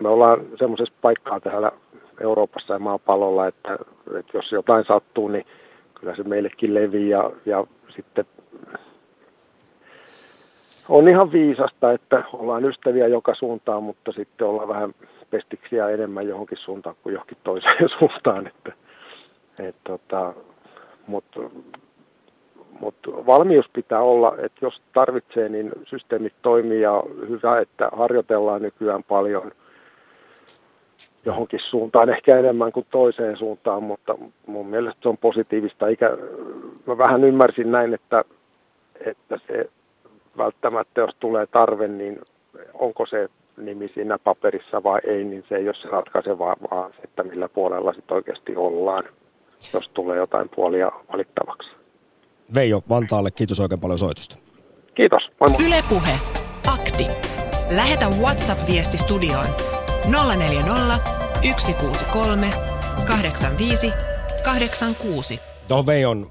me 0.00 0.08
ollaan 0.08 0.40
semmoisessa 0.58 0.94
paikkaa 1.02 1.40
täällä 1.40 1.72
Euroopassa 2.20 2.72
ja 2.72 2.78
maapallolla, 2.78 3.46
että, 3.46 3.78
että 4.18 4.38
jos 4.38 4.52
jotain 4.52 4.84
sattuu, 4.84 5.28
niin 5.28 5.46
kyllä 5.94 6.16
se 6.16 6.22
meillekin 6.22 6.74
leviää 6.74 7.22
ja, 7.22 7.30
ja 7.46 7.64
sitten 7.96 8.24
on 10.88 11.08
ihan 11.08 11.32
viisasta, 11.32 11.92
että 11.92 12.24
ollaan 12.32 12.64
ystäviä 12.64 13.06
joka 13.06 13.34
suuntaan, 13.34 13.82
mutta 13.82 14.12
sitten 14.12 14.46
ollaan 14.46 14.68
vähän 14.68 14.94
pestiksiä 15.30 15.88
enemmän 15.88 16.28
johonkin 16.28 16.58
suuntaan 16.58 16.96
kuin 17.02 17.12
johonkin 17.12 17.38
toiseen 17.44 17.88
suuntaan. 17.98 18.46
Että, 18.46 18.72
et 19.58 19.76
tota, 19.84 20.34
mutta 21.06 21.40
mutta 22.80 23.10
valmius 23.26 23.66
pitää 23.72 24.00
olla, 24.00 24.34
että 24.38 24.58
jos 24.62 24.82
tarvitsee, 24.94 25.48
niin 25.48 25.72
systeemit 25.84 26.32
toimii 26.42 26.80
ja 26.80 27.02
hyvä, 27.28 27.60
että 27.60 27.88
harjoitellaan 27.92 28.62
nykyään 28.62 29.04
paljon 29.04 29.52
johonkin 31.24 31.60
suuntaan, 31.70 32.08
ehkä 32.08 32.38
enemmän 32.38 32.72
kuin 32.72 32.86
toiseen 32.90 33.36
suuntaan, 33.36 33.82
mutta 33.82 34.14
mun 34.46 34.66
mielestä 34.66 34.98
se 35.02 35.08
on 35.08 35.18
positiivista. 35.18 35.88
Eikä, 35.88 36.16
mä 36.86 36.98
vähän 36.98 37.24
ymmärsin 37.24 37.72
näin, 37.72 37.94
että, 37.94 38.24
että 39.06 39.38
se 39.46 39.70
välttämättä, 40.38 41.00
jos 41.00 41.16
tulee 41.20 41.46
tarve, 41.46 41.88
niin 41.88 42.20
onko 42.74 43.06
se 43.06 43.28
nimi 43.56 43.88
siinä 43.88 44.18
paperissa 44.18 44.82
vai 44.82 45.00
ei, 45.04 45.24
niin 45.24 45.44
se 45.48 45.56
ei 45.56 45.68
ole 45.68 45.74
se 45.74 45.88
ratkaiseva, 45.88 46.56
vaan 46.70 46.90
se, 46.92 47.00
että 47.04 47.22
millä 47.22 47.48
puolella 47.48 47.92
sitten 47.92 48.14
oikeasti 48.14 48.56
ollaan, 48.56 49.04
jos 49.72 49.84
tulee 49.94 50.16
jotain 50.16 50.48
puolia 50.56 50.90
valittavaksi. 51.12 51.70
Veijo 52.54 52.80
Vantaalle, 52.88 53.30
kiitos 53.30 53.60
oikein 53.60 53.80
paljon 53.80 53.98
soitosta. 53.98 54.36
Kiitos, 54.94 55.22
moi 55.40 55.50
moi. 55.50 55.66
Yle 55.66 55.84
Puhe. 55.88 56.18
Akti. 56.74 57.06
Lähetä 57.76 58.06
WhatsApp-viesti 58.20 58.98
studioon 58.98 59.46
040 60.36 60.98
163 61.58 62.50
85 63.06 63.92
86. 64.44 65.40
Tuohon 65.68 65.86
Veijon 65.86 66.26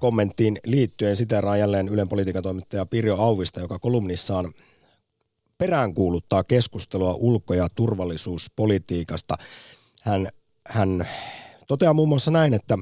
kommenttiin 0.00 0.58
liittyen 0.66 1.16
siteraan 1.16 1.58
jälleen 1.58 1.88
Ylen 1.88 2.08
politiikan 2.08 2.42
toimittaja 2.42 2.86
Pirjo 2.86 3.16
Auvista, 3.16 3.60
joka 3.60 3.78
kolumnissaan 3.78 4.52
peräänkuuluttaa 5.58 6.44
keskustelua 6.44 7.14
ulko- 7.14 7.54
ja 7.54 7.68
turvallisuuspolitiikasta. 7.74 9.36
Hän, 10.02 10.28
hän 10.68 11.08
toteaa 11.68 11.94
muun 11.94 12.08
muassa 12.08 12.30
näin, 12.30 12.54
että 12.54 12.78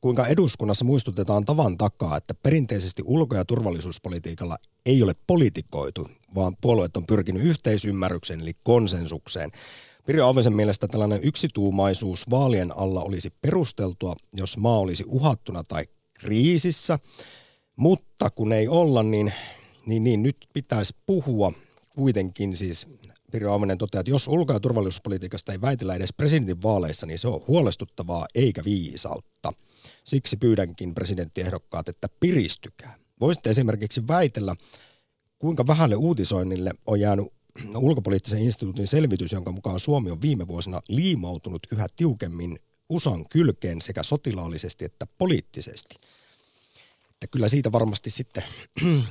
kuinka 0.00 0.26
eduskunnassa 0.26 0.84
muistutetaan 0.84 1.44
tavan 1.44 1.78
takaa, 1.78 2.16
että 2.16 2.34
perinteisesti 2.34 3.02
ulko- 3.04 3.36
ja 3.36 3.44
turvallisuuspolitiikalla 3.44 4.56
ei 4.86 5.02
ole 5.02 5.12
politikoitu, 5.26 6.08
vaan 6.34 6.56
puolueet 6.60 6.96
on 6.96 7.06
pyrkinyt 7.06 7.42
yhteisymmärrykseen 7.42 8.40
eli 8.40 8.52
konsensukseen. 8.62 9.50
Pirjo 10.06 10.26
Auvisen 10.26 10.52
mielestä 10.52 10.88
tällainen 10.88 11.20
yksituumaisuus 11.22 12.30
vaalien 12.30 12.78
alla 12.78 13.00
olisi 13.00 13.30
perusteltua, 13.40 14.16
jos 14.32 14.58
maa 14.58 14.78
olisi 14.78 15.04
uhattuna 15.06 15.64
tai 15.64 15.84
kriisissä, 16.14 16.98
mutta 17.76 18.30
kun 18.30 18.52
ei 18.52 18.68
olla, 18.68 19.02
niin, 19.02 19.32
niin, 19.86 20.04
niin 20.04 20.22
nyt 20.22 20.36
pitäisi 20.52 20.96
puhua 21.06 21.52
kuitenkin 21.94 22.56
siis 22.56 22.86
Pirjo 23.36 23.52
Auvinen 23.52 23.78
toteaa, 23.78 24.00
että 24.00 24.10
jos 24.10 24.28
ulko- 24.28 24.52
ja 24.52 24.60
turvallisuuspolitiikasta 24.60 25.52
ei 25.52 25.60
väitellä 25.60 25.94
edes 25.94 26.12
presidentin 26.12 26.62
vaaleissa, 26.62 27.06
niin 27.06 27.18
se 27.18 27.28
on 27.28 27.40
huolestuttavaa 27.48 28.26
eikä 28.34 28.64
viisautta. 28.64 29.52
Siksi 30.04 30.36
pyydänkin 30.36 30.94
presidenttiehdokkaat, 30.94 31.88
että 31.88 32.08
piristykää. 32.20 32.98
Voisitte 33.20 33.50
esimerkiksi 33.50 34.08
väitellä, 34.08 34.54
kuinka 35.38 35.66
vähälle 35.66 35.96
uutisoinnille 35.96 36.70
on 36.86 37.00
jäänyt 37.00 37.26
ulkopoliittisen 37.76 38.42
instituutin 38.42 38.86
selvitys, 38.86 39.32
jonka 39.32 39.52
mukaan 39.52 39.80
Suomi 39.80 40.10
on 40.10 40.22
viime 40.22 40.48
vuosina 40.48 40.80
liimautunut 40.88 41.66
yhä 41.72 41.86
tiukemmin 41.96 42.58
USAn 42.88 43.28
kylkeen 43.28 43.82
sekä 43.82 44.02
sotilaallisesti 44.02 44.84
että 44.84 45.06
poliittisesti. 45.18 45.94
Että 47.10 47.26
kyllä 47.30 47.48
siitä 47.48 47.72
varmasti 47.72 48.10
sitten 48.10 48.44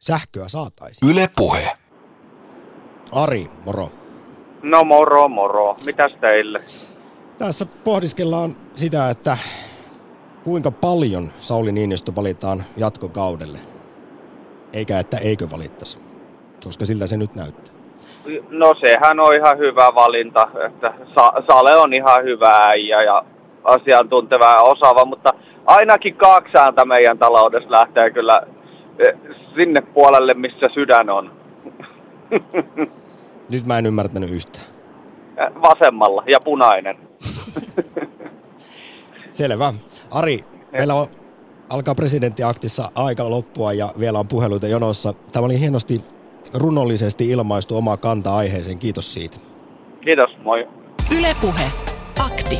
sähköä 0.00 0.48
saataisiin. 0.48 1.10
Yle 1.10 1.30
Puhe. 1.36 1.83
Ari, 3.14 3.46
moro. 3.66 3.88
No 4.62 4.84
moro, 4.84 5.28
moro. 5.28 5.76
Mitäs 5.86 6.12
teille? 6.20 6.60
Tässä 7.38 7.66
pohdiskellaan 7.84 8.56
sitä, 8.74 9.10
että 9.10 9.38
kuinka 10.44 10.70
paljon 10.70 11.28
Sauli 11.40 11.72
Niinistö 11.72 12.12
valitaan 12.16 12.62
jatkokaudelle, 12.76 13.58
eikä 14.72 14.98
että 14.98 15.18
eikö 15.18 15.46
valittaisi, 15.52 15.98
koska 16.64 16.84
siltä 16.84 17.06
se 17.06 17.16
nyt 17.16 17.34
näyttää. 17.34 17.74
No 18.50 18.74
sehän 18.80 19.20
on 19.20 19.34
ihan 19.34 19.58
hyvä 19.58 19.94
valinta, 19.94 20.48
että 20.66 20.94
Sale 21.48 21.76
on 21.76 21.94
ihan 21.94 22.24
hyvä 22.24 22.50
äijä 22.50 23.02
ja 23.02 23.24
asiantunteva 23.64 24.44
ja 24.44 24.62
osaava, 24.62 25.04
mutta 25.04 25.30
ainakin 25.66 26.16
kaksi 26.16 26.58
ääntä 26.58 26.84
meidän 26.84 27.18
taloudessa 27.18 27.70
lähtee 27.70 28.10
kyllä 28.10 28.42
eh, 28.98 29.14
sinne 29.54 29.80
puolelle, 29.80 30.34
missä 30.34 30.68
sydän 30.74 31.10
on. 31.10 31.32
Nyt 33.50 33.66
mä 33.66 33.78
en 33.78 33.86
ymmärtänyt 33.86 34.30
yhtään. 34.30 34.66
Eh, 35.36 35.62
vasemmalla 35.62 36.22
ja 36.26 36.40
punainen. 36.44 36.96
Selvä. 39.30 39.74
Ari, 40.10 40.44
meillä 40.72 40.94
on, 40.94 41.06
alkaa 41.70 41.94
presidenttiaktissa 41.94 42.90
aika 42.94 43.30
loppua 43.30 43.72
ja 43.72 43.92
vielä 43.98 44.18
on 44.18 44.28
puheluita 44.28 44.68
jonossa. 44.68 45.14
Tämä 45.32 45.46
oli 45.46 45.60
hienosti 45.60 46.00
runollisesti 46.54 47.30
ilmaistu 47.30 47.76
oma 47.76 47.96
kanta 47.96 48.36
aiheeseen. 48.36 48.78
Kiitos 48.78 49.14
siitä. 49.14 49.36
Kiitos, 50.00 50.30
moi. 50.44 50.68
Ylepuhe. 51.18 51.64
Akti. 52.26 52.58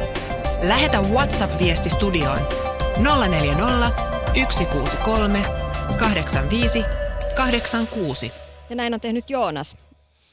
Lähetä 0.69 0.99
WhatsApp-viesti 1.13 1.91
studioon 1.91 2.39
040 3.29 3.91
163 4.49 5.43
85 5.99 6.85
86. 7.37 8.33
Ja 8.71 8.77
näin 8.77 8.95
on 8.95 9.01
tehnyt 9.01 9.31
Joonas. 9.31 9.84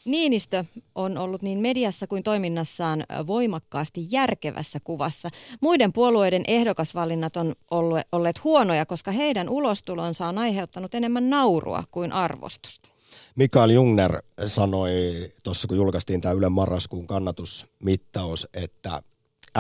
Niinistö 0.06 0.66
on 0.95 1.18
ollut 1.18 1.41
niin 1.41 1.60
mediassa 1.60 2.08
kuin 2.08 2.24
toiminnassaan 2.24 3.04
voimakkaasti 3.28 4.08
järkevässä 4.10 4.80
kuvassa. 4.84 5.30
Muiden 5.62 5.93
puolueiden 5.93 6.43
ehdokasvalinnat 6.47 7.38
on 7.38 7.54
olleet 8.12 8.43
huonoja, 8.43 8.86
koska 8.86 9.12
heidän 9.12 9.49
ulostulonsa 9.49 10.28
on 10.28 10.38
aiheuttanut 10.38 10.95
enemmän 10.95 11.30
naurua 11.30 11.84
kuin 11.91 12.12
arvostusta. 12.12 12.89
Mikael 13.36 13.70
Jungner 13.70 14.22
sanoi 14.45 14.93
tuossa, 15.43 15.68
kun 15.68 15.78
julkaistiin 15.78 16.22
tämä 16.22 16.34
Ylen 16.34 16.52
marraskuun 16.52 17.08
kannatusmittaus, 17.08 18.47
että 18.54 19.04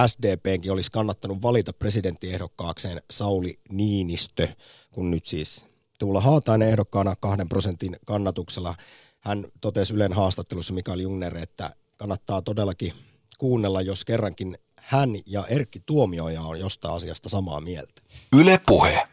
SDPnkin 0.07 0.71
olisi 0.71 0.91
kannattanut 0.91 1.41
valita 1.41 1.73
presidenttiehdokkaakseen 1.73 3.01
Sauli 3.11 3.59
Niinistö, 3.69 4.47
kun 4.91 5.11
nyt 5.11 5.25
siis 5.25 5.65
Tuula 5.99 6.21
Haatainen 6.21 6.69
ehdokkaana 6.69 7.15
kahden 7.15 7.49
prosentin 7.49 7.95
kannatuksella. 8.05 8.75
Hän 9.21 9.45
totesi 9.61 9.95
Ylen 9.95 10.13
haastattelussa 10.13 10.73
Mikael 10.73 10.99
Jungner, 10.99 11.37
että 11.37 11.69
kannattaa 11.97 12.41
todellakin 12.41 12.93
kuunnella, 13.37 13.81
jos 13.81 14.05
kerrankin 14.05 14.57
hän 14.75 15.09
ja 15.25 15.43
Erkki 15.49 15.79
Tuomioja 15.85 16.41
on 16.41 16.59
jostain 16.59 16.95
asiasta 16.95 17.29
samaa 17.29 17.61
mieltä. 17.61 18.01
Yle 18.39 18.59
Puhe. 18.65 19.07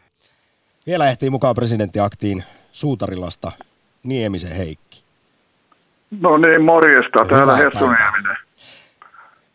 Vielä 0.87 1.09
ehtii 1.09 1.29
mukaan 1.29 1.55
presidenttiaktiin 1.55 2.43
Suutarilasta 2.71 3.51
Niemisen 4.03 4.51
Heikki. 4.51 5.03
No 6.21 6.37
niin, 6.37 6.61
morjesta. 6.61 7.25
Täällä 7.25 7.55
Hessu 7.55 7.85
Nieminen. 7.85 8.37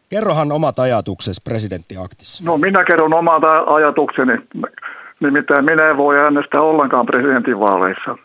Kerrohan 0.09 0.53
omat 0.53 0.79
ajatuksesi 0.79 1.41
presidenttiaktissa. 1.45 2.45
No 2.45 2.59
minä 2.59 2.85
kerron 2.85 3.15
omat 3.15 3.43
ajatukseni. 3.67 4.33
Nimittäin 5.21 5.65
minä 5.65 5.91
en 5.91 5.97
voi 5.97 6.19
äänestää 6.19 6.61
ollenkaan 6.61 7.07
presidentinvaaleissa. 7.07 8.19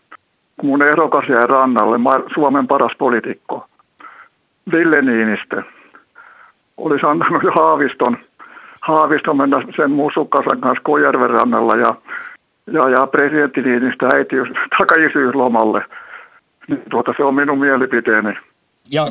Mun 0.62 0.84
ehdokas 0.84 1.30
jäi 1.30 1.48
rannalle, 1.48 1.98
Suomen 2.34 2.68
paras 2.68 2.92
poliitikko. 2.98 3.66
Ville 4.72 5.02
Niinistö. 5.02 5.64
Olisi 6.78 7.06
antanut 7.06 7.44
jo 7.44 7.52
Haaviston, 7.62 8.18
Haaviston 8.82 9.38
mennä 9.38 9.58
sen 9.76 9.92
musukkasan 9.92 10.62
kanssa 10.62 10.84
Kojärven 10.84 11.30
rannalla 11.30 11.76
ja, 11.76 11.96
ja, 12.72 12.90
ja 12.90 13.08
presidentti 13.08 13.62
Niinistö 13.62 14.08
äiti 14.14 14.36
takaisyylomalle. 14.80 15.82
Niin 16.68 16.84
tuota, 16.90 17.14
se 17.18 17.24
on 17.24 17.36
minun 17.36 17.60
mielipiteeni 17.60 18.36
ja. 18.92 19.08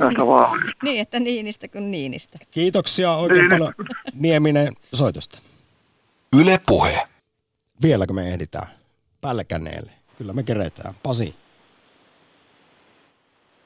Niin, 0.82 1.00
että 1.00 1.20
Niinistä 1.20 1.68
kuin 1.68 1.90
Niinistä. 1.90 2.38
Kiitoksia 2.50 3.12
oikein 3.12 3.48
niin. 3.48 3.50
paljon 3.50 3.74
Nieminen 4.14 4.72
soitosta. 4.94 5.38
Yle 6.40 6.60
Puhe. 6.66 7.08
Vieläkö 7.82 8.12
me 8.12 8.28
ehditään? 8.28 8.66
Pälkäneelle. 9.20 9.97
Kyllä 10.18 10.32
me 10.32 10.42
keretään. 10.42 10.94
Pasi. 11.02 11.34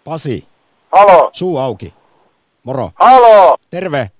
Pasi. 0.04 0.46
Halo. 0.96 1.30
Suu 1.32 1.58
auki. 1.58 1.94
Moro. 2.64 2.90
Halo. 2.94 3.56
Terve. 3.70 4.10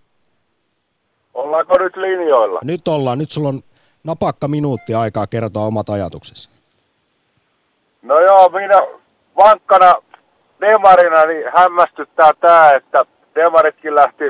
Ollaanko 1.35 1.79
nyt 1.79 1.97
linjoilla? 1.97 2.61
Nyt 2.65 2.89
ollaan. 2.89 3.19
Nyt 3.19 3.31
sulla 3.31 3.49
on 3.49 3.61
napakka 4.05 4.49
minuutti 4.49 4.95
aikaa 4.95 5.27
kertoa 5.27 5.67
omat 5.67 5.91
ajatuksesi. 5.91 6.49
No 8.03 8.21
joo, 8.21 8.49
minä 8.49 8.81
vankkana 9.37 9.95
demarina 10.61 11.25
niin 11.25 11.45
hämmästyttää 11.59 12.31
tämä, 12.41 12.71
että 12.71 13.05
demaritkin 13.35 13.95
lähti 13.95 14.25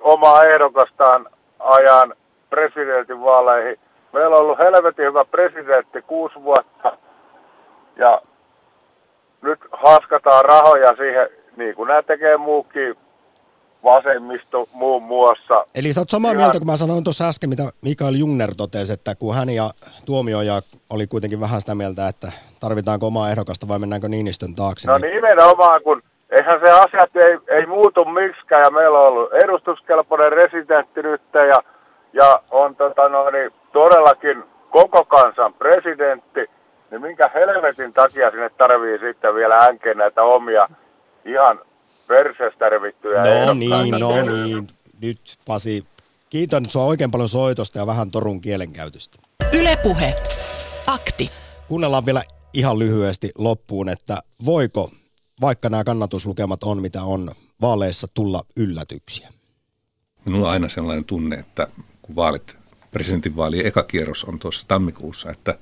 omaa 0.00 0.44
ehdokastaan 0.44 1.26
ajan 1.58 2.14
presidentinvaaleihin. 2.50 3.78
Meillä 4.12 4.36
on 4.36 4.42
ollut 4.42 4.58
helvetin 4.58 5.04
hyvä 5.04 5.24
presidentti 5.24 6.02
kuusi 6.02 6.42
vuotta 6.42 6.98
ja 7.96 8.22
nyt 9.42 9.58
haskataan 9.72 10.44
rahoja 10.44 10.96
siihen, 10.96 11.28
niin 11.56 11.74
kuin 11.74 11.88
nämä 11.88 12.02
tekee 12.02 12.36
muukin 12.36 12.96
vasemmisto 13.84 14.68
muun 14.72 15.02
muassa. 15.02 15.64
Eli 15.74 15.92
sä 15.92 16.00
oot 16.00 16.10
samaa 16.10 16.30
Ihan... 16.30 16.42
mieltä, 16.42 16.58
kun 16.58 16.66
mä 16.66 16.76
sanoin 16.76 17.04
tuossa 17.04 17.28
äsken, 17.28 17.50
mitä 17.50 17.62
Mikael 17.82 18.14
Jungner 18.14 18.54
totesi, 18.56 18.92
että 18.92 19.14
kun 19.14 19.34
hän 19.34 19.50
ja 19.50 19.70
Tuomioja 20.06 20.60
oli 20.90 21.06
kuitenkin 21.06 21.40
vähän 21.40 21.60
sitä 21.60 21.74
mieltä, 21.74 22.08
että 22.08 22.32
tarvitaanko 22.60 23.06
omaa 23.06 23.30
ehdokasta 23.30 23.68
vai 23.68 23.78
mennäänkö 23.78 24.08
Niinistön 24.08 24.54
taakse. 24.54 24.88
No 24.88 24.98
niin... 24.98 25.14
nimenomaan, 25.14 25.82
kun 25.82 26.02
eihän 26.30 26.60
se 26.60 26.70
asiat 26.70 27.16
ei, 27.16 27.38
ei 27.48 27.66
muutu 27.66 28.04
miksikään 28.04 28.62
ja 28.62 28.70
meillä 28.70 28.98
on 28.98 29.08
ollut 29.08 29.32
edustuskelpoinen 29.32 30.32
residentti 30.32 31.02
nyt 31.02 31.22
ja, 31.34 31.62
ja 32.12 32.42
on 32.50 32.76
tota, 32.76 33.08
no, 33.08 33.30
niin, 33.30 33.50
todellakin 33.72 34.44
koko 34.70 35.04
kansan 35.04 35.54
presidentti, 35.54 36.50
niin 36.90 37.00
minkä 37.00 37.30
helvetin 37.34 37.92
takia 37.92 38.30
sinne 38.30 38.50
tarvii 38.50 38.98
sitten 38.98 39.34
vielä 39.34 39.58
änkeä 39.58 39.94
näitä 39.94 40.22
omia 40.22 40.68
ihan 41.24 41.60
persestä 42.06 42.68
revittyjä 42.68 43.22
No 43.46 43.54
niin, 43.54 43.90
no 43.98 44.22
niin. 44.22 44.68
Nyt 45.00 45.38
Pasi, 45.46 45.84
kiitän 46.30 46.64
sinua 46.64 46.86
oikein 46.86 47.10
paljon 47.10 47.28
soitosta 47.28 47.78
ja 47.78 47.86
vähän 47.86 48.10
torun 48.10 48.40
kielenkäytöstä. 48.40 49.18
Ylepuhe. 49.52 50.14
Akti. 50.86 51.28
Kuunnellaan 51.68 52.06
vielä 52.06 52.22
ihan 52.52 52.78
lyhyesti 52.78 53.30
loppuun, 53.38 53.88
että 53.88 54.22
voiko, 54.44 54.90
vaikka 55.40 55.68
nämä 55.68 55.84
kannatuslukemat 55.84 56.64
on 56.64 56.82
mitä 56.82 57.02
on, 57.02 57.30
vaaleissa 57.60 58.06
tulla 58.14 58.42
yllätyksiä? 58.56 59.28
Minulla 60.28 60.46
on 60.46 60.52
aina 60.52 60.68
sellainen 60.68 61.04
tunne, 61.04 61.36
että 61.36 61.68
kun 62.02 62.16
vaalit, 62.16 62.58
presidentinvaalien 62.90 63.66
eka 63.66 63.82
kierros 63.82 64.24
on 64.24 64.38
tuossa 64.38 64.64
tammikuussa, 64.68 65.30
että 65.30 65.58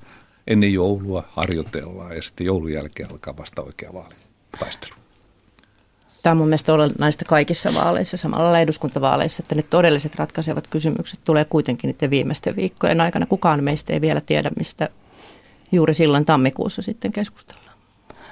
ennen 0.47 0.73
joulua 0.73 1.23
harjoitellaan 1.29 2.15
ja 2.15 2.21
sitten 2.21 2.45
joulun 2.45 2.73
jälkeen 2.73 3.11
alkaa 3.11 3.37
vasta 3.37 3.61
oikea 3.61 3.93
vaalitaistelu. 3.93 4.95
Tämä 6.23 6.31
on 6.31 6.37
mun 6.37 6.47
mielestä 6.47 6.73
olennaista 6.73 7.25
kaikissa 7.25 7.69
vaaleissa, 7.75 8.17
samalla 8.17 8.43
lailla 8.43 8.59
eduskuntavaaleissa, 8.59 9.43
että 9.43 9.55
ne 9.55 9.63
todelliset 9.63 10.15
ratkaisevat 10.15 10.67
kysymykset 10.67 11.19
tulee 11.23 11.45
kuitenkin 11.45 11.87
niiden 11.87 12.09
viimeisten 12.09 12.55
viikkojen 12.55 13.01
aikana. 13.01 13.25
Kukaan 13.25 13.63
meistä 13.63 13.93
ei 13.93 14.01
vielä 14.01 14.21
tiedä, 14.21 14.51
mistä 14.57 14.89
juuri 15.71 15.93
silloin 15.93 16.25
tammikuussa 16.25 16.81
sitten 16.81 17.11
keskustellaan. 17.11 17.77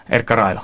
Erkka 0.09 0.35
Railo. 0.35 0.61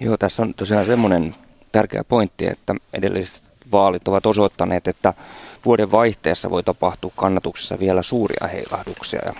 Joo, 0.00 0.16
tässä 0.16 0.42
on 0.42 0.54
tosiaan 0.54 0.86
semmoinen 0.86 1.34
tärkeä 1.72 2.04
pointti, 2.04 2.46
että 2.46 2.74
edelliset 2.92 3.42
vaalit 3.72 4.08
ovat 4.08 4.26
osoittaneet, 4.26 4.88
että 4.88 5.14
vuoden 5.64 5.92
vaihteessa 5.92 6.50
voi 6.50 6.62
tapahtua 6.62 7.12
kannatuksessa 7.16 7.78
vielä 7.78 8.02
suuria 8.02 8.46
heilahduksia. 8.52 9.20
Ja 9.24 9.32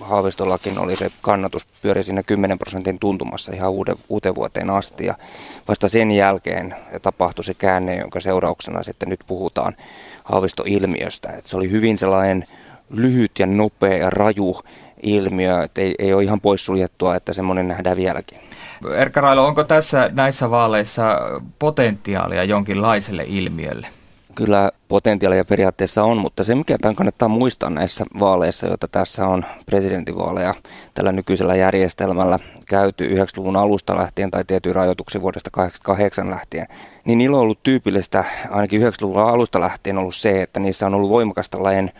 Haavistollakin 0.00 0.78
oli 0.78 0.96
se 0.96 1.10
kannatus 1.20 1.66
pyöri 1.82 2.04
siinä 2.04 2.22
10 2.22 2.58
prosentin 2.58 2.98
tuntumassa 2.98 3.52
ihan 3.52 3.70
uuden, 3.70 3.96
uuteen 4.08 4.34
vuoteen 4.34 4.70
asti. 4.70 5.06
Ja 5.06 5.14
vasta 5.68 5.88
sen 5.88 6.10
jälkeen 6.10 6.74
tapahtui 7.02 7.44
se 7.44 7.54
käänne, 7.54 7.96
jonka 7.96 8.20
seurauksena 8.20 8.82
sitten 8.82 9.08
nyt 9.08 9.20
puhutaan 9.26 9.76
Haavisto-ilmiöstä. 10.24 11.32
Et 11.32 11.46
se 11.46 11.56
oli 11.56 11.70
hyvin 11.70 11.98
sellainen 11.98 12.46
lyhyt 12.90 13.38
ja 13.38 13.46
nopea 13.46 13.96
ja 13.96 14.10
raju 14.10 14.60
ilmiö, 15.02 15.62
että 15.62 15.80
ei, 15.80 15.94
ei 15.98 16.14
ole 16.14 16.22
ihan 16.22 16.40
poissuljettua, 16.40 17.16
että 17.16 17.32
semmoinen 17.32 17.68
nähdään 17.68 17.96
vieläkin. 17.96 18.38
Erkka 18.96 19.20
Railo, 19.20 19.46
onko 19.46 19.64
tässä 19.64 20.10
näissä 20.12 20.50
vaaleissa 20.50 21.18
potentiaalia 21.58 22.44
jonkinlaiselle 22.44 23.24
ilmiölle? 23.28 23.86
Kyllä 24.34 24.70
potentiaalia 24.88 25.44
periaatteessa 25.44 26.04
on, 26.04 26.18
mutta 26.18 26.44
se 26.44 26.54
mikä 26.54 26.78
tämän 26.78 26.94
kannattaa 26.94 27.28
muistaa 27.28 27.70
näissä 27.70 28.04
vaaleissa, 28.20 28.66
joita 28.66 28.88
tässä 28.88 29.26
on 29.26 29.44
presidentinvaaleja 29.66 30.54
tällä 30.94 31.12
nykyisellä 31.12 31.54
järjestelmällä 31.54 32.38
käyty 32.68 33.08
90-luvun 33.08 33.56
alusta 33.56 33.96
lähtien 33.96 34.30
tai 34.30 34.44
tietyin 34.44 34.74
rajoituksen 34.74 35.22
vuodesta 35.22 35.50
88 35.50 36.30
lähtien, 36.30 36.66
niin 37.04 37.18
niillä 37.18 37.36
on 37.36 37.42
ollut 37.42 37.62
tyypillistä 37.62 38.24
ainakin 38.50 38.82
90-luvun 38.82 39.22
alusta 39.22 39.60
lähtien 39.60 39.98
ollut 39.98 40.14
se, 40.14 40.42
että 40.42 40.60
niissä 40.60 40.86
on 40.86 40.94
ollut 40.94 41.10
voimakas 41.10 41.50
tällainen 41.50 41.92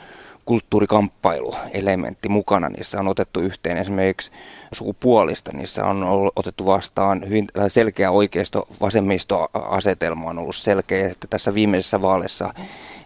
kulttuurikamppailuelementti 0.44 2.28
mukana. 2.28 2.68
Niissä 2.68 3.00
on 3.00 3.08
otettu 3.08 3.40
yhteen 3.40 3.76
esimerkiksi 3.76 4.30
sukupuolista. 4.72 5.50
Niissä 5.54 5.84
on 5.84 6.30
otettu 6.36 6.66
vastaan 6.66 7.28
hyvin 7.28 7.46
selkeä 7.68 8.10
oikeisto-vasemmisto-asetelma 8.10 10.30
on 10.30 10.38
ollut 10.38 10.56
selkeä. 10.56 11.08
Että 11.08 11.26
tässä 11.30 11.54
viimeisessä 11.54 12.02
vaaleissa 12.02 12.54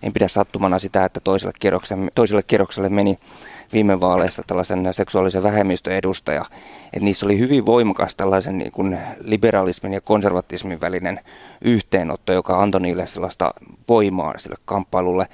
en 0.02 0.12
pidä 0.12 0.28
sattumana 0.28 0.78
sitä, 0.78 1.04
että 1.04 1.20
toiselle 1.20 1.52
kierrokselle, 1.60 2.10
toiselle 2.14 2.42
kierrokselle 2.42 2.88
meni 2.88 3.18
viime 3.72 4.00
vaaleissa 4.00 4.42
tällaisen 4.46 4.94
seksuaalisen 4.94 5.42
vähemmistön 5.42 5.92
edustaja. 5.92 6.44
Että 6.92 7.04
niissä 7.04 7.26
oli 7.26 7.38
hyvin 7.38 7.66
voimakas 7.66 8.16
tällaisen 8.16 8.58
niin 8.58 8.72
kuin 8.72 8.98
liberalismin 9.20 9.92
ja 9.92 10.00
konservatismin 10.00 10.80
välinen 10.80 11.20
yhteenotto, 11.60 12.32
joka 12.32 12.62
antoi 12.62 12.80
niille 12.80 13.06
sellaista 13.06 13.54
voimaa 13.88 14.38
sille 14.38 14.56
kamppailulle 14.64 15.26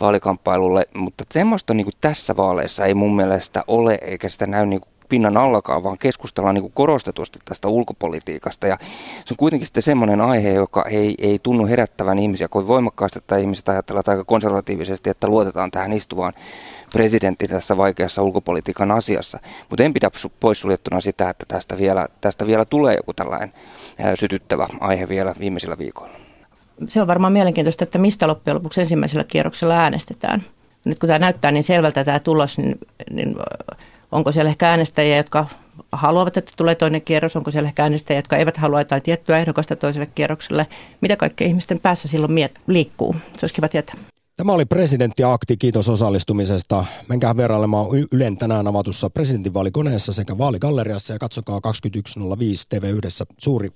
vaalikamppailulle, 0.00 0.88
mutta 0.94 1.24
semmoista 1.30 1.74
niin 1.74 1.84
kuin 1.84 1.94
tässä 2.00 2.36
vaaleissa 2.36 2.86
ei 2.86 2.94
mun 2.94 3.16
mielestä 3.16 3.64
ole, 3.66 3.98
eikä 4.02 4.28
sitä 4.28 4.46
näy 4.46 4.66
niin 4.66 4.80
kuin 4.80 4.90
pinnan 5.08 5.36
allakaan, 5.36 5.84
vaan 5.84 5.98
keskustellaan 5.98 6.54
niin 6.54 6.62
kuin 6.62 6.72
korostetusti 6.74 7.38
tästä 7.44 7.68
ulkopolitiikasta. 7.68 8.66
Ja 8.66 8.78
se 9.24 9.34
on 9.34 9.36
kuitenkin 9.36 9.66
sitten 9.66 9.82
semmoinen 9.82 10.20
aihe, 10.20 10.50
joka 10.50 10.84
ei, 10.90 11.14
ei 11.18 11.38
tunnu 11.42 11.66
herättävän 11.66 12.18
ihmisiä 12.18 12.48
kovin 12.48 12.68
voimakkaasti, 12.68 13.18
että 13.18 13.36
ihmiset 13.36 13.68
ajattelevat 13.68 14.08
aika 14.08 14.24
konservatiivisesti, 14.24 15.10
että 15.10 15.28
luotetaan 15.28 15.70
tähän 15.70 15.92
istuvaan 15.92 16.32
presidentti 16.92 17.48
tässä 17.48 17.76
vaikeassa 17.76 18.22
ulkopolitiikan 18.22 18.90
asiassa. 18.90 19.40
Mutta 19.70 19.84
en 19.84 19.94
pidä 19.94 20.10
poissuljettuna 20.40 21.00
sitä, 21.00 21.30
että 21.30 21.44
tästä 21.48 21.78
vielä, 21.78 22.08
tästä 22.20 22.46
vielä 22.46 22.64
tulee 22.64 22.94
joku 22.94 23.12
tällainen 23.14 23.52
sytyttävä 24.14 24.66
aihe 24.80 25.08
vielä 25.08 25.34
viimeisillä 25.38 25.78
viikoilla 25.78 26.27
se 26.88 27.00
on 27.00 27.06
varmaan 27.06 27.32
mielenkiintoista, 27.32 27.84
että 27.84 27.98
mistä 27.98 28.26
loppujen 28.26 28.56
lopuksi 28.56 28.80
ensimmäisellä 28.80 29.24
kierroksella 29.24 29.74
äänestetään. 29.74 30.42
Nyt 30.84 30.98
kun 30.98 31.06
tämä 31.06 31.18
näyttää 31.18 31.50
niin 31.50 31.64
selvältä 31.64 32.04
tämä 32.04 32.20
tulos, 32.20 32.58
niin, 32.58 32.78
niin 33.10 33.36
onko 34.12 34.32
siellä 34.32 34.48
ehkä 34.48 34.70
äänestäjiä, 34.70 35.16
jotka 35.16 35.46
haluavat, 35.92 36.36
että 36.36 36.52
tulee 36.56 36.74
toinen 36.74 37.02
kierros, 37.02 37.36
onko 37.36 37.50
siellä 37.50 37.68
ehkä 37.68 37.82
äänestäjiä, 37.82 38.18
jotka 38.18 38.36
eivät 38.36 38.56
halua 38.56 38.80
jotain 38.80 39.02
tiettyä 39.02 39.38
ehdokasta 39.38 39.76
toiselle 39.76 40.08
kierrokselle. 40.14 40.66
Mitä 41.00 41.16
kaikkea 41.16 41.46
ihmisten 41.46 41.80
päässä 41.80 42.08
silloin 42.08 42.32
miet- 42.32 42.60
liikkuu? 42.66 43.16
Se 43.36 43.44
olisi 43.44 43.54
kiva 43.54 43.68
tietää. 43.68 43.94
Tämä 44.36 44.52
oli 44.52 44.64
presidenttiakti, 44.64 45.56
kiitos 45.56 45.88
osallistumisesta. 45.88 46.84
Menkää 47.08 47.36
verailemaan 47.36 47.86
Ylen 48.12 48.36
tänään 48.36 48.66
avatussa 48.66 49.10
presidentinvaalikoneessa 49.10 50.12
sekä 50.12 50.38
vaaligalleriassa 50.38 51.12
ja 51.12 51.18
katsokaa 51.18 51.60
21.05 51.66 52.14
TV1 52.74 53.34
suuri 53.38 53.70